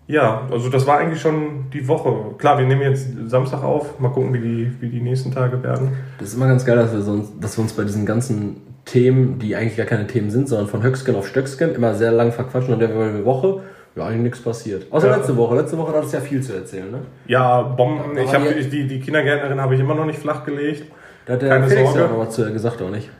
ja, 0.08 0.42
also 0.50 0.68
das 0.68 0.86
war 0.86 0.98
eigentlich 0.98 1.20
schon 1.20 1.70
die 1.72 1.86
Woche. 1.88 2.14
Klar, 2.38 2.58
wir 2.58 2.66
nehmen 2.66 2.82
jetzt 2.82 3.08
Samstag 3.26 3.62
auf. 3.62 3.98
Mal 3.98 4.10
gucken, 4.10 4.32
wie 4.34 4.38
die, 4.40 4.72
wie 4.80 4.88
die 4.88 5.00
nächsten 5.00 5.32
Tage 5.32 5.62
werden. 5.62 5.88
Das 6.18 6.28
ist 6.28 6.34
immer 6.34 6.46
ganz 6.46 6.64
geil, 6.64 6.76
dass 6.76 6.92
wir, 6.92 7.00
so, 7.00 7.12
uns- 7.12 7.32
dass 7.40 7.58
wir 7.58 7.62
uns 7.62 7.72
bei 7.72 7.82
diesen 7.84 8.06
ganzen 8.06 8.62
Themen, 8.84 9.38
die 9.40 9.56
eigentlich 9.56 9.76
gar 9.76 9.86
keine 9.86 10.06
Themen 10.06 10.30
sind, 10.30 10.48
sondern 10.48 10.68
von 10.68 10.82
Höcksken 10.82 11.16
auf 11.16 11.26
Stöcksken 11.26 11.74
immer 11.74 11.94
sehr 11.94 12.12
lang 12.12 12.30
verquatschen 12.32 12.74
und 12.74 12.80
dann 12.80 12.90
wäre 12.90 13.08
eine 13.10 13.24
Woche, 13.24 13.60
ja, 13.96 14.04
eigentlich 14.06 14.22
nichts 14.22 14.40
passiert. 14.40 14.86
Außer 14.92 15.08
Ja. 15.08 15.16
letzte 15.16 15.36
Woche. 15.36 15.56
Letzte 15.56 15.76
Woche 15.78 15.96
hat 15.96 16.04
es 16.04 16.12
ja 16.12 16.20
viel 16.20 16.40
zu 16.40 16.52
erzählen, 16.54 16.90
ne? 16.90 16.98
Ja, 17.26 17.62
Bomben. 17.62 18.16
Ich 18.16 18.30
die- 18.30 18.70
die, 18.70 18.86
die 18.86 19.00
Kindergärtnerin 19.00 19.60
habe 19.60 19.74
ich 19.74 19.80
immer 19.80 19.94
noch 19.94 20.06
nicht 20.06 20.18
flachgelegt. 20.20 20.84
Da 21.24 21.32
hat 21.32 21.42
der 21.42 21.48
Keine 21.48 21.66
Felix 21.66 21.88
Sorge. 21.92 22.00
ja 22.04 22.08
noch 22.08 22.18
was 22.18 22.30
zu 22.34 22.52
gesagt, 22.52 22.80
auch 22.82 22.90
nicht. 22.90 23.10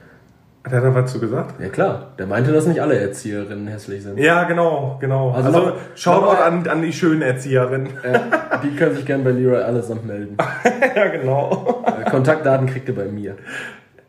Hat 0.66 0.72
er 0.72 0.80
da 0.80 0.92
was 0.96 1.12
zu 1.12 1.20
gesagt? 1.20 1.60
Ja 1.60 1.68
klar, 1.68 2.08
der 2.18 2.26
meinte, 2.26 2.50
dass 2.52 2.66
nicht 2.66 2.82
alle 2.82 2.98
Erzieherinnen 2.98 3.68
hässlich 3.68 4.02
sind. 4.02 4.18
Ja, 4.18 4.42
genau, 4.42 4.96
genau. 5.00 5.30
Also 5.30 5.48
Also, 5.48 5.72
Shoutout 5.94 6.42
an, 6.42 6.66
an 6.66 6.82
die 6.82 6.92
schönen 6.92 7.22
Erzieherin. 7.22 7.88
Ja, 8.04 8.58
die 8.64 8.74
können 8.74 8.96
sich 8.96 9.06
gerne 9.06 9.22
bei 9.22 9.30
Leroy 9.30 9.62
allesamt 9.62 10.04
melden. 10.04 10.36
ja, 10.96 11.06
genau. 11.06 11.84
Äh, 11.86 12.10
Kontaktdaten 12.10 12.66
kriegt 12.66 12.88
ihr 12.88 12.96
bei 12.96 13.04
mir. 13.04 13.36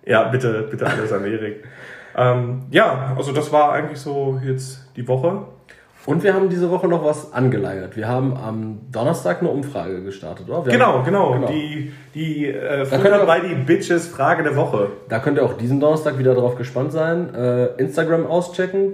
Ja, 0.03 0.24
bitte, 0.30 0.64
bitte 0.72 0.88
alles 0.88 1.14
an 1.14 1.26
Erik. 1.26 1.64
ähm, 2.16 2.64
ja, 2.72 3.14
also 3.16 3.34
das 3.34 3.51
war 3.51 3.74
eigentlich 3.74 3.99
so 3.99 4.39
jetzt 4.43 4.89
die 4.95 5.08
Woche. 5.08 5.43
Und 6.08 6.24
wir 6.24 6.34
haben 6.34 6.47
diese 6.49 6.72
Woche 6.72 6.88
noch 6.88 7.03
was 7.03 7.34
angeleiert. 7.34 7.97
Wir 7.97 8.08
haben 8.08 8.36
am 8.38 8.80
Donnerstag 8.91 9.41
eine 9.41 9.49
Umfrage 9.49 10.01
gestartet, 10.03 10.49
oder? 10.49 10.72
Genau, 10.72 10.93
haben, 10.93 11.03
genau. 11.03 11.34
genau. 11.34 11.47
Die, 11.47 11.91
die 12.16 12.47
äh, 12.47 12.86
Futter 12.86 13.26
bei 13.26 13.41
die 13.41 13.53
Bitches 13.55 14.08
Frage 14.08 14.41
der 14.43 14.55
Woche. 14.55 14.88
Da 15.10 15.20
könnt 15.20 15.38
ihr 15.38 15.43
auch 15.43 15.58
diesen 15.58 15.82
Donnerstag 15.82 16.18
wieder 16.18 16.34
drauf 16.34 16.55
gespannt 16.55 16.93
sein. 16.93 17.36
Äh, 17.36 17.66
Instagram 17.76 18.26
auschecken 18.26 18.93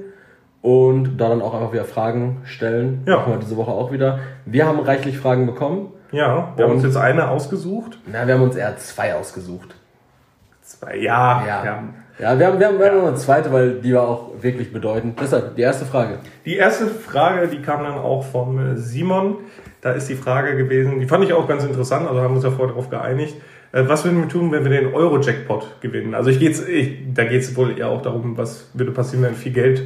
und 0.63 1.17
da 1.17 1.29
dann 1.29 1.43
auch 1.43 1.53
einfach 1.53 1.71
wieder 1.71 1.85
Fragen 1.85 2.41
stellen. 2.45 3.03
Ja. 3.05 3.17
Machen 3.17 3.33
wir 3.33 3.39
diese 3.39 3.57
Woche 3.57 3.71
auch 3.71 3.91
wieder. 3.91 4.17
Wir 4.47 4.65
haben 4.65 4.79
reichlich 4.79 5.19
Fragen 5.19 5.45
bekommen. 5.45 5.93
Ja, 6.11 6.53
wir 6.55 6.63
haben 6.65 6.71
Und- 6.71 6.77
uns 6.77 6.83
jetzt 6.83 6.97
eine 6.97 7.29
ausgesucht. 7.29 7.99
Na, 8.11 8.25
wir 8.25 8.33
haben 8.33 8.41
uns 8.43 8.55
eher 8.55 8.75
zwei 8.77 9.13
ausgesucht. 9.13 9.75
Zwei, 10.63 10.97
ja, 10.97 11.43
Ja. 11.45 11.63
ja. 11.65 11.83
Ja, 12.19 12.37
wir 12.37 12.47
haben, 12.47 12.59
wir 12.59 12.67
haben, 12.67 12.79
wir 12.79 12.85
haben 12.91 12.97
noch 12.99 13.07
eine 13.07 13.15
zweite, 13.15 13.51
weil 13.51 13.81
die 13.81 13.93
war 13.93 14.07
auch 14.07 14.31
wirklich 14.41 14.71
bedeutend. 14.71 15.19
Deshalb, 15.19 15.55
die 15.55 15.61
erste 15.63 15.85
Frage. 15.85 16.19
Die 16.45 16.55
erste 16.55 16.87
Frage, 16.87 17.47
die 17.47 17.61
kam 17.61 17.83
dann 17.83 17.93
auch 17.97 18.23
vom 18.23 18.59
äh, 18.59 18.77
Simon. 18.77 19.37
Da 19.81 19.91
ist 19.93 20.07
die 20.09 20.15
Frage 20.15 20.55
gewesen, 20.55 20.99
die 20.99 21.07
fand 21.07 21.23
ich 21.25 21.33
auch 21.33 21.47
ganz 21.47 21.63
interessant, 21.63 22.07
also 22.07 22.21
haben 22.21 22.31
wir 22.31 22.35
uns 22.35 22.43
ja 22.43 22.51
vorher 22.51 22.67
darauf 22.69 22.89
geeinigt. 22.89 23.35
Äh, 23.71 23.83
Was 23.87 24.05
würden 24.05 24.21
wir 24.21 24.29
tun, 24.29 24.51
wenn 24.51 24.63
wir 24.63 24.69
den 24.71 24.93
Euro-Jackpot 24.93 25.81
gewinnen? 25.81 26.13
Also 26.13 26.29
ich 26.29 26.39
geht's, 26.39 26.61
ich, 26.65 26.99
da 27.13 27.23
geht 27.25 27.41
es 27.41 27.55
wohl 27.57 27.77
eher 27.77 27.89
auch 27.89 28.01
darum, 28.01 28.37
was 28.37 28.69
würde 28.73 28.91
passieren, 28.91 29.23
wenn 29.23 29.31
wir 29.31 29.37
viel 29.37 29.51
Geld 29.53 29.81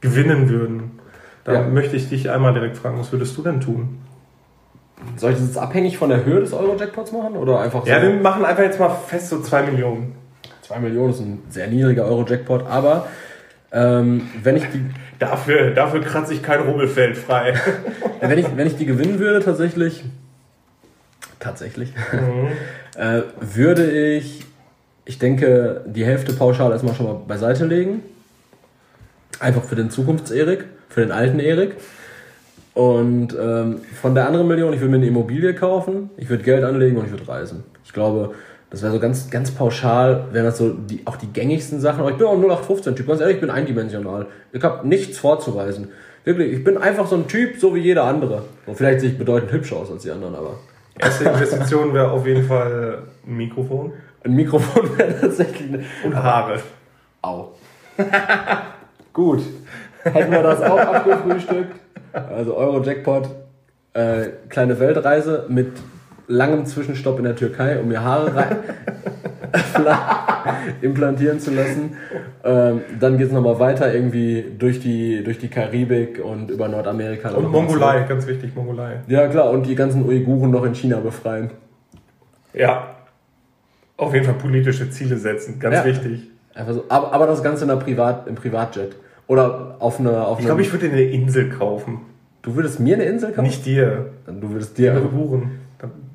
gewinnen 0.00 0.48
würden. 0.48 0.98
Da 1.42 1.54
Ja. 1.54 1.62
möchte 1.62 1.96
ich 1.96 2.08
dich 2.08 2.30
einmal 2.30 2.54
direkt 2.54 2.76
fragen, 2.76 2.98
was 3.00 3.10
würdest 3.12 3.36
du 3.36 3.42
denn 3.42 3.60
tun? 3.60 3.98
Soll 5.16 5.32
ich 5.32 5.38
das 5.38 5.48
jetzt 5.48 5.58
abhängig 5.58 5.98
von 5.98 6.08
der 6.08 6.24
Höhe 6.24 6.40
des 6.40 6.52
Euro-Jackpots 6.54 7.12
machen? 7.12 7.36
Oder 7.36 7.60
einfach 7.60 7.84
so? 7.84 7.90
Ja, 7.90 8.00
wir 8.00 8.10
machen 8.10 8.44
einfach 8.44 8.62
jetzt 8.62 8.78
mal 8.78 8.88
fest 8.88 9.28
so 9.28 9.40
zwei 9.40 9.62
Millionen. 9.62 10.14
2 10.66 10.78
Millionen 10.80 11.12
ist 11.12 11.20
ein 11.20 11.42
sehr 11.50 11.68
niedriger 11.68 12.04
Euro-Jackpot, 12.06 12.66
aber 12.66 13.08
ähm, 13.70 14.28
wenn, 14.42 14.56
ich 14.56 14.64
die, 14.72 14.80
Dafür, 15.18 15.70
dafür 15.70 16.00
kratze 16.00 16.34
ich 16.34 16.42
kein 16.42 16.60
Rubbelfeld 16.60 17.16
frei. 17.16 17.54
wenn, 18.20 18.38
ich, 18.38 18.46
wenn 18.56 18.66
ich 18.66 18.76
die 18.76 18.86
gewinnen 18.86 19.18
würde, 19.18 19.44
tatsächlich, 19.44 20.04
tatsächlich, 21.38 21.92
äh, 22.96 23.22
würde 23.40 23.90
ich, 23.90 24.44
ich 25.04 25.18
denke, 25.18 25.82
die 25.86 26.04
Hälfte 26.04 26.32
pauschal 26.32 26.72
erstmal 26.72 26.94
schon 26.94 27.06
mal 27.06 27.20
beiseite 27.26 27.64
legen. 27.64 28.02
Einfach 29.40 29.64
für 29.64 29.76
den 29.76 29.90
Zukunfts-Erik, 29.90 30.64
für 30.88 31.00
den 31.00 31.12
alten 31.12 31.38
Erik. 31.38 31.76
Und 32.72 33.36
ähm, 33.40 33.82
von 34.00 34.14
der 34.14 34.26
anderen 34.26 34.48
Million, 34.48 34.72
ich 34.72 34.80
würde 34.80 34.90
mir 34.90 34.96
eine 34.96 35.06
Immobilie 35.06 35.54
kaufen, 35.54 36.10
ich 36.16 36.28
würde 36.28 36.42
Geld 36.42 36.64
anlegen 36.64 36.96
und 36.96 37.04
ich 37.04 37.12
würde 37.12 37.28
reisen. 37.28 37.62
Ich 37.84 37.92
glaube, 37.92 38.34
das 38.74 38.82
wäre 38.82 38.92
so 38.92 39.00
ganz, 39.00 39.30
ganz 39.30 39.50
pauschal, 39.50 40.26
wären 40.32 40.44
das 40.44 40.58
so 40.58 40.70
die, 40.70 41.06
auch 41.06 41.16
die 41.16 41.26
gängigsten 41.26 41.80
Sachen. 41.80 42.00
Aber 42.00 42.10
ich 42.10 42.16
bin 42.16 42.26
auch 42.26 42.34
ein 42.34 42.42
0815-Typ, 42.42 43.06
ganz 43.06 43.20
ehrlich, 43.20 43.36
ich 43.36 43.40
bin 43.40 43.50
eindimensional. 43.50 44.26
Ich 44.52 44.62
habe 44.62 44.86
nichts 44.86 45.18
vorzuweisen. 45.18 45.88
Wirklich, 46.24 46.52
ich 46.52 46.64
bin 46.64 46.78
einfach 46.78 47.06
so 47.06 47.16
ein 47.16 47.28
Typ, 47.28 47.58
so 47.58 47.74
wie 47.74 47.80
jeder 47.80 48.04
andere. 48.04 48.44
Und 48.66 48.76
vielleicht 48.76 49.00
sehe 49.00 49.10
ich 49.10 49.18
bedeutend 49.18 49.52
hübscher 49.52 49.76
aus 49.76 49.90
als 49.90 50.02
die 50.02 50.10
anderen, 50.10 50.34
aber 50.34 50.58
Erste 50.98 51.24
Investition 51.24 51.92
wäre 51.92 52.10
auf 52.12 52.24
jeden 52.24 52.44
Fall 52.44 52.98
ein 53.26 53.36
Mikrofon 53.36 53.92
ein 54.24 54.34
Mikrofon 54.34 54.98
wäre 54.98 55.20
tatsächlich 55.20 55.68
eine... 55.68 55.84
und 56.04 56.16
Haare. 56.16 56.60
Au. 57.22 57.52
Gut. 59.12 59.42
Hätten 60.02 60.32
wir 60.32 60.42
das 60.42 60.60
auch 60.62 60.78
abgefrühstückt. 60.78 61.76
Also 62.12 62.56
Euro-Jackpot, 62.56 63.28
äh, 63.94 64.26
kleine 64.48 64.78
Weltreise 64.78 65.46
mit 65.48 65.72
langem 66.26 66.66
Zwischenstopp 66.66 67.18
in 67.18 67.24
der 67.24 67.36
Türkei, 67.36 67.78
um 67.80 67.88
mir 67.88 68.02
Haare 68.02 68.34
rein 68.34 68.56
implantieren 70.82 71.40
zu 71.40 71.52
lassen. 71.52 71.96
Ähm, 72.42 72.80
dann 73.00 73.18
geht 73.18 73.28
es 73.28 73.32
nochmal 73.32 73.58
weiter 73.58 73.92
irgendwie 73.92 74.44
durch 74.58 74.80
die, 74.80 75.22
durch 75.22 75.38
die 75.38 75.48
Karibik 75.48 76.22
und 76.24 76.50
über 76.50 76.68
Nordamerika. 76.68 77.30
Und 77.30 77.50
Mongolei, 77.50 78.02
ganz 78.08 78.26
wichtig, 78.26 78.54
Mongolei. 78.54 79.00
Ja 79.06 79.26
klar, 79.28 79.50
und 79.50 79.66
die 79.66 79.74
ganzen 79.74 80.04
Uiguren 80.04 80.50
noch 80.50 80.64
in 80.64 80.74
China 80.74 80.98
befreien. 80.98 81.50
Ja. 82.52 82.88
Auf 83.96 84.12
jeden 84.12 84.26
Fall 84.26 84.34
politische 84.34 84.90
Ziele 84.90 85.16
setzen, 85.16 85.58
ganz 85.60 85.76
Ja. 85.76 85.84
wichtig. 85.84 86.30
Einfach 86.54 86.74
so. 86.74 86.84
Aber, 86.88 87.12
aber 87.12 87.26
das 87.26 87.42
Ganze 87.42 87.64
in 87.64 87.68
der 87.68 87.76
Privat, 87.76 88.26
im 88.28 88.34
Privatjet. 88.34 88.96
Oder 89.26 89.76
auf 89.78 89.98
einer... 90.00 90.28
Auf 90.28 90.38
Ich 90.38 90.46
glaube, 90.46 90.62
ich 90.62 90.72
würde 90.72 90.86
eine 90.86 91.02
Insel 91.02 91.48
kaufen. 91.48 92.00
Du 92.42 92.54
würdest 92.56 92.78
mir 92.78 92.94
eine 92.94 93.04
Insel 93.04 93.30
kaufen? 93.30 93.44
Nicht 93.44 93.64
dir. 93.64 94.10
Du 94.26 94.50
würdest 94.50 94.76
dir. 94.76 94.92
Ihre 94.92 95.08
Buren. 95.08 95.63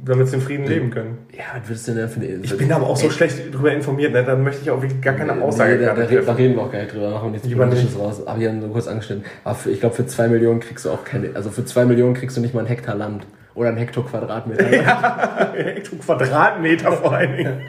Damit 0.02 0.30
sie 0.30 0.36
in 0.36 0.42
Frieden 0.42 0.66
leben 0.66 0.92
können. 0.92 1.18
Ja, 1.34 1.44
was 1.60 1.68
würdest 1.68 1.88
du 1.90 1.94
denn 1.94 2.08
für 2.08 2.22
eine 2.22 2.28
Insel? 2.28 2.46
Ich 2.46 2.58
bin 2.58 2.72
aber 2.72 2.88
auch 2.88 2.96
so 2.96 3.10
schlecht 3.10 3.54
drüber 3.54 3.74
informiert, 3.74 4.14
ne? 4.14 4.24
da 4.24 4.36
möchte 4.38 4.62
ich 4.62 4.72
auch 4.72 4.82
wirklich 4.82 5.02
gar 5.02 5.14
keine 5.14 5.34
Aussage 5.42 5.76
nee, 5.76 5.86
da, 5.86 5.94
da, 5.94 6.06
da 6.06 6.34
reden 6.34 6.56
wir 6.56 6.64
auch 6.64 6.72
gar 6.72 6.80
nicht 6.80 6.94
drüber, 6.94 7.10
machen 7.10 7.32
nichts 7.32 7.50
Politisches 7.50 8.00
raus. 8.00 8.22
Habe 8.26 8.40
ich 8.40 8.46
ja 8.46 8.54
nur 8.54 8.72
kurz 8.72 8.88
angeschnitten. 8.88 9.26
Aber 9.44 9.56
für, 9.56 9.72
ich 9.72 9.82
glaube, 9.82 9.96
für 9.96 10.06
zwei 10.06 10.30
Millionen 10.30 10.62
kriegst 10.62 10.86
du 10.86 10.92
auch 10.92 11.04
keine, 11.04 11.36
also 11.36 11.50
für 11.50 11.66
zwei 11.66 11.84
Millionen 11.84 12.14
kriegst 12.14 12.38
du 12.38 12.42
nicht 12.42 12.54
mal 12.54 12.62
ein 12.62 12.68
Hektar 12.68 12.96
Land. 12.96 13.26
Oder 13.56 13.70
ein 13.70 13.78
Hektar 13.78 14.06
Quadratmeter. 14.06 14.64
Hektar 15.54 16.00
Quadratmeter 16.00 16.92
vor 16.94 17.12
allen 17.12 17.36
Dingen. 17.36 17.62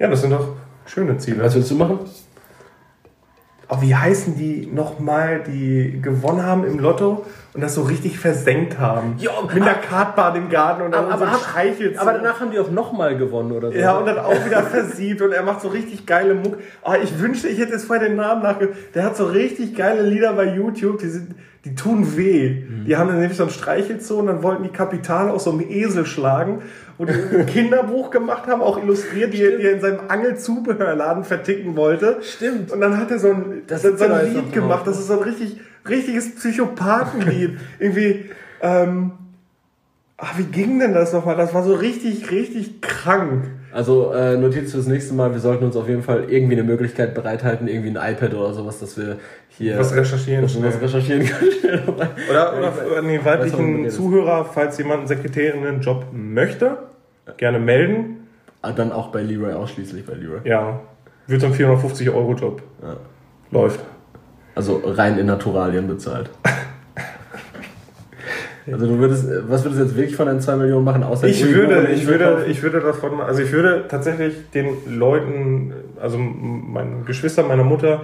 Ja, 0.00 0.08
das 0.08 0.20
sind 0.20 0.30
doch 0.30 0.56
schöne 0.86 1.16
Ziele. 1.18 1.44
Was 1.44 1.54
würdest 1.54 1.70
du 1.70 1.76
machen? 1.76 2.00
Aber 3.72 3.80
wie 3.80 3.94
heißen 3.94 4.36
die 4.36 4.68
nochmal, 4.70 5.42
die 5.46 5.98
gewonnen 6.02 6.44
haben 6.44 6.66
im 6.66 6.78
Lotto 6.78 7.24
und 7.54 7.62
das 7.62 7.74
so 7.74 7.80
richtig 7.84 8.18
versenkt 8.18 8.78
haben? 8.78 9.14
Ja, 9.16 9.30
Mit 9.42 9.62
einer 9.62 9.72
Kartbahn 9.72 10.36
im 10.36 10.50
Garten 10.50 10.82
und 10.82 10.92
dann 10.92 11.06
so 11.18 11.24
ein 11.24 11.34
Streichel. 11.36 11.98
aber 11.98 12.12
danach 12.12 12.38
haben 12.38 12.50
die 12.50 12.58
auch 12.58 12.70
nochmal 12.70 13.16
gewonnen 13.16 13.50
oder 13.50 13.72
so. 13.72 13.78
Ja, 13.78 13.96
und 13.96 14.04
dann 14.04 14.18
auch 14.18 14.44
wieder 14.44 14.62
versiebt 14.62 15.22
und 15.22 15.32
er 15.32 15.42
macht 15.42 15.62
so 15.62 15.68
richtig 15.68 16.04
geile 16.04 16.34
Muck. 16.34 16.58
Oh, 16.84 16.92
ich 17.02 17.18
wünschte, 17.18 17.48
ich 17.48 17.58
hätte 17.60 17.72
jetzt 17.72 17.86
vorher 17.86 18.06
den 18.06 18.16
Namen 18.16 18.42
nachge... 18.42 18.74
Der 18.94 19.04
hat 19.04 19.16
so 19.16 19.24
richtig 19.24 19.74
geile 19.74 20.02
Lieder 20.02 20.34
bei 20.34 20.54
YouTube, 20.54 20.98
die, 20.98 21.08
sind, 21.08 21.34
die 21.64 21.74
tun 21.74 22.14
weh. 22.14 22.64
Die 22.86 22.94
haben 22.98 23.08
dann 23.08 23.20
nämlich 23.20 23.38
so 23.38 23.44
ein 23.44 23.50
Streichelzoo 23.50 24.18
und 24.18 24.26
dann 24.26 24.42
wollten 24.42 24.64
die 24.64 24.68
Kapital 24.68 25.30
aus 25.30 25.44
so 25.44 25.50
einem 25.50 25.62
Esel 25.62 26.04
schlagen 26.04 26.60
und 27.02 27.10
ein 27.10 27.46
Kinderbuch 27.52 28.10
gemacht 28.10 28.46
haben, 28.46 28.62
auch 28.62 28.82
illustriert, 28.82 29.32
die, 29.32 29.38
die 29.38 29.44
er 29.44 29.72
in 29.72 29.80
seinem 29.80 30.00
Angelzubehörladen 30.08 31.24
verticken 31.24 31.76
wollte. 31.76 32.18
Stimmt. 32.22 32.72
Und 32.72 32.80
dann 32.80 32.98
hat 32.98 33.10
er 33.10 33.18
so 33.18 33.28
ein, 33.28 33.62
Das 33.66 33.82
so, 33.82 33.96
so 33.96 34.04
ein 34.04 34.34
Lied 34.34 34.52
gemacht, 34.52 34.86
das 34.86 34.98
ist 34.98 35.08
so 35.08 35.14
ein 35.14 35.22
richtig, 35.22 35.58
richtiges 35.88 36.34
Psychopathenlied. 36.36 37.58
Irgendwie, 37.78 38.30
ähm, 38.60 39.12
ach, 40.16 40.38
wie 40.38 40.44
ging 40.44 40.78
denn 40.78 40.94
das 40.94 41.12
nochmal? 41.12 41.36
Das 41.36 41.52
war 41.54 41.62
so 41.62 41.74
richtig, 41.74 42.30
richtig 42.30 42.80
krank. 42.80 43.44
Also 43.74 44.12
äh, 44.12 44.36
Notiz 44.36 44.72
fürs 44.72 44.86
nächste 44.86 45.14
Mal, 45.14 45.32
wir 45.32 45.40
sollten 45.40 45.64
uns 45.64 45.76
auf 45.76 45.88
jeden 45.88 46.02
Fall 46.02 46.24
irgendwie 46.28 46.52
eine 46.56 46.62
Möglichkeit 46.62 47.14
bereithalten, 47.14 47.68
irgendwie 47.68 47.96
ein 47.96 48.12
iPad 48.14 48.34
oder 48.34 48.52
sowas, 48.52 48.80
dass 48.80 48.98
wir 48.98 49.16
hier 49.48 49.78
Was 49.78 49.96
recherchieren 49.96 50.44
was 50.44 50.52
schnell. 50.52 50.70
recherchieren 50.72 51.24
können. 51.26 51.88
Oder, 52.30 52.52
oder 52.58 52.98
an 52.98 53.08
die 53.08 53.18
Weiß, 53.18 53.24
weiblichen. 53.24 53.88
Zuhörer, 53.90 54.44
falls 54.44 54.76
jemand 54.76 54.98
einen 55.00 55.06
Sekretärinnen-Job 55.08 56.06
möchte, 56.12 56.76
gerne 57.36 57.58
melden. 57.58 58.28
Ah, 58.62 58.72
Dann 58.72 58.92
auch 58.92 59.08
bei 59.08 59.22
Leroy, 59.22 59.52
ausschließlich 59.52 60.06
bei 60.06 60.14
Leroy. 60.14 60.40
Ja, 60.44 60.80
wird 61.26 61.40
so 61.40 61.48
ein 61.48 61.54
450-Euro-Job. 61.54 62.62
Ja. 62.82 62.96
Läuft. 63.50 63.80
Also 64.54 64.80
rein 64.84 65.18
in 65.18 65.26
Naturalien 65.26 65.86
bezahlt. 65.86 66.30
Also 68.70 68.86
du 68.86 68.98
würdest, 68.98 69.26
was 69.48 69.64
würdest 69.64 69.80
du 69.80 69.84
jetzt 69.86 69.96
wirklich 69.96 70.14
von 70.14 70.28
den 70.28 70.40
2 70.40 70.56
Millionen 70.56 70.84
machen, 70.84 71.02
außer 71.02 71.26
Ich 71.26 71.44
würde, 71.52 71.88
ich 71.92 72.06
würde, 72.06 72.44
ich 72.48 72.62
würde 72.62 72.80
davon, 72.80 73.20
also 73.20 73.42
ich 73.42 73.50
würde 73.50 73.86
tatsächlich 73.88 74.50
den 74.54 74.76
Leuten, 74.86 75.72
also 76.00 76.16
meinen 76.16 77.04
Geschwistern, 77.04 77.48
meiner 77.48 77.64
Mutter, 77.64 78.02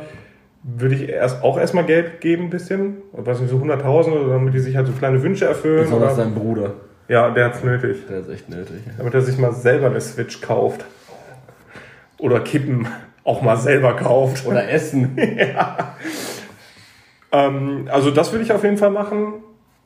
würde 0.64 0.96
ich 0.96 1.08
erst 1.08 1.44
auch 1.44 1.58
erstmal 1.58 1.84
Geld 1.84 2.20
geben, 2.20 2.44
ein 2.44 2.50
bisschen, 2.50 2.96
weiß 3.12 3.40
nicht, 3.40 3.50
so 3.50 3.58
100.000, 3.58 4.10
oder 4.10 4.32
damit 4.34 4.52
die 4.52 4.58
sich 4.58 4.76
halt 4.76 4.88
so 4.88 4.92
kleine 4.92 5.22
Wünsche 5.22 5.44
erfüllen. 5.44 5.84
Besonders 5.84 6.14
Oder, 6.14 6.24
dein 6.24 6.34
Bruder. 6.34 6.72
Ja, 7.08 7.30
der 7.30 7.46
hat's 7.46 7.64
nötig. 7.64 8.06
Der 8.08 8.20
ist 8.20 8.28
echt 8.28 8.48
nötig. 8.48 8.82
Damit 8.96 9.14
er 9.14 9.22
sich 9.22 9.38
mal 9.38 9.52
selber 9.52 9.86
eine 9.86 10.00
Switch 10.00 10.40
kauft. 10.40 10.84
Oder 12.18 12.40
Kippen 12.40 12.86
auch 13.24 13.42
mal 13.42 13.56
selber 13.56 13.94
kauft. 13.96 14.46
Oder 14.46 14.68
Essen. 14.70 15.16
ja. 15.16 15.96
Ähm, 17.32 17.88
also 17.90 18.10
das 18.10 18.32
würde 18.32 18.44
ich 18.44 18.52
auf 18.52 18.62
jeden 18.62 18.76
Fall 18.76 18.90
machen. 18.90 19.34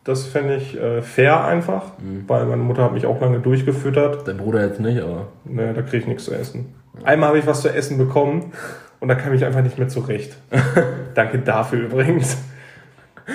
Das 0.04 0.26
fände 0.26 0.56
ich 0.56 0.76
äh, 0.76 1.00
fair 1.00 1.44
einfach, 1.44 1.96
mhm. 1.98 2.24
weil 2.26 2.44
meine 2.46 2.62
Mutter 2.62 2.82
hat 2.82 2.92
mich 2.92 3.06
auch 3.06 3.20
lange 3.20 3.38
durchgefüttert. 3.38 4.26
Dein 4.26 4.38
Bruder 4.38 4.66
jetzt 4.66 4.80
nicht, 4.80 5.00
aber. 5.00 5.28
Ne, 5.44 5.72
da 5.74 5.82
kriege 5.82 5.98
ich 5.98 6.06
nichts 6.06 6.24
zu 6.24 6.34
essen. 6.34 6.74
Einmal 7.04 7.28
habe 7.28 7.38
ich 7.38 7.46
was 7.46 7.62
zu 7.62 7.72
essen 7.72 7.98
bekommen 7.98 8.52
und 8.98 9.08
da 9.08 9.14
kam 9.14 9.32
ich 9.32 9.44
einfach 9.44 9.62
nicht 9.62 9.78
mehr 9.78 9.88
zurecht. 9.88 10.36
Danke 11.14 11.38
dafür 11.38 11.84
übrigens. 11.84 12.36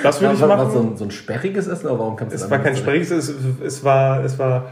Das 0.04 0.22
würde 0.22 0.34
ich 0.36 0.40
machen. 0.40 0.50
War 0.50 0.70
so 0.70 0.80
ein, 0.80 0.98
so 0.98 1.06
ein 1.06 1.12
sperriges 1.12 1.68
Essen, 1.68 1.88
aber 1.88 2.00
warum 2.00 2.16
kannst 2.16 2.34
du 2.34 2.44
Es 2.44 2.50
war 2.50 2.60
kein 2.60 2.76
sperriges 2.76 3.12
Essen, 3.12 3.58
es, 3.64 3.84
war, 3.84 4.24
es 4.24 4.38
war 4.40 4.72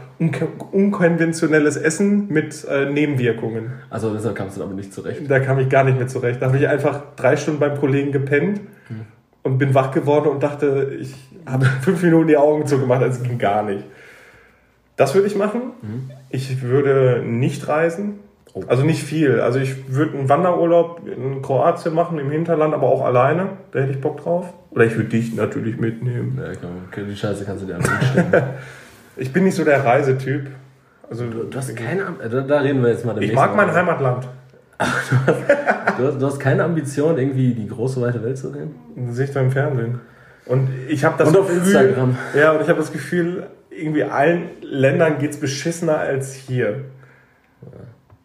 unkonventionelles 0.72 1.76
Essen 1.76 2.28
mit 2.28 2.64
äh, 2.64 2.90
Nebenwirkungen. 2.90 3.72
Also 3.90 4.12
deshalb 4.12 4.36
kamst 4.36 4.56
du 4.56 4.60
damit 4.60 4.76
nicht 4.76 4.92
zurecht. 4.92 5.22
Da 5.28 5.40
kam 5.40 5.58
ich 5.58 5.68
gar 5.68 5.84
nicht 5.84 5.98
mehr 5.98 6.08
zurecht. 6.08 6.40
Da 6.42 6.46
habe 6.46 6.58
ich 6.58 6.68
einfach 6.68 7.02
drei 7.16 7.36
Stunden 7.36 7.60
beim 7.60 7.78
Kollegen 7.78 8.12
gepennt 8.12 8.60
hm. 8.88 9.00
und 9.42 9.58
bin 9.58 9.74
wach 9.74 9.90
geworden 9.90 10.28
und 10.28 10.42
dachte, 10.42 10.96
ich 11.00 11.14
habe 11.46 11.66
fünf 11.82 12.02
Minuten 12.02 12.28
die 12.28 12.36
Augen 12.36 12.66
zugemacht, 12.66 13.02
also 13.02 13.22
ging 13.22 13.38
gar 13.38 13.62
nicht. 13.62 13.84
Das 14.96 15.14
würde 15.14 15.26
ich 15.26 15.36
machen. 15.36 15.60
Mhm. 15.82 16.10
Ich 16.30 16.62
würde 16.62 17.22
nicht 17.24 17.68
reisen. 17.68 18.18
Oh. 18.56 18.64
Also 18.68 18.84
nicht 18.84 19.02
viel. 19.02 19.40
Also 19.40 19.58
ich 19.58 19.92
würde 19.92 20.16
einen 20.16 20.30
Wanderurlaub 20.30 21.06
in 21.06 21.42
Kroatien 21.42 21.94
machen, 21.94 22.18
im 22.18 22.30
Hinterland, 22.30 22.72
aber 22.72 22.86
auch 22.86 23.04
alleine. 23.04 23.48
Da 23.72 23.80
hätte 23.80 23.92
ich 23.92 24.00
Bock 24.00 24.22
drauf. 24.22 24.54
Oder 24.70 24.86
ich 24.86 24.96
würde 24.96 25.10
dich 25.10 25.34
natürlich 25.34 25.76
mitnehmen. 25.76 26.40
Ja, 26.42 26.52
komm, 26.58 27.06
die 27.06 27.14
Scheiße 27.14 27.44
kannst 27.44 27.64
du 27.64 27.66
dir 27.66 27.76
anstellen. 27.76 28.32
ich 29.16 29.30
bin 29.30 29.44
nicht 29.44 29.56
so 29.56 29.62
der 29.62 29.84
Reisetyp. 29.84 30.46
Also, 31.10 31.26
du, 31.26 31.44
du 31.44 31.58
hast 31.58 31.76
keine, 31.76 32.06
da, 32.18 32.40
da, 32.40 32.60
reden 32.60 32.82
wir 32.82 32.88
jetzt 32.88 33.04
mal. 33.04 33.22
Ich 33.22 33.34
mag 33.34 33.54
mein 33.54 33.72
Heimatland. 33.72 34.26
Ach, 34.78 35.02
du, 35.08 35.16
hast, 35.26 35.98
du, 35.98 36.06
hast, 36.06 36.22
du 36.22 36.26
hast 36.26 36.38
keine 36.40 36.64
Ambition, 36.64 37.18
irgendwie 37.18 37.52
die 37.52 37.68
große 37.68 38.00
weite 38.00 38.22
Welt 38.24 38.38
zu 38.38 38.50
sehen? 38.50 38.74
Das 38.96 39.16
sehe 39.16 39.26
ich 39.26 39.32
da 39.32 39.40
im 39.40 39.50
Fernsehen. 39.50 40.00
Und 40.46 40.68
ich 40.88 41.04
habe 41.04 41.16
das 41.18 41.28
und 41.28 41.36
auf 41.36 41.48
Gefühl, 41.48 41.62
Instagram. 41.62 42.16
Ja, 42.34 42.52
und 42.52 42.62
ich 42.62 42.68
habe 42.68 42.78
das 42.78 42.92
Gefühl, 42.92 43.48
irgendwie 43.70 44.04
allen 44.04 44.48
Ländern 44.62 45.18
geht 45.18 45.32
es 45.32 45.40
beschissener 45.40 45.98
als 45.98 46.34
hier. 46.34 46.86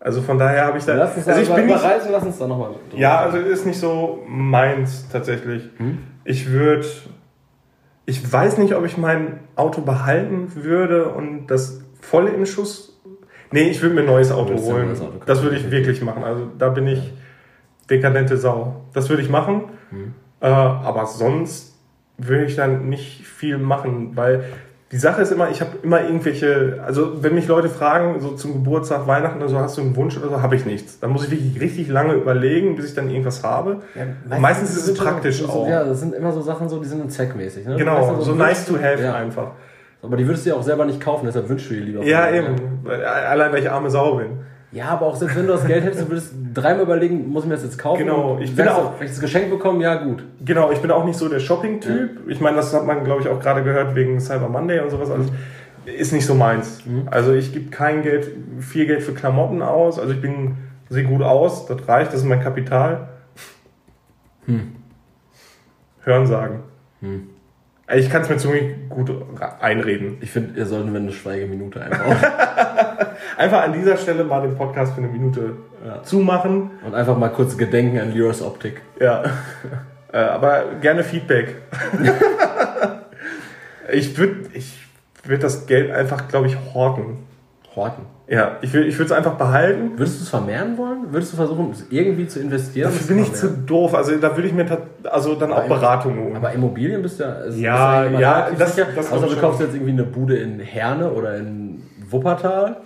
Also 0.03 0.21
von 0.23 0.39
daher 0.39 0.65
habe 0.65 0.79
ich 0.79 0.83
da. 0.83 0.95
Lass 0.95 1.15
uns 1.15 1.27
also 1.27 1.41
ich 1.41 1.55
bin 1.55 1.67
nicht, 1.67 1.83
reisen, 1.83 2.11
lass 2.11 2.23
uns 2.23 2.39
da 2.39 2.47
nochmal. 2.47 2.71
Ja, 2.95 3.19
also 3.19 3.37
ist 3.37 3.67
nicht 3.67 3.79
so 3.79 4.23
meins 4.27 5.07
tatsächlich. 5.11 5.69
Hm? 5.77 5.99
Ich 6.25 6.49
würde. 6.49 6.85
Ich 8.07 8.33
weiß 8.33 8.57
nicht, 8.57 8.73
ob 8.73 8.83
ich 8.83 8.97
mein 8.97 9.41
Auto 9.55 9.81
behalten 9.81 10.51
würde 10.55 11.09
und 11.09 11.47
das 11.47 11.81
voll 12.01 12.27
im 12.27 12.47
Schuss. 12.47 12.99
Nee, 13.51 13.69
ich 13.69 13.81
würde 13.83 13.93
mir 13.93 14.01
ein 14.01 14.07
neues 14.07 14.31
Auto 14.31 14.57
holen. 14.57 14.87
Neues 14.87 15.01
Auto 15.01 15.21
das 15.23 15.43
würde 15.43 15.57
ich 15.57 15.69
wirklich 15.69 16.01
machen. 16.01 16.23
Also 16.23 16.47
da 16.57 16.69
bin 16.69 16.87
ich 16.87 17.13
dekadente 17.89 18.37
Sau. 18.37 18.81
Das 18.93 19.07
würde 19.07 19.21
ich 19.21 19.29
machen. 19.29 19.65
Hm. 19.91 20.15
Äh, 20.39 20.47
aber 20.47 21.05
sonst 21.05 21.77
würde 22.17 22.45
ich 22.45 22.55
dann 22.55 22.89
nicht 22.89 23.23
viel 23.27 23.59
machen, 23.59 24.15
weil 24.15 24.45
die 24.91 24.97
Sache 24.97 25.21
ist 25.21 25.31
immer, 25.31 25.49
ich 25.49 25.61
habe 25.61 25.71
immer 25.83 26.03
irgendwelche, 26.03 26.79
also 26.85 27.23
wenn 27.23 27.33
mich 27.33 27.47
Leute 27.47 27.69
fragen, 27.69 28.19
so 28.19 28.31
zum 28.31 28.53
Geburtstag, 28.53 29.07
Weihnachten 29.07 29.37
oder 29.37 29.47
so, 29.47 29.57
hast 29.57 29.77
du 29.77 29.81
einen 29.81 29.95
Wunsch 29.95 30.17
oder 30.17 30.27
so, 30.27 30.41
habe 30.41 30.55
ich 30.55 30.65
nichts. 30.65 30.99
Dann 30.99 31.11
muss 31.11 31.23
ich 31.23 31.31
wirklich 31.31 31.61
richtig 31.61 31.87
lange 31.87 32.13
überlegen, 32.13 32.75
bis 32.75 32.89
ich 32.89 32.93
dann 32.93 33.09
irgendwas 33.09 33.43
habe. 33.43 33.77
Ja, 33.95 34.37
meistens, 34.37 34.75
ist 34.75 34.87
es 34.87 34.93
praktisch 34.95 35.41
so, 35.41 35.47
auch. 35.47 35.67
Ja, 35.69 35.85
das 35.85 36.01
sind 36.01 36.13
immer 36.13 36.33
so 36.33 36.41
Sachen 36.41 36.67
so, 36.67 36.79
die 36.79 36.87
sind 36.87 37.09
zweckmäßig. 37.11 37.65
Ne? 37.65 37.77
Genau, 37.77 38.15
so, 38.15 38.21
so 38.21 38.35
nice 38.35 38.65
to 38.65 38.75
have 38.75 39.01
ja. 39.01 39.15
einfach. 39.15 39.51
Aber 40.01 40.17
die 40.17 40.27
würdest 40.27 40.45
du 40.45 40.49
ja 40.49 40.55
auch 40.55 40.63
selber 40.63 40.85
nicht 40.85 40.99
kaufen, 40.99 41.25
deshalb 41.25 41.47
wünschst 41.47 41.69
du 41.69 41.75
dir 41.75 41.81
lieber. 41.81 42.03
Ja, 42.03 42.29
eben. 42.29 42.55
Allein, 42.85 43.51
weil 43.53 43.59
ich 43.59 43.69
arme 43.69 43.89
Sau 43.89 44.15
bin. 44.15 44.39
Ja, 44.71 44.85
aber 44.89 45.07
auch 45.07 45.15
selbst 45.17 45.35
wenn 45.35 45.47
du 45.47 45.53
das 45.53 45.65
Geld 45.65 45.83
hättest, 45.83 46.03
du 46.03 46.09
würdest 46.09 46.33
dreimal 46.53 46.83
überlegen, 46.83 47.27
muss 47.27 47.43
ich 47.43 47.49
mir 47.49 47.55
das 47.55 47.63
jetzt 47.63 47.77
kaufen? 47.77 47.99
Genau, 47.99 48.37
ich 48.39 48.55
bin 48.55 48.67
auch. 48.69 48.93
Wenn 48.97 49.05
ich 49.05 49.11
das 49.11 49.19
Geschenk 49.19 49.49
bekomme, 49.49 49.83
ja 49.83 49.95
gut. 49.95 50.23
Genau, 50.45 50.71
ich 50.71 50.79
bin 50.79 50.91
auch 50.91 51.03
nicht 51.03 51.17
so 51.17 51.27
der 51.27 51.39
Shopping-Typ. 51.39 52.11
Ja. 52.25 52.31
Ich 52.31 52.39
meine, 52.39 52.55
das 52.55 52.73
hat 52.73 52.85
man, 52.85 53.03
glaube 53.03 53.21
ich, 53.21 53.27
auch 53.27 53.39
gerade 53.41 53.63
gehört 53.63 53.95
wegen 53.95 54.21
Cyber 54.21 54.47
Monday 54.47 54.79
und 54.79 54.89
sowas. 54.89 55.11
Also 55.11 55.29
ist 55.85 56.13
nicht 56.13 56.25
so 56.25 56.35
meins. 56.35 56.85
Mhm. 56.85 57.07
Also 57.11 57.33
ich 57.33 57.51
gebe 57.51 57.69
kein 57.69 58.01
Geld, 58.01 58.31
viel 58.59 58.85
Geld 58.85 59.03
für 59.03 59.13
Klamotten 59.13 59.61
aus. 59.61 59.99
Also 59.99 60.13
ich 60.13 60.21
bin, 60.21 60.55
sehe 60.89 61.03
gut 61.03 61.21
aus, 61.21 61.65
das 61.65 61.87
reicht, 61.87 62.13
das 62.13 62.21
ist 62.21 62.25
mein 62.25 62.41
Kapital. 62.41 63.09
Hm. 64.45 64.75
Hören 66.03 66.27
sagen. 66.27 66.63
Hm. 67.01 67.30
Ich 67.95 68.09
kann 68.09 68.21
es 68.21 68.29
mir 68.29 68.37
ziemlich 68.37 68.89
gut 68.89 69.11
einreden. 69.59 70.17
Ich 70.21 70.31
finde, 70.31 70.59
ihr 70.59 70.65
sollten 70.65 70.95
eine 70.95 71.11
Schweigeminute 71.11 71.81
einbauen. 71.81 72.17
einfach 73.37 73.63
an 73.63 73.73
dieser 73.73 73.97
Stelle 73.97 74.23
mal 74.23 74.41
den 74.41 74.55
Podcast 74.55 74.93
für 74.93 75.01
eine 75.01 75.07
Minute 75.07 75.57
ja. 75.85 76.03
zumachen. 76.03 76.71
Und 76.85 76.95
einfach 76.95 77.17
mal 77.17 77.29
kurz 77.29 77.57
gedenken 77.57 77.99
an 77.99 78.13
Lyros 78.13 78.41
Optik. 78.41 78.81
Ja. 78.99 79.23
äh, 80.13 80.17
aber 80.17 80.75
gerne 80.81 81.03
Feedback. 81.03 81.55
ich 83.91 84.17
würde 84.17 84.49
ich 84.53 84.79
würd 85.23 85.43
das 85.43 85.67
Geld 85.67 85.91
einfach, 85.91 86.27
glaube 86.27 86.47
ich, 86.47 86.57
horten. 86.73 87.17
Horten? 87.75 88.05
Ja, 88.31 88.59
ich, 88.61 88.71
will, 88.71 88.87
ich 88.87 88.97
würde 88.97 89.07
es 89.07 89.11
einfach 89.11 89.33
behalten. 89.33 89.97
Würdest 89.97 90.19
du 90.19 90.23
es 90.23 90.29
vermehren 90.29 90.77
wollen? 90.77 91.11
Würdest 91.11 91.33
du 91.33 91.35
versuchen, 91.35 91.71
es 91.71 91.85
irgendwie 91.89 92.27
zu 92.27 92.39
investieren? 92.39 92.89
Dafür 92.89 93.07
bin 93.07 93.23
ich 93.25 93.33
zu 93.33 93.49
doof. 93.49 93.93
Also 93.93 94.15
da 94.15 94.37
würde 94.37 94.47
ich 94.47 94.53
mir 94.53 94.65
also 95.03 95.35
dann 95.35 95.51
aber 95.51 95.63
auch 95.63 95.67
Beratung 95.67 96.17
holen. 96.17 96.37
Aber 96.37 96.53
Immobilien 96.53 97.01
bist 97.01 97.19
du 97.19 97.25
ja. 97.25 97.33
Also 97.33 97.59
ja, 97.59 98.03
bist 98.03 98.21
ja, 98.21 98.49
das, 98.57 98.75
sicher. 98.75 98.87
das 98.95 99.11
Außer 99.11 99.27
du 99.27 99.35
kaufst 99.35 99.59
jetzt 99.59 99.73
irgendwie 99.73 99.91
eine 99.91 100.05
Bude 100.05 100.37
in 100.37 100.61
Herne 100.61 101.11
oder 101.11 101.35
in 101.35 101.83
Wuppertal. 102.09 102.77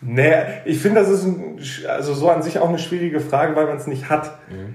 Nee, 0.00 0.32
ich 0.64 0.80
finde, 0.80 1.02
das 1.02 1.08
ist 1.08 1.24
ein, 1.24 1.60
also 1.88 2.12
so 2.12 2.28
an 2.28 2.42
sich 2.42 2.58
auch 2.58 2.68
eine 2.68 2.78
schwierige 2.78 3.20
Frage, 3.20 3.54
weil 3.54 3.66
man 3.66 3.76
es 3.76 3.86
nicht 3.86 4.10
hat. 4.10 4.32
Mhm. 4.50 4.74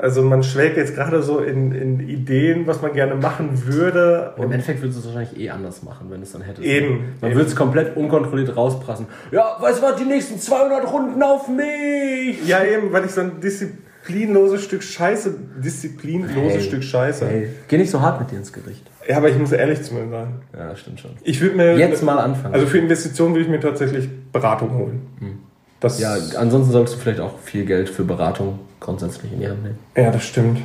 Also 0.00 0.22
man 0.22 0.42
schwelgt 0.42 0.78
jetzt 0.78 0.94
gerade 0.94 1.22
so 1.22 1.40
in, 1.40 1.72
in 1.72 2.00
Ideen, 2.00 2.66
was 2.66 2.80
man 2.80 2.94
gerne 2.94 3.16
machen 3.16 3.66
würde. 3.66 4.32
Und 4.36 4.44
Im 4.44 4.52
Endeffekt 4.52 4.80
würdest 4.80 4.98
du 4.98 5.08
es 5.08 5.14
wahrscheinlich 5.14 5.38
eh 5.38 5.50
anders 5.50 5.82
machen, 5.82 6.06
wenn 6.08 6.18
du 6.18 6.22
es 6.22 6.32
dann 6.32 6.40
hättest. 6.40 6.66
Eben. 6.66 7.16
Man 7.20 7.34
würde 7.34 7.46
es 7.46 7.54
komplett 7.54 7.96
unkontrolliert 7.96 8.56
rausprassen. 8.56 9.06
Ja, 9.30 9.58
weißt 9.60 9.78
du 9.78 9.82
was, 9.82 9.96
die 9.96 10.04
nächsten 10.04 10.38
200 10.38 10.90
Runden 10.90 11.22
auf 11.22 11.48
mich! 11.48 12.46
Ja, 12.46 12.64
eben, 12.64 12.92
weil 12.92 13.04
ich 13.04 13.10
so 13.10 13.20
ein 13.20 13.40
disziplinloses 13.42 14.64
Stück 14.64 14.82
Scheiße, 14.82 15.34
disziplinloses 15.62 16.54
hey, 16.54 16.60
Stück 16.62 16.82
Scheiße. 16.82 17.26
Hey, 17.26 17.50
geh 17.68 17.76
nicht 17.76 17.90
so 17.90 18.00
hart 18.00 18.20
mit 18.20 18.30
dir 18.30 18.38
ins 18.38 18.54
Gericht. 18.54 18.90
Ja, 19.06 19.18
aber 19.18 19.28
ich 19.28 19.36
muss 19.36 19.52
ehrlich 19.52 19.82
zu 19.82 19.92
mir 19.92 20.08
sein. 20.08 20.28
Ja, 20.56 20.74
stimmt 20.76 21.00
schon. 21.00 21.10
Ich 21.22 21.42
würde 21.42 21.56
mir. 21.56 21.76
Jetzt 21.76 22.02
mal 22.02 22.18
anfangen. 22.18 22.54
Also 22.54 22.66
für 22.66 22.78
Investitionen 22.78 23.34
würde 23.34 23.44
ich 23.44 23.50
mir 23.50 23.60
tatsächlich 23.60 24.08
Beratung 24.32 24.72
holen. 24.78 25.02
Hm. 25.18 25.38
Das 25.80 26.00
ja, 26.00 26.16
ansonsten 26.36 26.72
solltest 26.72 26.96
du 26.96 27.00
vielleicht 27.00 27.20
auch 27.20 27.38
viel 27.38 27.66
Geld 27.66 27.90
für 27.90 28.04
Beratung 28.04 28.60
grundsätzlich 28.80 29.32
in 29.32 29.40
die 29.40 29.48
Hand 29.48 29.62
nehmen. 29.62 29.78
Ja, 29.96 30.10
das 30.10 30.24
stimmt. 30.24 30.60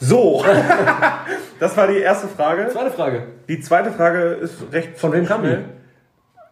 So, 0.00 0.44
das 1.60 1.76
war 1.76 1.86
die 1.86 1.98
erste 1.98 2.26
Frage. 2.28 2.68
Zweite 2.70 2.90
Frage. 2.90 3.22
Die 3.48 3.60
zweite 3.60 3.92
Frage 3.92 4.20
ist 4.42 4.54
recht 4.72 4.98
Von 4.98 5.12
wem 5.12 5.26
kam 5.26 5.44
die? 5.44 5.58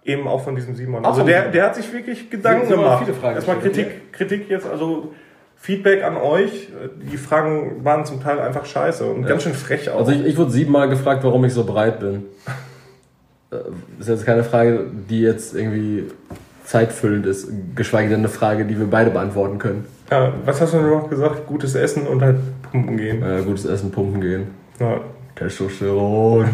Eben 0.04 0.28
auch 0.28 0.44
von 0.44 0.54
diesem 0.54 0.74
Simon. 0.76 1.04
Also 1.04 1.24
der, 1.24 1.48
der 1.48 1.64
hat 1.64 1.74
sich 1.74 1.92
wirklich 1.92 2.30
Gedanken 2.30 2.68
gemacht. 2.68 3.04
Viele 3.04 3.16
Fragen 3.16 3.34
Erstmal 3.34 3.58
Kritik, 3.58 4.12
Kritik 4.12 4.48
jetzt, 4.48 4.66
also 4.66 5.12
Feedback 5.56 6.04
an 6.04 6.16
euch. 6.16 6.68
Die 7.10 7.18
Fragen 7.18 7.84
waren 7.84 8.06
zum 8.06 8.22
Teil 8.22 8.40
einfach 8.40 8.64
scheiße 8.64 9.04
und 9.04 9.22
ja. 9.22 9.28
ganz 9.28 9.42
schön 9.42 9.52
frech 9.52 9.90
auch. 9.90 9.98
Also 9.98 10.12
ich, 10.12 10.24
ich 10.24 10.36
wurde 10.36 10.52
siebenmal 10.52 10.88
gefragt, 10.88 11.22
warum 11.22 11.44
ich 11.44 11.52
so 11.52 11.64
breit 11.64 12.00
bin. 12.00 12.26
Das 13.50 13.60
äh, 13.60 14.00
ist 14.00 14.08
jetzt 14.08 14.26
keine 14.26 14.44
Frage, 14.44 14.86
die 15.10 15.20
jetzt 15.20 15.54
irgendwie 15.54 16.04
zeitfüllend 16.70 17.26
ist, 17.26 17.48
geschweige 17.74 18.10
denn 18.10 18.20
eine 18.20 18.28
Frage, 18.28 18.64
die 18.64 18.78
wir 18.78 18.86
beide 18.86 19.10
beantworten 19.10 19.58
können. 19.58 19.86
Ja, 20.08 20.32
was 20.44 20.60
hast 20.60 20.72
du 20.72 20.80
noch 20.80 21.10
gesagt? 21.10 21.44
Gutes 21.46 21.74
Essen 21.74 22.06
und 22.06 22.22
halt 22.22 22.36
pumpen 22.70 22.96
gehen. 22.96 23.22
Ja, 23.22 23.40
gutes 23.40 23.64
Essen, 23.64 23.90
pumpen 23.90 24.20
gehen. 24.20 24.46
Ja. 24.78 25.00
Testosteron, 25.34 26.46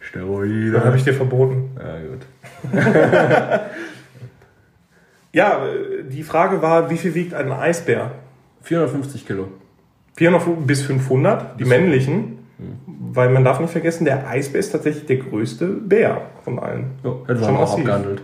Steroide. 0.00 0.72
Das 0.72 0.84
habe 0.86 0.96
ich 0.96 1.04
dir 1.04 1.12
verboten. 1.12 1.68
Ja, 1.78 1.98
gut. 2.08 2.80
ja, 5.32 5.60
die 6.10 6.22
Frage 6.22 6.62
war, 6.62 6.88
wie 6.88 6.96
viel 6.96 7.14
wiegt 7.14 7.34
ein 7.34 7.52
Eisbär? 7.52 8.12
450 8.62 9.26
Kilo. 9.26 9.48
400 10.16 10.66
bis 10.66 10.80
500, 10.80 11.58
die 11.58 11.64
bis 11.64 11.68
männlichen. 11.68 12.38
Weil 12.86 13.28
man 13.28 13.44
darf 13.44 13.60
nicht 13.60 13.72
vergessen, 13.72 14.06
der 14.06 14.26
Eisbär 14.26 14.60
ist 14.60 14.70
tatsächlich 14.70 15.04
der 15.04 15.16
größte 15.16 15.66
Bär 15.66 16.22
von 16.42 16.58
allen. 16.58 16.92
Ja, 17.04 17.16
hätten 17.26 17.40
wir 17.40 17.48
auch 17.50 17.76
abgehandelt. 17.76 18.22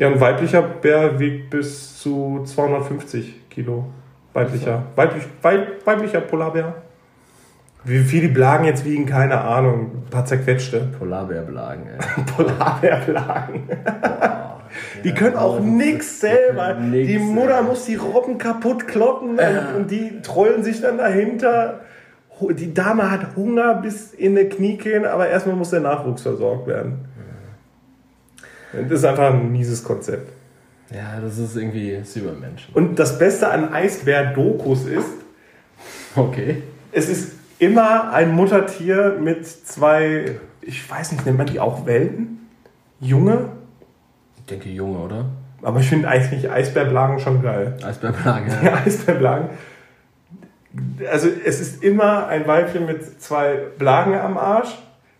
Ja, 0.00 0.06
ein 0.06 0.18
weiblicher 0.18 0.62
Bär 0.62 1.20
wiegt 1.20 1.50
bis 1.50 1.98
zu 1.98 2.42
250 2.42 3.50
Kilo. 3.50 3.84
Weiblicher. 4.32 4.84
Weiblich, 4.96 5.24
weib, 5.42 5.84
weiblicher 5.84 6.22
Polarbär. 6.22 6.76
Wie 7.84 7.98
viel 7.98 8.22
die 8.22 8.28
Blagen 8.28 8.64
jetzt 8.64 8.86
wiegen, 8.86 9.04
keine 9.04 9.38
Ahnung. 9.42 10.04
Ein 10.06 10.10
paar 10.10 10.24
zerquetschte. 10.24 10.88
Polarbärblagen, 10.98 11.86
ey. 11.86 12.24
Polarbärblagen. 12.34 13.68
Die 15.04 15.12
können 15.12 15.36
auch 15.36 15.60
nix 15.60 16.20
selber. 16.20 16.72
Nix, 16.76 17.06
die 17.06 17.18
Mutter 17.18 17.60
muss 17.60 17.84
die 17.84 17.96
Robben 17.96 18.38
kaputt 18.38 18.88
kloppen 18.88 19.32
und, 19.32 19.76
und, 19.76 19.90
die 19.90 20.22
trollen 20.22 20.64
sich 20.64 20.80
dann 20.80 20.96
dahinter. 20.96 21.80
die 22.40 22.72
Dame 22.72 23.10
hat 23.10 23.36
Hunger 23.36 23.74
bis 23.74 24.14
in 24.14 24.34
die 24.34 24.48
Kniekehlen, 24.48 25.04
aber 25.04 25.28
erstmal 25.28 25.56
muss 25.56 25.68
der 25.68 25.80
Nachwuchs 25.80 26.22
versorgt 26.22 26.68
werden. 26.68 27.09
Das 28.72 28.90
ist 29.00 29.04
einfach 29.04 29.32
ein 29.32 29.50
mieses 29.52 29.82
Konzept. 29.84 30.32
Ja, 30.92 31.20
das 31.20 31.38
ist 31.38 31.56
irgendwie 31.56 32.00
Übermenschen. 32.16 32.74
Und 32.74 32.98
das 32.98 33.18
Beste 33.18 33.48
an 33.50 33.72
Eisbär-Dokus 33.72 34.86
ist, 34.86 35.06
Okay. 36.16 36.62
es 36.92 37.08
ist 37.08 37.32
immer 37.58 38.12
ein 38.12 38.32
Muttertier 38.32 39.16
mit 39.20 39.46
zwei, 39.46 40.36
ich 40.60 40.90
weiß 40.90 41.12
nicht, 41.12 41.24
nennt 41.26 41.38
man 41.38 41.46
die 41.46 41.60
auch 41.60 41.86
Welten? 41.86 42.48
Junge? 43.00 43.50
Ich 44.38 44.44
denke 44.46 44.68
Junge, 44.68 44.98
oder? 44.98 45.26
Aber 45.62 45.80
ich 45.80 45.88
finde 45.88 46.08
eigentlich 46.08 46.50
Eisbärblagen 46.50 47.18
schon 47.20 47.42
geil. 47.42 47.76
Eisbärplage. 47.84 48.50
Ja, 48.64 48.74
Eisbärblagen. 48.84 49.50
Also 51.10 51.28
es 51.44 51.60
ist 51.60 51.82
immer 51.82 52.26
ein 52.28 52.46
Weibchen 52.46 52.86
mit 52.86 53.20
zwei 53.22 53.56
Blagen 53.78 54.14
am 54.14 54.38
Arsch, 54.38 54.76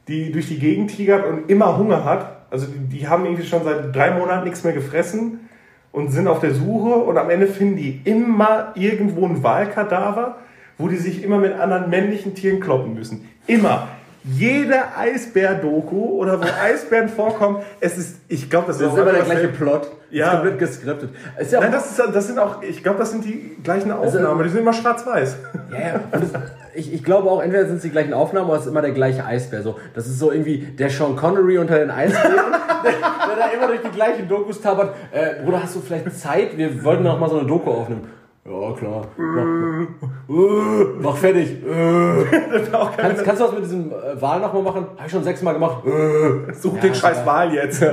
die 0.09 0.32
durch 0.32 0.48
die 0.48 0.59
Gegend 0.59 0.90
tigert 0.96 1.26
und 1.26 1.51
immer 1.51 1.76
Hunger 1.76 2.05
hat. 2.05 2.39
Also 2.51 2.66
die, 2.66 2.98
die 2.98 3.09
haben 3.09 3.24
irgendwie 3.24 3.46
schon 3.46 3.64
seit 3.64 3.94
drei 3.94 4.11
Monaten 4.12 4.44
nichts 4.44 4.64
mehr 4.64 4.72
gefressen 4.72 5.48
und 5.92 6.11
sind 6.11 6.28
auf 6.28 6.40
der 6.40 6.55
Suche 6.55 6.94
und 6.94 7.18
am 7.18 7.30
Ende 7.30 7.46
finden 7.46 7.76
die 7.76 8.01
immer 8.05 8.72
irgendwo 8.74 9.26
ein 9.26 9.42
Wahlkadaver, 9.42 10.38
wo 10.78 10.88
die 10.88 10.96
sich 10.96 11.22
immer 11.22 11.38
mit 11.38 11.59
anderen 11.59 11.90
männlichen 11.90 12.34
Tieren 12.34 12.61
kloppen 12.61 12.94
müssen. 12.94 13.28
Immer. 13.46 13.88
Jede 14.22 14.96
Eisbär-Doku 14.96 15.96
oder 15.96 16.40
wo 16.40 16.44
Eisbären 16.62 17.09
vorkommen, 17.09 17.59
es 17.80 17.96
ist, 17.96 18.18
ich 18.28 18.51
glaube, 18.51 18.68
das 18.68 18.76
ist 18.76 18.82
Das 18.82 18.92
ist 18.92 18.98
immer 18.98 19.12
der 19.12 19.22
gleiche. 19.22 19.48
Plot. 19.48 19.90
Ja. 20.11 20.26
Ist 20.26 20.32
komplett 20.32 20.59
geskriptet. 20.59 21.11
Ist 21.38 21.53
ja 21.53 21.61
Nein, 21.61 21.72
das, 21.72 21.90
ist, 21.90 22.03
das 22.12 22.26
sind 22.26 22.38
auch, 22.38 22.62
ich 22.62 22.82
glaube, 22.82 22.98
das 22.98 23.12
sind 23.12 23.24
die 23.24 23.57
gleichen 23.62 23.92
Aufnahmen, 23.92 24.42
die 24.42 24.51
sind 24.51 24.61
immer 24.61 24.72
schwarz-weiß. 24.72 25.36
Ja, 25.72 25.78
ja. 25.78 26.01
Ich, 26.80 26.94
ich 26.94 27.04
glaube 27.04 27.30
auch, 27.30 27.42
entweder 27.42 27.66
sind 27.66 27.76
es 27.76 27.82
die 27.82 27.90
gleichen 27.90 28.14
Aufnahmen 28.14 28.48
oder 28.48 28.56
es 28.58 28.64
ist 28.64 28.70
immer 28.70 28.80
der 28.80 28.92
gleiche 28.92 29.22
Eisbär. 29.22 29.62
So, 29.62 29.76
das 29.94 30.06
ist 30.06 30.18
so 30.18 30.32
irgendwie 30.32 30.56
der 30.58 30.88
Sean 30.88 31.14
Connery 31.14 31.58
unter 31.58 31.78
den 31.78 31.90
Eisbären, 31.90 32.32
der, 32.84 32.90
der 32.92 33.36
da 33.36 33.50
immer 33.54 33.66
durch 33.66 33.82
die 33.82 33.90
gleichen 33.90 34.26
Dokus 34.26 34.62
tabert. 34.62 34.94
Äh, 35.12 35.44
Bruder, 35.44 35.62
hast 35.62 35.76
du 35.76 35.80
vielleicht 35.80 36.10
Zeit? 36.18 36.56
Wir 36.56 36.82
wollten 36.82 37.02
noch 37.02 37.20
mal 37.20 37.28
so 37.28 37.38
eine 37.38 37.46
Doku 37.46 37.70
aufnehmen. 37.70 38.08
Ja, 38.46 38.72
klar. 38.72 39.06
Mach, 39.18 40.86
mach 41.00 41.16
fertig. 41.18 41.58
Kannst, 42.96 43.24
kannst 43.24 43.40
du 43.42 43.44
das 43.44 43.52
mit 43.54 43.64
diesem 43.64 43.92
äh, 43.92 44.18
Wahl 44.20 44.40
nochmal 44.40 44.62
machen? 44.62 44.86
Habe 44.96 45.04
ich 45.04 45.12
schon 45.12 45.22
sechsmal 45.22 45.52
gemacht. 45.52 45.84
Such 46.54 46.76
Ja, 46.76 46.80
den 46.80 46.94
scheiß 46.94 47.26
Wal 47.26 47.52
jetzt. 47.52 47.84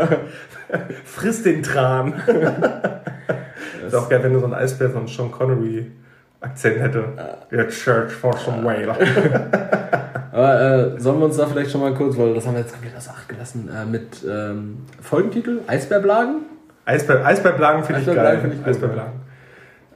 Friss 1.04 1.44
den 1.44 1.62
Tran. 1.62 2.14
ist 3.86 3.96
auch 3.96 4.08
geil, 4.08 4.24
wenn 4.24 4.32
du 4.34 4.40
so 4.40 4.46
ein 4.46 4.54
Eisbär 4.54 4.96
einen 4.96 5.08
Sean 5.08 5.30
Connery 5.30 5.92
Akzent 6.42 6.80
hätte. 6.80 7.04
Der 7.52 7.68
Church 7.70 8.12
for 8.12 8.36
some 8.38 8.64
whale. 8.64 8.94
Aber 10.32 10.62
äh, 10.62 11.00
sollen 11.00 11.20
wir 11.20 11.26
uns 11.26 11.38
da 11.38 11.48
vielleicht 11.48 11.72
schon 11.72 11.82
mal 11.82 11.94
kurz, 11.96 12.16
weil 12.18 12.34
das 12.36 12.46
haben 12.46 12.54
wir 12.54 12.62
jetzt 12.62 12.74
komplett 12.74 12.96
aus 12.96 13.10
Acht 13.10 13.28
gelassen, 13.28 13.70
äh, 13.76 13.86
mit 13.86 14.24
ähm, 14.30 14.86
Folgentitel 15.02 15.62
Eisbärblagen? 15.66 16.42
Eisbär, 16.86 17.26
Eisbärblagen 17.26 17.84
finde 17.84 18.02
ich 18.02 18.08
geil. 18.16 18.40
finde 18.40 18.56
ich 18.56 18.62
gut, 18.62 18.70
Eisbärblagen. 18.70 19.14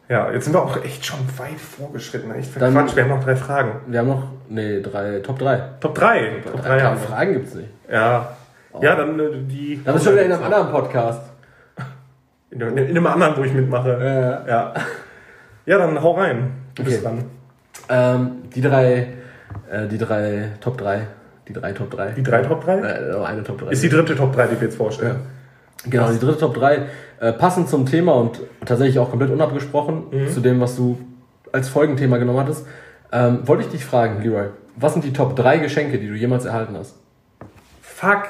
Ja, 0.09 0.29
jetzt 0.31 0.43
sind 0.45 0.53
wir 0.53 0.61
auch 0.61 0.83
echt 0.83 1.05
schon 1.05 1.19
weit 1.37 1.59
vorgeschritten. 1.59 2.31
Echt 2.31 2.59
Dann- 2.59 2.73
verquatscht. 2.73 2.95
Wir 2.97 3.03
haben 3.03 3.11
noch 3.11 3.23
drei 3.23 3.35
Fragen. 3.35 3.71
Wir 3.87 3.99
haben 3.99 4.07
noch, 4.09 4.23
nee, 4.49 4.81
drei, 4.81 5.19
Top 5.19 5.39
3. 5.39 5.61
Top 5.79 5.95
3. 5.95 6.41
Top 6.51 6.61
3 6.63 6.81
haben 6.81 6.99
wir. 6.99 7.07
Fragen 7.07 7.33
gibt's 7.33 7.53
nicht. 7.55 7.69
Ja. 7.89 8.35
Ja, 8.81 8.95
dann 8.95 9.19
äh, 9.19 9.23
die. 9.43 9.81
Das 9.85 9.95
ist 9.97 10.03
schon 10.03 10.13
wieder 10.13 10.25
in 10.25 10.31
einem 10.31 10.43
anderen 10.43 10.71
Podcast. 10.71 11.21
In, 12.49 12.59
in, 12.61 12.77
in 12.77 12.89
einem 12.89 13.07
anderen, 13.07 13.37
wo 13.37 13.43
ich 13.43 13.53
mitmache. 13.53 14.43
Ja. 14.47 14.47
Ja. 14.47 14.73
Ja, 15.65 15.77
dann 15.77 16.01
hau 16.01 16.11
rein. 16.13 16.51
Du 16.75 16.83
bist 16.83 16.97
Okay. 17.05 17.05
dran. 17.05 17.23
Ähm, 17.89 18.31
die 18.55 18.61
drei, 18.61 19.07
äh, 19.69 19.87
die 19.89 19.97
drei 19.97 20.49
Top 20.61 20.77
3. 20.77 21.01
Die 21.47 21.53
drei 21.53 21.71
Top 21.73 21.89
3. 21.91 22.11
Die 22.11 22.23
drei 22.23 22.41
Top 22.41 22.63
3? 22.63 22.77
Äh, 22.79 23.11
noch 23.11 23.25
eine 23.27 23.43
Top 23.43 23.59
3. 23.59 23.71
Ist 23.71 23.83
die 23.83 23.89
dritte 23.89 24.15
Top 24.15 24.33
3, 24.33 24.47
die 24.47 24.59
wir 24.59 24.67
jetzt 24.67 24.77
vorstellen. 24.77 25.17
Genau, 25.85 26.11
die 26.11 26.19
dritte 26.19 26.37
Top 26.39 26.53
3, 26.53 26.83
äh, 27.19 27.33
passend 27.33 27.67
zum 27.69 27.85
Thema 27.85 28.13
und 28.13 28.39
tatsächlich 28.65 28.99
auch 28.99 29.09
komplett 29.09 29.31
unabgesprochen 29.31 30.03
Mhm. 30.11 30.27
zu 30.29 30.39
dem, 30.39 30.61
was 30.61 30.75
du 30.75 30.97
als 31.51 31.69
Folgenthema 31.69 32.17
genommen 32.17 32.39
hattest. 32.39 32.65
Ähm, 33.11 33.39
wollte 33.47 33.63
ich 33.63 33.69
dich 33.69 33.83
fragen, 33.83 34.21
Leroy, 34.21 34.49
was 34.75 34.93
sind 34.93 35.03
die 35.03 35.11
Top 35.13 35.35
3 35.35 35.57
Geschenke, 35.57 35.97
die 35.97 36.07
du 36.07 36.13
jemals 36.13 36.45
erhalten 36.45 36.75
hast? 36.77 36.95
Fuck. 37.81 38.23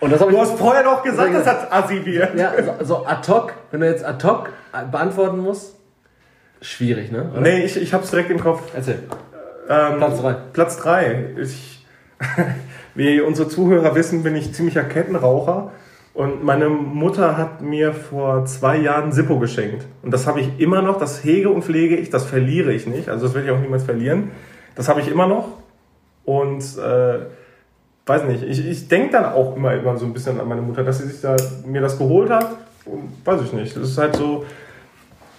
Und 0.00 0.10
das. 0.12 0.18
Du 0.20 0.36
hast 0.40 0.58
vorher 0.58 0.82
noch 0.82 1.02
gesagt, 1.04 1.32
das 1.34 1.46
hat 1.46 1.72
Assi 1.72 2.04
wird. 2.04 2.34
ja, 2.36 2.50
so, 2.80 2.84
so 2.84 3.06
ad 3.06 3.30
hoc, 3.30 3.52
wenn 3.70 3.80
du 3.80 3.86
jetzt 3.86 4.04
ad 4.04 4.26
hoc 4.26 4.48
beantworten 4.90 5.38
musst, 5.38 5.76
schwierig, 6.62 7.12
ne? 7.12 7.30
Oder? 7.32 7.40
Nee, 7.42 7.64
ich, 7.64 7.76
ich 7.76 7.92
hab's 7.92 8.10
direkt 8.10 8.30
im 8.30 8.40
Kopf. 8.40 8.62
Erzähl. 8.74 9.00
Ähm, 9.68 9.98
Platz 9.98 10.20
drei. 10.20 10.32
Platz 10.52 10.76
3. 10.78 11.26
Ich, 11.42 11.86
wie 12.94 13.20
unsere 13.20 13.48
Zuhörer 13.48 13.94
wissen, 13.94 14.22
bin 14.22 14.34
ich 14.34 14.54
ziemlicher 14.54 14.84
Kettenraucher. 14.84 15.72
Und 16.14 16.44
meine 16.44 16.68
Mutter 16.68 17.38
hat 17.38 17.62
mir 17.62 17.94
vor 17.94 18.44
zwei 18.44 18.76
Jahren 18.76 19.12
Sippo 19.12 19.38
geschenkt. 19.38 19.86
Und 20.02 20.12
das 20.12 20.26
habe 20.26 20.40
ich 20.40 20.60
immer 20.60 20.82
noch, 20.82 20.98
das 20.98 21.24
hege 21.24 21.48
und 21.48 21.64
pflege 21.64 21.96
ich, 21.96 22.10
das 22.10 22.24
verliere 22.24 22.72
ich 22.72 22.86
nicht. 22.86 23.08
Also 23.08 23.26
das 23.26 23.34
werde 23.34 23.48
ich 23.48 23.54
auch 23.54 23.60
niemals 23.60 23.84
verlieren. 23.84 24.30
Das 24.74 24.88
habe 24.88 25.00
ich 25.00 25.10
immer 25.10 25.26
noch. 25.26 25.48
Und 26.24 26.62
äh, 26.78 27.18
weiß 28.04 28.24
nicht, 28.24 28.42
ich, 28.42 28.66
ich 28.66 28.88
denke 28.88 29.12
dann 29.12 29.24
auch 29.24 29.56
immer, 29.56 29.72
immer 29.72 29.96
so 29.96 30.04
ein 30.04 30.12
bisschen 30.12 30.38
an 30.38 30.48
meine 30.48 30.60
Mutter, 30.60 30.84
dass 30.84 30.98
sie 30.98 31.08
sich 31.08 31.20
da 31.22 31.34
mir 31.66 31.80
das 31.80 31.96
geholt 31.96 32.30
hat. 32.30 32.56
Und 32.84 33.10
weiß 33.24 33.40
ich 33.42 33.52
nicht. 33.54 33.74
Das 33.74 33.84
ist 33.84 33.96
halt 33.96 34.14
so 34.16 34.44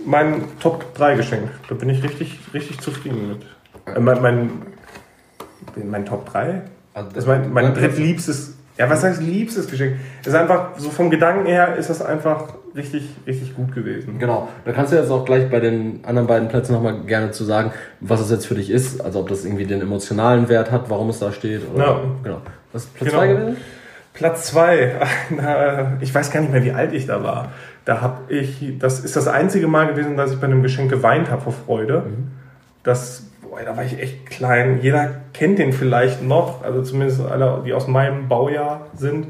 mein 0.06 0.44
Top 0.60 0.94
3 0.96 1.16
Geschenk. 1.16 1.50
Da 1.70 1.76
bin 1.76 1.90
ich 1.90 2.04
richtig, 2.04 2.40
richtig 2.54 2.80
zufrieden 2.82 3.28
mit. 3.30 3.96
Äh, 3.96 4.00
mein, 4.00 4.22
mein, 4.22 4.50
mein 5.90 6.06
Top 6.06 6.32
3? 6.32 6.62
Also, 6.94 7.10
Das 7.10 7.20
ist 7.24 7.28
mein, 7.28 7.52
mein 7.52 7.74
drittliebstes, 7.74 8.56
ja, 8.78 8.90
was 8.90 9.04
heißt 9.04 9.22
liebstes 9.22 9.68
Geschenk? 9.68 9.96
Es 10.22 10.28
ist 10.28 10.36
einfach, 10.36 10.78
so 10.78 10.90
vom 10.90 11.10
Gedanken 11.10 11.46
her 11.46 11.76
ist 11.76 11.90
das 11.90 12.02
einfach 12.02 12.54
richtig, 12.76 13.08
richtig 13.28 13.56
gut 13.56 13.74
gewesen. 13.74 14.18
Genau. 14.20 14.48
Da 14.66 14.72
kannst 14.72 14.92
du 14.92 14.98
jetzt 14.98 15.12
auch 15.12 15.26
gleich 15.26 15.50
bei 15.50 15.60
den 15.60 16.00
anderen 16.04 16.28
beiden 16.28 16.48
Plätzen 16.48 16.74
nochmal 16.74 17.02
gerne 17.02 17.32
zu 17.32 17.44
sagen, 17.44 17.72
was 18.00 18.20
es 18.20 18.32
jetzt 18.32 18.48
für 18.48 18.56
dich 18.56 18.70
ist. 18.72 19.00
Also 19.04 19.20
ob 19.20 19.30
das 19.30 19.46
irgendwie 19.46 19.66
den 19.66 19.82
emotionalen 19.82 20.50
Wert 20.50 20.72
hat, 20.72 20.90
warum 20.90 21.10
es 21.10 21.20
da 21.20 21.32
steht. 21.32 21.62
Oder, 21.74 21.84
Ja. 21.86 22.02
Genau. 22.24 22.42
Was 22.72 22.86
ist 22.86 22.94
Platz 22.96 23.10
Genau. 23.12 23.22
2 23.22 23.28
gewesen? 23.28 23.58
Platz 24.14 24.46
2, 24.48 24.92
ich 26.02 26.14
weiß 26.14 26.32
gar 26.32 26.42
nicht 26.42 26.52
mehr, 26.52 26.64
wie 26.64 26.72
alt 26.72 26.94
ich 26.94 27.08
da 27.08 27.24
war. 27.24 27.52
Da 27.86 28.02
habe 28.02 28.34
ich, 28.34 28.78
das 28.80 29.00
ist 29.02 29.16
das 29.16 29.28
einzige 29.28 29.68
Mal 29.68 29.88
gewesen, 29.88 30.16
dass 30.16 30.32
ich 30.32 30.40
bei 30.40 30.48
einem 30.48 30.64
Geschenk 30.64 30.90
geweint 30.90 31.30
habe 31.30 31.42
vor 31.42 31.54
Freude. 31.54 32.04
Das, 32.84 33.24
boah, 33.42 33.60
da 33.66 33.76
war 33.76 33.84
ich 33.84 34.00
echt 34.00 34.26
klein. 34.26 34.80
Jeder 34.82 35.10
kennt 35.34 35.60
den 35.60 35.74
vielleicht 35.74 36.24
noch, 36.24 36.64
also 36.64 36.82
zumindest 36.82 37.22
alle, 37.22 37.62
die 37.66 37.74
aus 37.74 37.88
meinem 37.88 38.28
Baujahr 38.30 38.88
sind. 38.96 39.28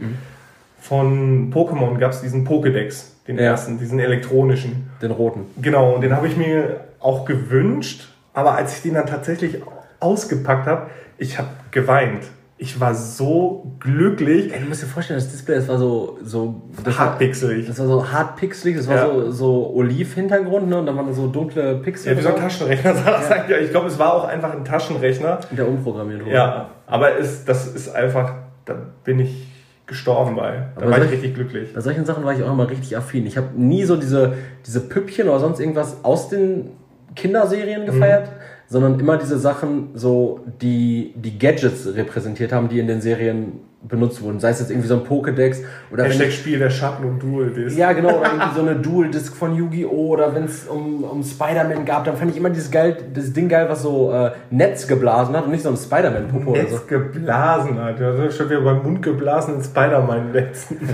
Von 0.79 1.51
Pokémon 1.53 1.97
gab 1.97 2.11
es 2.11 2.21
diesen 2.21 2.45
Pokédex, 2.47 3.05
den 3.27 3.37
Ja. 3.37 3.43
ersten, 3.45 3.79
diesen 3.79 3.99
elektronischen. 3.99 4.89
Den 5.01 5.11
roten. 5.11 5.45
Genau, 5.61 5.93
und 5.95 6.01
den 6.01 6.15
habe 6.15 6.27
ich 6.27 6.35
mir 6.37 6.81
auch 6.99 7.25
gewünscht, 7.25 8.09
aber 8.33 8.55
als 8.55 8.75
ich 8.77 8.81
den 8.83 8.93
dann 8.95 9.07
tatsächlich 9.07 9.61
ausgepackt 9.99 10.67
habe, 10.67 10.89
ich 11.17 11.37
habe 11.37 11.47
geweint. 11.71 12.25
Ich 12.65 12.79
war 12.79 12.95
so 12.95 13.73
glücklich. 13.81 14.53
Ey, 14.53 14.61
du 14.61 14.67
musst 14.67 14.83
dir 14.83 14.87
vorstellen, 14.87 15.19
das 15.19 15.29
Display, 15.29 15.55
das 15.55 15.67
war 15.67 15.77
so, 15.77 16.17
so 16.23 16.61
das 16.81 16.97
war, 16.97 17.05
Hartpixelig. 17.09 17.67
das 17.67 17.77
war 17.77 17.87
so 17.87 18.09
hart 18.09 18.37
pixelig, 18.37 18.77
das 18.77 18.87
war 18.87 18.95
Ja. 18.95 19.05
so, 19.07 19.31
so 19.31 19.73
Oliv-Hintergrund, 19.75 20.69
ne? 20.69 20.77
Und 20.79 20.85
dann 20.85 20.95
waren 20.95 21.07
da 21.07 21.11
so 21.13 21.27
dunkle 21.27 21.75
Pixel 21.79 22.13
Ja, 22.13 22.17
wie 22.17 22.21
so 22.23 22.29
ein 22.29 22.37
Taschenrechner 22.37 22.95
sah 22.95 23.11
das 23.11 23.29
eigentlich. 23.31 23.57
aus. 23.57 23.63
Ich 23.65 23.71
glaube, 23.71 23.87
es 23.87 23.99
war 23.99 24.13
auch 24.13 24.23
einfach 24.23 24.53
ein 24.53 24.63
Taschenrechner. 24.63 25.41
der 25.51 25.67
umprogrammiert 25.67 26.21
wurde. 26.23 26.33
Ja, 26.35 26.69
aber 26.87 27.19
es, 27.19 27.43
das 27.43 27.67
ist 27.67 27.93
einfach, 27.93 28.33
da 28.63 28.75
bin 29.03 29.19
ich 29.19 29.45
gestorben 29.85 30.37
bei. 30.37 30.67
Da 30.77 30.83
Aber 30.83 30.91
war 30.91 31.03
ich 31.03 31.11
richtig 31.11 31.35
glücklich. 31.35 31.73
Bei 31.73 31.81
solchen 31.81 32.05
Sachen 32.05 32.23
war 32.23 32.31
ich 32.33 32.41
auch 32.43 32.51
immer 32.53 32.69
richtig 32.69 32.95
affin. 32.95 33.25
Ich 33.27 33.35
habe 33.35 33.47
nie 33.57 33.83
so 33.83 33.97
diese, 33.97 34.35
diese 34.65 34.79
Püppchen 34.79 35.27
oder 35.27 35.39
sonst 35.41 35.59
irgendwas 35.59 35.97
aus 36.05 36.29
den 36.29 36.69
Kinderserien 37.17 37.85
gefeiert, 37.85 38.29
sondern 38.67 38.99
immer 38.99 39.17
diese 39.17 39.37
Sachen, 39.37 39.89
so 39.93 40.41
die 40.61 41.13
die 41.15 41.37
Gadgets 41.37 41.87
repräsentiert 41.95 42.51
haben, 42.51 42.69
die 42.69 42.79
in 42.79 42.87
den 42.87 43.01
Serien 43.01 43.59
benutzt 43.87 44.21
wurden. 44.21 44.39
Sei 44.39 44.49
es 44.49 44.59
jetzt 44.59 44.71
irgendwie 44.71 44.87
so 44.87 44.95
ein 44.95 45.01
Pokédex 45.01 45.57
oder 45.91 46.03
wenn 46.03 46.11
Hashtag 46.11 46.31
Spiel 46.31 46.59
der 46.59 46.69
Schatten 46.69 47.05
und 47.05 47.21
Duel 47.21 47.51
Disc. 47.51 47.77
ja, 47.77 47.91
genau, 47.91 48.19
oder 48.19 48.31
irgendwie 48.31 48.55
so 48.55 48.61
eine 48.61 48.75
Dual-Disc 48.75 49.35
von 49.35 49.55
Yu-Gi-Oh! 49.55 50.13
oder 50.13 50.33
wenn 50.33 50.45
es 50.45 50.67
um, 50.67 51.03
um 51.03 51.23
Spider-Man 51.23 51.85
gab, 51.85 52.05
dann 52.05 52.15
fand 52.15 52.31
ich 52.31 52.37
immer 52.37 52.49
dieses, 52.49 52.71
geil, 52.71 52.97
dieses 53.15 53.33
Ding 53.33 53.49
geil, 53.49 53.67
was 53.69 53.81
so 53.81 54.11
äh, 54.11 54.31
Netz 54.49 54.87
geblasen 54.87 55.35
hat 55.35 55.45
und 55.45 55.51
nicht 55.51 55.63
so 55.63 55.69
ein 55.69 55.77
Spider-Man-Popo 55.77 56.51
oder 56.51 56.67
so. 56.67 56.75
Netz 56.75 56.87
geblasen 56.87 57.77
hat. 57.81 57.99
Ja, 57.99 58.11
das 58.13 58.29
ist 58.29 58.37
schon 58.37 58.49
wieder 58.49 58.61
beim 58.61 58.83
Mund 58.83 59.01
geblasen 59.01 59.55
in 59.55 59.63
Spider-Man 59.63 60.31
letzten. 60.31 60.89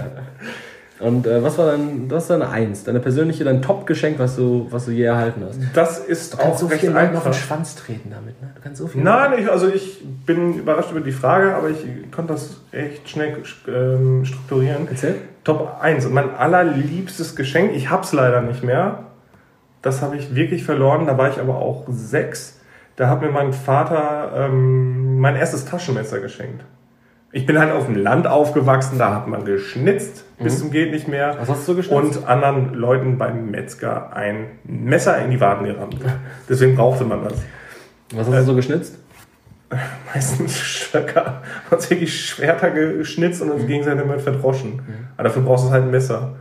Und 1.00 1.26
äh, 1.26 1.42
was 1.42 1.58
war 1.58 1.72
dann, 1.72 2.12
was 2.12 2.28
deine 2.28 2.50
Eins? 2.50 2.84
Deine 2.84 3.00
persönliche, 3.00 3.46
dein 3.46 3.62
Top-Geschenk, 3.62 4.20
was 4.20 4.36
du, 4.36 4.68
was 4.70 4.86
du 4.86 4.92
je 4.92 5.04
erhalten 5.04 5.44
hast? 5.48 5.58
Das 5.74 6.00
ist 6.00 6.34
Du 6.34 6.38
kannst 6.38 6.56
auch 6.56 6.60
so 6.60 6.66
recht 6.68 6.82
viel 6.82 6.90
Leuten 6.90 7.16
auf 7.16 7.24
den 7.24 7.28
einfach. 7.30 7.34
Schwanz 7.34 7.76
treten 7.76 8.12
damit, 8.12 8.42
ne? 8.42 8.50
Du 8.54 8.62
kannst 8.62 8.82
so 8.82 8.88
viel. 8.88 9.02
Nein, 9.02 9.40
ich, 9.40 9.50
also 9.50 9.70
ich 9.70 10.04
bin 10.26 10.56
überrascht 10.56 10.92
über 10.92 11.00
die 11.00 11.14
Frage, 11.14 11.56
aber 11.56 11.70
ich 11.70 11.86
konnte 12.12 12.34
das 12.34 12.58
echt 12.74 13.10
schnell 13.10 13.38
ähm, 13.68 14.26
strukturieren. 14.26 14.88
Erzähl. 14.90 15.16
Top 15.46 15.78
1 15.80 16.06
und 16.06 16.14
mein 16.14 16.36
allerliebstes 16.36 17.36
Geschenk, 17.38 17.74
ich 17.74 17.90
hab's 17.90 18.12
leider 18.12 18.42
nicht 18.42 18.64
mehr. 18.64 19.06
Das 19.82 20.02
habe 20.02 20.18
ich 20.18 20.36
wirklich 20.36 20.66
verloren, 20.66 21.08
da 21.08 21.18
war 21.18 21.30
ich 21.30 21.40
aber 21.40 21.56
auch 21.56 21.86
sechs. 21.88 22.60
Da 22.98 23.08
hat 23.08 23.22
mir 23.22 23.32
mein 23.32 23.54
Vater 23.54 24.34
ähm, 24.36 25.20
mein 25.20 25.38
erstes 25.38 25.64
Taschenmesser 25.64 26.20
geschenkt. 26.20 26.66
Ich 27.32 27.46
bin 27.46 27.58
halt 27.58 27.72
auf 27.72 27.86
dem 27.86 27.96
Land 27.96 28.28
aufgewachsen, 28.28 28.98
da 28.98 29.16
hat 29.16 29.30
man 29.30 29.46
geschnitzt 29.46 30.26
bis 30.40 30.60
zum 30.60 30.72
geht 30.72 30.92
nicht 30.92 31.08
mehr. 31.08 31.36
Was 31.40 31.50
hast 31.50 31.68
du 31.68 31.76
geschnitzt? 31.76 32.18
Und 32.18 32.28
anderen 32.28 32.74
Leuten 32.74 33.18
beim 33.18 33.52
Metzger 33.52 34.14
ein 34.14 34.46
Messer 34.64 35.18
in 35.24 35.32
die 35.32 35.40
Waden 35.40 35.66
gerammt. 35.66 35.98
Deswegen 36.48 36.76
brauchte 36.76 37.04
man 37.04 37.24
das. 37.24 37.34
Was 38.14 38.28
hast 38.28 38.36
du 38.36 38.44
so 38.44 38.56
geschnitzt? 38.56 38.98
Meistens 40.14 40.58
Stöcker. 40.58 41.42
Man 41.70 41.80
hat 41.80 41.90
wirklich 41.90 42.26
Schwerter 42.26 42.72
geschnitzt 42.72 43.42
und 43.42 43.52
uns 43.52 43.68
gegenseitig 43.68 44.02
damit 44.02 44.22
verdroschen. 44.22 44.82
Aber 45.16 45.28
dafür 45.28 45.44
brauchst 45.44 45.68
du 45.68 45.72
halt 45.72 45.84
ein 45.84 45.92
Messer. 45.92 46.36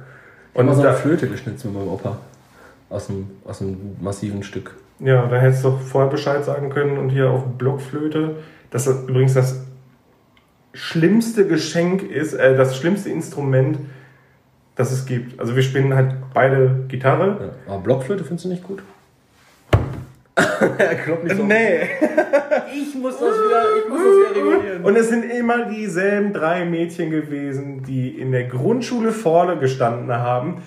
Und 0.54 0.60
Und 0.60 0.66
mal 0.66 0.74
so 0.74 0.82
eine 0.82 0.90
da, 0.92 0.96
Flöte 0.96 1.28
geschnitzt 1.28 1.64
mit 1.64 1.74
meinem 1.74 1.88
Opa. 1.88 2.16
Aus 2.90 3.10
einem, 3.10 3.30
aus 3.44 3.60
einem 3.60 3.96
massiven 4.00 4.42
Stück. 4.42 4.74
ja, 4.98 5.26
da 5.26 5.36
hättest 5.36 5.62
du 5.62 5.70
doch 5.70 5.80
vorher 5.80 6.10
Bescheid 6.10 6.42
sagen 6.42 6.70
können 6.70 6.96
und 6.96 7.10
hier 7.10 7.30
auf 7.30 7.44
Blockflöte. 7.58 8.36
Das 8.70 8.86
ist 8.86 9.08
übrigens 9.08 9.34
das 9.34 9.60
schlimmste 10.72 11.46
Geschenk 11.46 12.02
ist, 12.02 12.34
äh, 12.34 12.56
das 12.56 12.76
schlimmste 12.76 13.10
Instrument, 13.10 13.78
das 14.74 14.92
es 14.92 15.06
gibt. 15.06 15.40
Also 15.40 15.56
wir 15.56 15.62
spielen 15.62 15.94
halt 15.94 16.14
beide 16.32 16.84
Gitarre. 16.88 17.54
Ja. 17.66 17.74
Aber 17.74 17.82
Blockflöte 17.82 18.24
findest 18.24 18.44
du 18.44 18.48
nicht 18.50 18.62
gut? 18.62 18.82
er 20.78 20.94
kloppt 20.94 21.24
nicht 21.24 21.42
Nee. 21.42 21.80
Ich 22.72 22.94
muss 22.94 23.18
das 23.18 23.30
wieder, 23.30 23.62
ich 23.78 23.88
muss 23.88 23.98
das 23.98 24.36
wieder 24.36 24.46
regulieren. 24.46 24.84
Und 24.84 24.96
es 24.96 25.08
sind 25.08 25.24
immer 25.24 25.64
dieselben 25.66 26.32
drei 26.32 26.64
Mädchen 26.64 27.10
gewesen, 27.10 27.82
die 27.82 28.10
in 28.10 28.30
der 28.30 28.44
Grundschule 28.44 29.12
vorne 29.12 29.56
gestanden 29.58 30.12
haben. 30.12 30.62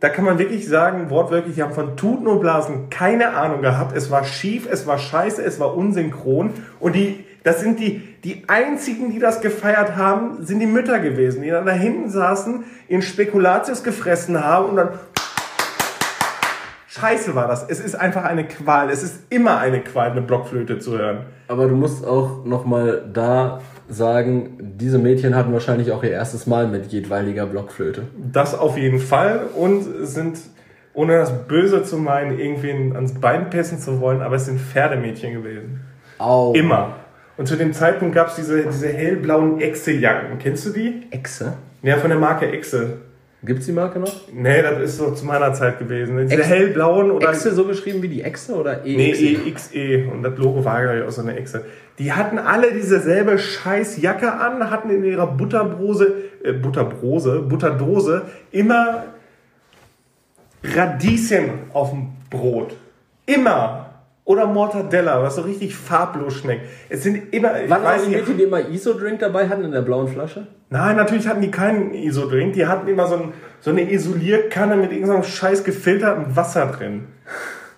Da 0.00 0.10
kann 0.10 0.24
man 0.24 0.38
wirklich 0.38 0.68
sagen, 0.68 1.10
wortwörtlich, 1.10 1.56
die 1.56 1.62
haben 1.62 1.72
von 1.72 1.96
Tuten 1.96 2.28
und 2.28 2.40
Blasen 2.40 2.88
keine 2.88 3.30
Ahnung 3.30 3.62
gehabt. 3.62 3.96
Es 3.96 4.10
war 4.10 4.24
schief, 4.24 4.68
es 4.70 4.86
war 4.86 4.98
scheiße, 4.98 5.42
es 5.42 5.58
war 5.58 5.76
unsynchron. 5.76 6.50
Und 6.78 6.94
die, 6.94 7.24
das 7.48 7.60
sind 7.60 7.80
die, 7.80 8.02
die 8.24 8.42
einzigen, 8.46 9.10
die 9.10 9.18
das 9.18 9.40
gefeiert 9.40 9.96
haben, 9.96 10.44
sind 10.44 10.58
die 10.58 10.66
Mütter 10.66 10.98
gewesen, 11.00 11.40
die 11.40 11.48
dann 11.48 11.64
da 11.64 11.72
hinten 11.72 12.10
saßen, 12.10 12.62
in 12.88 13.00
Spekulatius 13.00 13.82
gefressen 13.82 14.44
haben 14.44 14.68
und 14.68 14.76
dann 14.76 14.90
Scheiße 16.88 17.34
war 17.34 17.48
das. 17.48 17.64
Es 17.66 17.80
ist 17.80 17.94
einfach 17.94 18.24
eine 18.24 18.44
Qual. 18.44 18.90
Es 18.90 19.02
ist 19.02 19.22
immer 19.30 19.58
eine 19.58 19.80
Qual, 19.80 20.10
eine 20.10 20.20
Blockflöte 20.20 20.78
zu 20.78 20.98
hören. 20.98 21.20
Aber 21.46 21.68
du 21.68 21.74
musst 21.74 22.06
auch 22.06 22.44
nochmal 22.44 23.08
da 23.12 23.62
sagen, 23.88 24.74
diese 24.76 24.98
Mädchen 24.98 25.34
hatten 25.34 25.52
wahrscheinlich 25.54 25.90
auch 25.92 26.02
ihr 26.02 26.10
erstes 26.10 26.46
Mal 26.46 26.66
mit 26.68 26.86
jedweiliger 26.92 27.46
Blockflöte. 27.46 28.02
Das 28.30 28.54
auf 28.54 28.76
jeden 28.76 28.98
Fall 28.98 29.46
und 29.56 29.84
sind, 30.06 30.38
ohne 30.92 31.16
das 31.16 31.46
Böse 31.46 31.82
zu 31.82 31.96
meinen, 31.96 32.38
irgendwen 32.38 32.94
ans 32.94 33.14
Bein 33.14 33.48
pissen 33.48 33.78
zu 33.78 34.00
wollen, 34.00 34.20
aber 34.20 34.36
es 34.36 34.44
sind 34.44 34.60
Pferdemädchen 34.60 35.32
gewesen. 35.32 35.80
Au. 36.18 36.52
Immer. 36.52 36.96
Und 37.38 37.46
zu 37.46 37.56
dem 37.56 37.72
Zeitpunkt 37.72 38.14
gab 38.14 38.28
es 38.28 38.34
diese, 38.34 38.64
diese 38.64 38.88
hellblauen 38.88 39.60
Echse-Jacken. 39.60 40.38
Kennst 40.38 40.66
du 40.66 40.70
die? 40.70 41.02
Echse? 41.10 41.54
Ja, 41.82 41.96
von 41.96 42.10
der 42.10 42.18
Marke 42.18 42.50
Echse. 42.50 42.98
Gibt's 43.44 43.66
die 43.66 43.72
Marke 43.72 44.00
noch? 44.00 44.12
Nee, 44.32 44.60
das 44.62 44.80
ist 44.82 44.96
so 44.96 45.12
zu 45.12 45.24
meiner 45.24 45.54
Zeit 45.54 45.78
gewesen. 45.78 46.18
Diese 46.18 46.34
Echse- 46.42 46.44
hellblauen 46.48 47.12
oder. 47.12 47.30
Echse 47.30 47.54
so 47.54 47.64
geschrieben 47.64 48.02
wie 48.02 48.08
die 48.08 48.22
Echse 48.22 48.54
oder 48.56 48.84
E? 48.84 48.96
Nee, 48.96 49.12
EXE? 49.12 49.48
EXE. 49.48 50.10
Und 50.12 50.24
das 50.24 50.36
Logo 50.36 50.64
war 50.64 50.92
ja 50.92 51.06
auch 51.06 51.10
so 51.12 51.22
eine 51.22 51.36
Echse. 51.38 51.64
Die 52.00 52.12
hatten 52.12 52.38
alle 52.38 52.72
dieselbe 52.72 53.38
scheiß 53.38 54.02
Jacke 54.02 54.32
an, 54.32 54.68
hatten 54.70 54.90
in 54.90 55.04
ihrer 55.04 55.28
Butterbrose, 55.28 56.14
äh, 56.42 56.52
Butterbrose, 56.52 57.38
Butterdose 57.42 58.22
immer 58.50 59.04
Radieschen 60.64 61.50
auf 61.72 61.90
dem 61.90 62.08
Brot. 62.30 62.74
Immer. 63.26 63.87
Oder 64.28 64.46
Mortadella, 64.46 65.22
was 65.22 65.36
so 65.36 65.40
richtig 65.42 65.74
farblos 65.74 66.34
schmeckt. 66.34 66.66
Es 66.90 67.02
sind 67.02 67.32
immer, 67.32 67.48
Waren 67.54 67.68
das 67.70 67.82
weiß 67.82 68.02
die 68.02 68.08
nicht, 68.10 68.18
Mädchen, 68.18 68.36
die 68.36 68.42
immer 68.42 68.68
ISO-Drink 68.68 69.20
dabei 69.20 69.48
hatten 69.48 69.64
in 69.64 69.72
der 69.72 69.80
blauen 69.80 70.06
Flasche? 70.06 70.46
Nein, 70.68 70.96
natürlich 70.96 71.26
hatten 71.26 71.40
die 71.40 71.50
keinen 71.50 71.94
ISO-Drink. 71.94 72.52
Die 72.52 72.66
hatten 72.66 72.86
immer 72.88 73.06
so, 73.06 73.14
ein, 73.14 73.32
so 73.60 73.70
eine 73.70 73.90
Isolierkanne 73.90 74.76
mit 74.76 74.92
irgendeinem 74.92 75.22
scheiß 75.22 75.64
gefiltertem 75.64 76.36
Wasser 76.36 76.66
drin. 76.66 77.06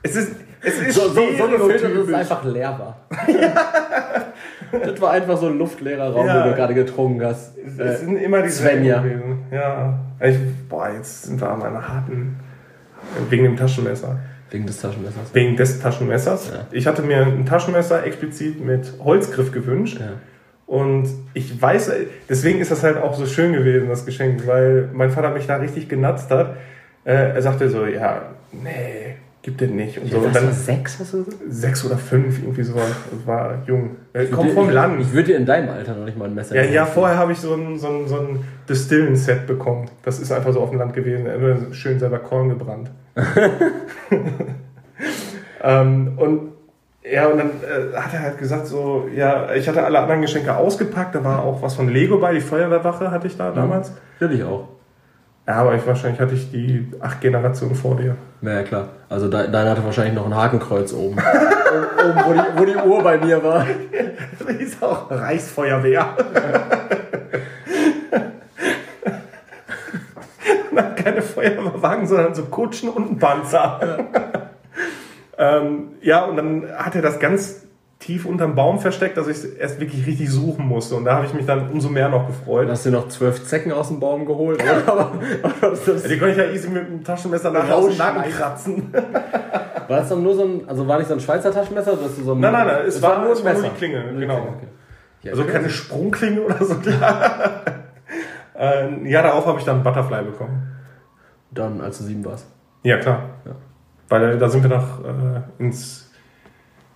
Es 0.03 0.17
ist, 0.17 0.33
es 0.63 0.81
ist 0.81 1.01
gefiltert, 1.01 1.53
dass 1.53 2.09
es 2.09 2.15
einfach 2.15 2.43
leer 2.45 2.77
war. 2.81 3.07
das 4.85 5.01
war 5.01 5.13
einfach 5.13 5.37
so 5.37 5.47
ein 5.47 5.57
luftleerer 5.57 6.13
Raum, 6.13 6.27
Ja. 6.27 6.45
wo 6.45 6.49
du 6.51 6.57
gerade 6.57 6.75
getrunken 6.75 7.25
hast. 7.25 7.57
Es 7.59 7.79
Äh, 7.79 7.97
sind 7.97 8.17
immer 8.17 8.43
die 8.43 8.49
Svenja. 8.51 9.05
Ja. 9.53 10.01
Ich, 10.21 10.37
boah, 10.69 10.91
jetzt 10.97 11.23
sind 11.27 11.41
wir 11.41 11.49
an 11.49 11.63
einer 11.63 11.87
harten. 11.87 12.41
Wegen 13.29 13.45
dem 13.45 13.57
Taschenmesser. 13.57 14.19
Wegen 14.51 14.67
des 14.67 14.81
Taschenmessers. 14.81 15.35
Wegen 15.35 15.57
des 15.57 15.81
Taschenmessers. 15.81 16.51
Ja. 16.53 16.67
Ich 16.73 16.87
hatte 16.87 17.03
mir 17.03 17.19
ein 17.19 17.47
Taschenmesser 17.47 18.05
explizit 18.05 18.65
mit 18.65 18.93
Holzgriff 19.03 19.53
gewünscht. 19.53 19.99
Ja. 20.01 20.13
Und 20.67 21.09
ich 21.35 21.61
weiß, 21.61 21.91
deswegen 22.29 22.61
ist 22.61 22.71
das 22.71 22.85
halt 22.85 22.97
auch 22.97 23.15
so 23.15 23.27
schön 23.27 23.53
gewesen, 23.53 23.89
das 23.89 24.07
Geschenk, 24.07 24.47
weil 24.47 24.89
mein 24.93 25.11
Vater 25.11 25.31
mich 25.31 25.47
da 25.47 25.57
richtig 25.57 25.89
genatzt 25.89 26.31
hat. 26.31 26.57
Äh, 27.05 27.35
er 27.35 27.43
sagte 27.43 27.69
so, 27.71 27.87
ja, 27.87 28.23
nee, 28.53 29.17
gibt 29.43 29.63
es 29.63 29.71
nicht. 29.71 29.99
Und 29.99 30.11
so. 30.11 30.19
Und 30.19 30.27
Was 30.27 30.33
dann 30.35 30.53
sechs, 30.53 30.99
hast 31.01 31.13
du 31.15 31.25
sechs 31.49 31.85
oder 31.85 31.97
fünf, 31.97 32.43
irgendwie. 32.43 32.61
Das 32.63 32.75
war 33.27 33.55
jung. 33.67 33.97
Er 34.13 34.25
Ich 34.25 34.31
kommt 34.31 34.51
würd- 34.51 34.55
vom 34.55 34.69
ich, 34.69 34.75
Land. 34.75 35.01
Ich 35.01 35.13
würde 35.13 35.29
dir 35.29 35.37
in 35.37 35.47
deinem 35.47 35.69
Alter 35.71 35.95
noch 35.95 36.05
nicht 36.05 36.19
mal 36.19 36.27
ein 36.27 36.35
Messer 36.35 36.55
Ja, 36.57 36.63
ja, 36.65 36.85
vorher 36.87 37.17
habe 37.19 37.33
ich 37.33 37.39
so 37.39 37.55
ein, 37.55 37.79
so 37.79 37.89
ein, 37.89 38.07
so 38.09 38.17
ein 38.17 38.45
Distillen-Set 38.69 39.47
bekommen. 39.47 39.89
Das 40.03 40.19
ist 40.21 40.31
einfach 40.33 40.53
so 40.53 40.61
auf 40.61 40.71
dem 40.71 40.79
Land 40.79 40.93
gewesen. 40.95 41.27
Er 41.27 41.35
hat 41.35 41.41
immer 41.41 41.75
schön 41.75 41.99
selber 41.99 42.19
Korn 42.19 42.49
gebrannt. 42.51 42.91
ähm, 45.63 46.13
und 46.17 46.51
ja, 47.11 47.27
und 47.29 47.39
dann 47.39 47.51
äh, 47.63 47.97
hat 47.97 48.13
er 48.13 48.21
halt 48.21 48.39
gesagt, 48.39 48.67
so, 48.67 49.09
ja, 49.15 49.53
ich 49.55 49.67
hatte 49.69 49.83
alle 49.83 49.99
anderen 50.01 50.21
Geschenke 50.21 50.55
ausgepackt. 50.55 51.15
Da 51.15 51.25
war 51.25 51.43
auch 51.43 51.63
was 51.63 51.75
von 51.75 51.89
Lego 51.89 52.19
bei, 52.19 52.35
die 52.35 52.41
Feuerwehrwache 52.41 53.11
hatte 53.11 53.27
ich 53.27 53.37
da 53.37 53.51
damals. 53.53 53.93
Natürlich 54.21 54.45
auch. 54.45 54.69
Ja, 55.47 55.55
aber 55.55 55.75
ich, 55.75 55.87
wahrscheinlich 55.87 56.21
hatte 56.21 56.35
ich 56.35 56.51
die 56.51 56.91
acht 57.01 57.21
Generationen 57.21 57.75
vor 57.75 57.97
dir. 57.97 58.17
Ja, 58.43 58.53
ja, 58.53 58.63
klar. 58.63 58.89
Also 59.09 59.29
de, 59.29 59.51
deiner 59.51 59.71
hatte 59.71 59.85
wahrscheinlich 59.85 60.15
noch 60.15 60.27
ein 60.27 60.35
Hakenkreuz 60.35 60.93
oben. 60.93 61.17
oben, 62.05 62.21
wo 62.25 62.33
die, 62.33 62.41
wo 62.57 62.65
die 62.65 62.77
Uhr 62.77 63.03
bei 63.03 63.19
mir 63.19 63.43
war. 63.43 63.67
Das 64.39 64.57
ist 64.57 64.83
auch 64.83 65.11
Reichsfeuerwehr. 65.11 66.17
Na, 70.73 70.83
keine 70.83 71.21
Feuerwehrwagen, 71.21 72.07
sondern 72.07 72.35
so 72.35 72.45
Kutschen 72.47 72.89
und 72.89 73.13
ein 73.13 73.19
Panzer. 73.19 73.99
ähm, 75.37 75.91
ja, 76.01 76.25
und 76.25 76.37
dann 76.37 76.67
hat 76.77 76.95
er 76.95 77.03
das 77.03 77.19
ganz 77.19 77.67
tief 78.01 78.25
unterm 78.27 78.55
Baum 78.57 78.81
versteckt, 78.81 79.17
dass 79.17 79.29
ich 79.29 79.37
es 79.37 79.45
erst 79.45 79.79
wirklich 79.79 80.07
richtig 80.07 80.29
suchen 80.31 80.67
musste. 80.67 80.97
Und 80.97 81.05
da 81.05 81.15
habe 81.17 81.27
ich 81.27 81.35
mich 81.35 81.47
dann 81.47 81.71
umso 81.71 81.89
mehr 81.91 82.09
noch 82.09 82.27
gefreut. 82.27 82.69
Hast 82.69 82.85
du 82.87 82.91
noch 82.91 83.09
zwölf 83.09 83.45
Zecken 83.47 83.71
aus 83.73 83.89
dem 83.89 84.01
Baum 84.01 84.25
geholt. 84.27 84.61
das, 85.61 85.87
Ja, 85.87 86.09
die 86.09 86.19
konnte 86.19 86.31
ich 86.33 86.37
ja 86.39 86.45
easy 86.47 86.69
mit 86.71 86.89
dem 86.89 87.05
Taschenmesser 87.05 87.51
nachher 87.53 87.77
aus 87.77 87.89
dem 87.89 87.99
Nacken 87.99 88.23
kratzen. 88.33 88.93
war 88.93 89.97
das 89.99 90.09
dann 90.09 90.23
nur 90.23 90.35
so 90.35 90.45
ein, 90.45 90.63
also 90.67 90.89
war 90.89 90.99
nicht 90.99 91.09
so 91.09 91.15
ein 91.15 91.21
Schweizer 91.21 91.53
Taschenmesser? 91.53 91.93
Oder 91.93 92.09
so 92.09 92.33
ein, 92.33 92.41
Nein, 92.41 92.53
nein, 92.53 92.67
nein, 92.67 92.77
es 92.87 93.01
war- 93.03 93.13
es 93.31 93.45
war 93.45 93.53
nur 93.53 93.55
Messer. 93.55 93.63
die 93.69 93.77
Klinge, 93.77 94.01
Nur 94.05 94.13
die 94.15 94.21
genau. 94.21 94.39
okay. 94.57 94.67
Ja, 95.23 95.33
Also 95.33 95.45
keine 95.45 95.69
Sprungklinge 95.71 96.41
oder 96.41 96.65
so. 96.65 96.75
Ähm, 98.63 99.07
ja, 99.07 99.23
darauf 99.23 99.47
habe 99.47 99.59
ich 99.59 99.65
dann 99.65 99.83
Butterfly 99.83 100.23
bekommen. 100.23 100.63
Dann, 101.51 101.81
als 101.81 101.97
du 101.99 102.05
sieben 102.05 102.23
warst. 102.27 102.47
Ja, 102.83 102.99
klar. 102.99 103.21
Ja. 103.47 103.53
Weil 104.11 104.35
äh, 104.35 104.39
da 104.39 104.49
sind 104.51 104.63
wir 104.63 104.69
nach, 104.71 105.01
äh, 105.03 105.63
ins, 105.63 106.10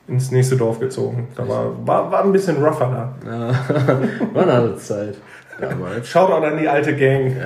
ins 0.09 0.31
nächste 0.31 0.57
Dorf 0.57 0.81
gezogen. 0.81 1.29
Da 1.37 1.49
war, 1.49 1.87
war, 1.87 2.11
war 2.11 2.25
ein 2.25 2.33
bisschen 2.33 2.57
rougher 2.63 3.15
da. 3.25 3.31
Ja, 3.31 3.49
war 4.35 4.43
eine 4.43 4.53
andere 4.53 4.77
Zeit. 4.77 5.17
Damals. 5.61 6.09
Shoutout 6.09 6.45
an 6.45 6.59
die 6.59 6.69
alte 6.69 6.95
Gang. 6.97 7.33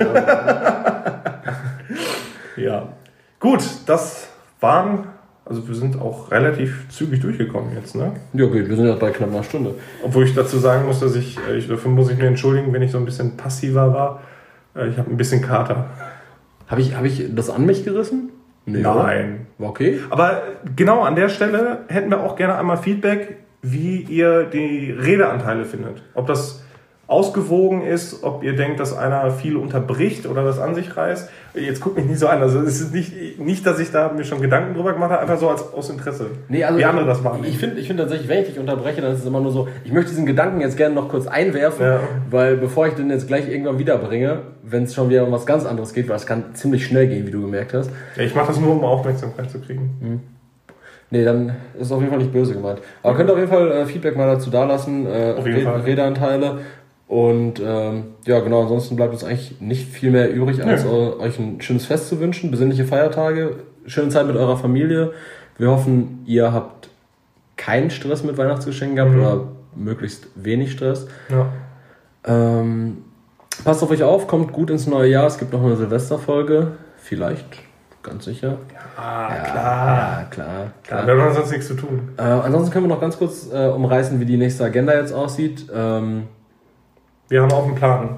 Ja. 2.57 2.89
Gut, 3.39 3.63
das 3.85 4.27
waren, 4.59 5.05
also 5.45 5.65
wir 5.67 5.75
sind 5.75 5.99
auch 6.01 6.29
relativ 6.29 6.89
zügig 6.89 7.21
durchgekommen 7.21 7.73
jetzt, 7.73 7.95
ne? 7.95 8.11
Ja, 8.33 8.45
gut, 8.47 8.67
wir 8.67 8.75
sind 8.75 8.85
jetzt 8.85 8.99
bei 8.99 9.11
knapp 9.11 9.29
einer 9.29 9.43
Stunde. 9.43 9.75
Obwohl 10.03 10.25
ich 10.25 10.35
dazu 10.35 10.57
sagen 10.57 10.85
muss, 10.85 10.99
dass 10.99 11.15
ich, 11.15 11.37
äh, 11.47 11.55
ich 11.55 11.69
dafür 11.69 11.89
muss 11.91 12.09
ich 12.11 12.17
mir 12.17 12.27
entschuldigen, 12.27 12.73
wenn 12.73 12.81
ich 12.81 12.91
so 12.91 12.97
ein 12.97 13.05
bisschen 13.05 13.37
passiver 13.37 13.93
war. 13.93 14.21
Äh, 14.75 14.89
Ich 14.89 14.97
habe 14.97 15.09
ein 15.09 15.15
bisschen 15.15 15.41
Kater. 15.41 15.85
Habe 16.67 16.81
ich, 16.81 16.95
hab 16.95 17.05
ich 17.05 17.33
das 17.33 17.49
an 17.49 17.65
mich 17.65 17.85
gerissen? 17.85 18.29
Nee, 18.65 18.81
Nein. 18.81 19.47
War 19.57 19.69
okay. 19.69 19.99
Aber 20.09 20.43
genau 20.75 21.01
an 21.01 21.15
der 21.15 21.29
Stelle 21.29 21.79
hätten 21.87 22.09
wir 22.09 22.21
auch 22.21 22.35
gerne 22.35 22.57
einmal 22.57 22.77
Feedback, 22.77 23.37
wie 23.61 24.01
ihr 24.01 24.43
die 24.43 24.91
Redeanteile 24.91 25.65
findet. 25.65 26.01
Ob 26.13 26.27
das 26.27 26.63
ausgewogen 27.09 27.81
ist, 27.83 28.23
ob 28.23 28.43
ihr 28.43 28.55
denkt, 28.55 28.79
dass 28.79 28.95
einer 28.95 29.31
viel 29.31 29.57
unterbricht 29.57 30.27
oder 30.27 30.43
das 30.43 30.59
an 30.59 30.75
sich 30.75 30.95
reißt. 30.95 31.29
Jetzt 31.55 31.81
guckt 31.81 31.97
mich 31.97 32.05
nicht 32.05 32.19
so 32.19 32.27
an. 32.27 32.39
Also 32.41 32.59
es 32.59 32.79
ist 32.79 32.93
nicht, 32.93 33.39
nicht 33.39 33.65
dass 33.65 33.79
ich 33.79 33.91
da 33.91 34.11
mir 34.15 34.23
schon 34.23 34.39
Gedanken 34.41 34.75
drüber 34.75 34.93
gemacht 34.93 35.09
habe, 35.11 35.21
einfach 35.23 35.39
so 35.39 35.49
als, 35.49 35.73
aus 35.73 35.89
Interesse. 35.89 36.27
Nee, 36.47 36.63
also 36.63 36.77
wie 36.77 36.85
andere 36.85 37.07
das 37.07 37.23
machen. 37.23 37.43
Ich 37.47 37.57
finde 37.57 37.79
ich 37.79 37.87
find 37.87 37.99
tatsächlich, 37.99 38.29
wenn 38.29 38.43
ich 38.43 38.49
dich 38.49 38.59
unterbreche, 38.59 39.01
dann 39.01 39.11
ist 39.13 39.21
es 39.21 39.25
immer 39.25 39.39
nur 39.41 39.51
so, 39.51 39.67
ich 39.83 39.91
möchte 39.91 40.11
diesen 40.11 40.27
Gedanken 40.27 40.61
jetzt 40.61 40.77
gerne 40.77 40.93
noch 40.93 41.09
kurz 41.09 41.25
einwerfen, 41.25 41.83
Ja. 41.83 41.99
weil 42.29 42.57
bevor 42.57 42.85
ich 42.87 42.93
den 42.93 43.09
jetzt 43.09 43.27
gleich 43.27 43.49
irgendwann 43.49 43.79
wiederbringe, 43.79 44.43
wenn 44.61 44.83
es 44.83 44.93
schon 44.93 45.09
wieder 45.09 45.25
um 45.25 45.31
was 45.31 45.47
ganz 45.47 45.65
anderes 45.65 45.93
geht, 45.93 46.07
weil 46.09 46.17
es 46.17 46.27
kann 46.27 46.53
ziemlich 46.53 46.85
schnell 46.85 47.07
gehen, 47.07 47.25
wie 47.25 47.31
du 47.31 47.41
gemerkt 47.41 47.73
hast. 47.73 47.89
Ja, 48.17 48.21
ich 48.23 48.35
mache 48.35 48.47
das 48.49 48.59
nur, 48.59 48.71
um 48.73 48.83
Aufmerksamkeit 48.83 49.49
zu 49.49 49.59
kriegen. 49.59 50.21
Nee, 51.11 51.23
dann 51.25 51.49
ist 51.73 51.87
es 51.87 51.91
auf 51.91 51.99
jeden 52.01 52.11
Fall 52.11 52.19
nicht 52.19 52.31
böse 52.31 52.53
gemeint. 52.53 52.81
Aber 53.01 53.15
könnt 53.15 53.31
ihr 53.31 53.33
auf 53.33 53.39
jeden 53.39 53.49
Fall 53.51 53.71
äh, 53.71 53.85
Feedback 53.87 54.15
mal 54.15 54.27
dazu 54.27 54.51
dalassen. 54.51 55.07
Äh, 55.07 55.33
Auf 55.35 55.43
jeden 55.47 55.57
Re- 55.57 55.63
Fall. 55.63 55.81
Redeanteile. 55.81 56.59
Und 57.09 57.59
ähm, 57.59 58.03
ja, 58.27 58.39
genau, 58.39 58.61
ansonsten 58.61 58.95
bleibt 58.95 59.13
uns 59.13 59.23
eigentlich 59.23 59.59
nicht 59.59 59.89
viel 59.89 60.11
mehr 60.11 60.31
übrig, 60.31 60.63
als 60.63 60.85
eu- 60.85 61.19
euch 61.19 61.39
ein 61.39 61.59
schönes 61.59 61.87
Fest 61.87 62.07
zu 62.07 62.19
wünschen, 62.19 62.51
besinnliche 62.51 62.85
Feiertage, 62.85 63.55
schöne 63.87 64.09
Zeit 64.09 64.27
mit 64.27 64.35
eurer 64.35 64.57
Familie. 64.57 65.11
Wir 65.57 65.71
hoffen, 65.71 66.21
ihr 66.27 66.53
habt 66.53 66.89
keinen 67.57 67.89
Stress 67.89 68.23
mit 68.23 68.37
Weihnachtsgeschenken 68.37 68.95
gehabt 68.95 69.13
Mhm. 69.13 69.19
oder 69.21 69.43
möglichst 69.75 70.27
wenig 70.35 70.71
Stress. 70.71 71.07
Ja. 71.29 71.47
Ähm, 72.25 72.99
passt 73.65 73.81
auf 73.81 73.89
euch 73.89 74.03
auf, 74.03 74.27
kommt 74.27 74.53
gut 74.53 74.69
ins 74.69 74.85
neue 74.85 75.09
Jahr. 75.09 75.25
Es 75.25 75.39
gibt 75.39 75.51
noch 75.51 75.63
eine 75.63 75.75
Silvesterfolge. 75.77 76.73
Vielleicht, 76.97 77.45
ganz 78.03 78.25
sicher. 78.25 78.57
Ah, 78.95 79.29
Ja, 79.29 79.35
klar. 79.43 80.27
klar, 80.29 80.71
Klar, 80.83 81.03
klar. 81.05 81.17
wir 81.17 81.23
haben 81.23 81.33
sonst 81.33 81.49
nichts 81.51 81.67
zu 81.67 81.73
tun. 81.73 82.09
Äh, 82.17 82.21
ansonsten 82.21 82.69
können 82.71 82.85
wir 82.85 82.93
noch 82.93 83.01
ganz 83.01 83.17
kurz 83.17 83.47
äh, 83.51 83.67
umreißen, 83.67 84.19
wie 84.19 84.25
die 84.25 84.37
nächste 84.37 84.63
Agenda 84.63 84.93
jetzt 84.93 85.11
aussieht. 85.13 85.65
Ähm, 85.73 86.25
Wir 87.29 87.41
haben 87.41 87.51
auch 87.51 87.65
einen 87.65 87.75
Plan. 87.75 88.09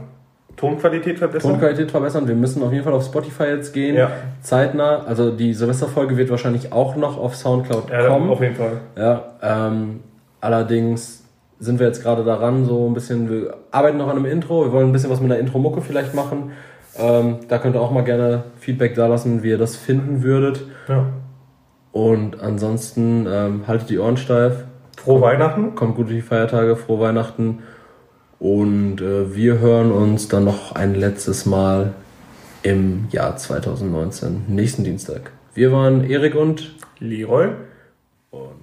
Tonqualität 0.58 1.18
verbessern. 1.20 1.52
Tonqualität 1.52 1.92
verbessern. 1.92 2.28
Wir 2.28 2.36
müssen 2.36 2.62
auf 2.64 2.72
jeden 2.72 2.84
Fall 2.84 2.94
auf 2.94 3.04
Spotify 3.06 3.44
jetzt 3.46 3.74
gehen. 3.74 3.96
Ja. 3.96 4.12
Zeitnah. 4.42 5.04
Also 5.06 5.32
die 5.32 5.54
Silvesterfolge 5.54 6.18
wird 6.18 6.30
wahrscheinlich 6.30 6.72
auch 6.72 6.96
noch 6.96 7.18
auf 7.18 7.36
Soundcloud 7.36 7.90
Ja, 7.90 8.08
kommen. 8.08 8.30
auf 8.30 8.42
jeden 8.42 8.56
Fall. 8.56 8.74
Ja, 8.98 9.24
ähm, 9.42 10.02
allerdings 10.40 11.24
sind 11.60 11.80
wir 11.80 11.88
jetzt 11.88 12.02
gerade 12.04 12.24
daran, 12.24 12.66
so 12.66 12.88
ein 12.88 12.94
bisschen, 12.94 13.30
wir 13.30 13.56
arbeiten 13.72 13.98
noch 13.98 14.08
an 14.08 14.18
einem 14.18 14.26
Intro, 14.26 14.66
wir 14.66 14.72
wollen 14.72 14.90
ein 14.90 14.92
bisschen 14.92 15.10
was 15.12 15.20
mit 15.22 15.32
einer 15.32 15.40
Intro-Mucke 15.40 15.82
vielleicht 15.82 16.14
machen. 16.16 16.52
Ähm, 16.98 17.38
da 17.48 17.58
könnt 17.60 17.76
ihr 17.76 17.82
auch 17.82 17.92
mal 17.92 18.04
gerne 18.04 18.44
Feedback 18.60 18.96
da 18.96 19.08
lassen, 19.08 19.44
wie 19.44 19.50
ihr 19.50 19.58
das 19.58 19.76
finden 19.76 20.24
würdet. 20.24 20.64
Ja. 20.88 21.06
Und 21.92 22.42
ansonsten 22.42 23.28
ähm, 23.30 23.64
haltet 23.68 23.90
die 23.90 24.00
Ohren 24.00 24.18
steif, 24.18 24.66
Frohe 24.98 25.22
Weihnachten. 25.22 25.74
kommt 25.76 25.96
gut 25.96 26.08
durch 26.08 26.18
die 26.18 26.22
Feiertage, 26.22 26.76
frohe 26.76 27.00
Weihnachten. 27.00 27.60
Und 28.42 29.02
äh, 29.02 29.36
wir 29.36 29.60
hören 29.60 29.92
uns 29.92 30.28
dann 30.28 30.46
noch 30.46 30.72
ein 30.72 30.96
letztes 30.96 31.46
Mal 31.46 31.94
im 32.64 33.08
Jahr 33.12 33.38
2019, 33.38 34.46
nächsten 34.48 34.84
Dienstag. 34.84 35.32
Wir 35.54 35.72
waren 35.72 36.10
Erik 36.10 36.34
und 36.34 36.76
Leroy. 36.98 37.50
und 38.32 38.61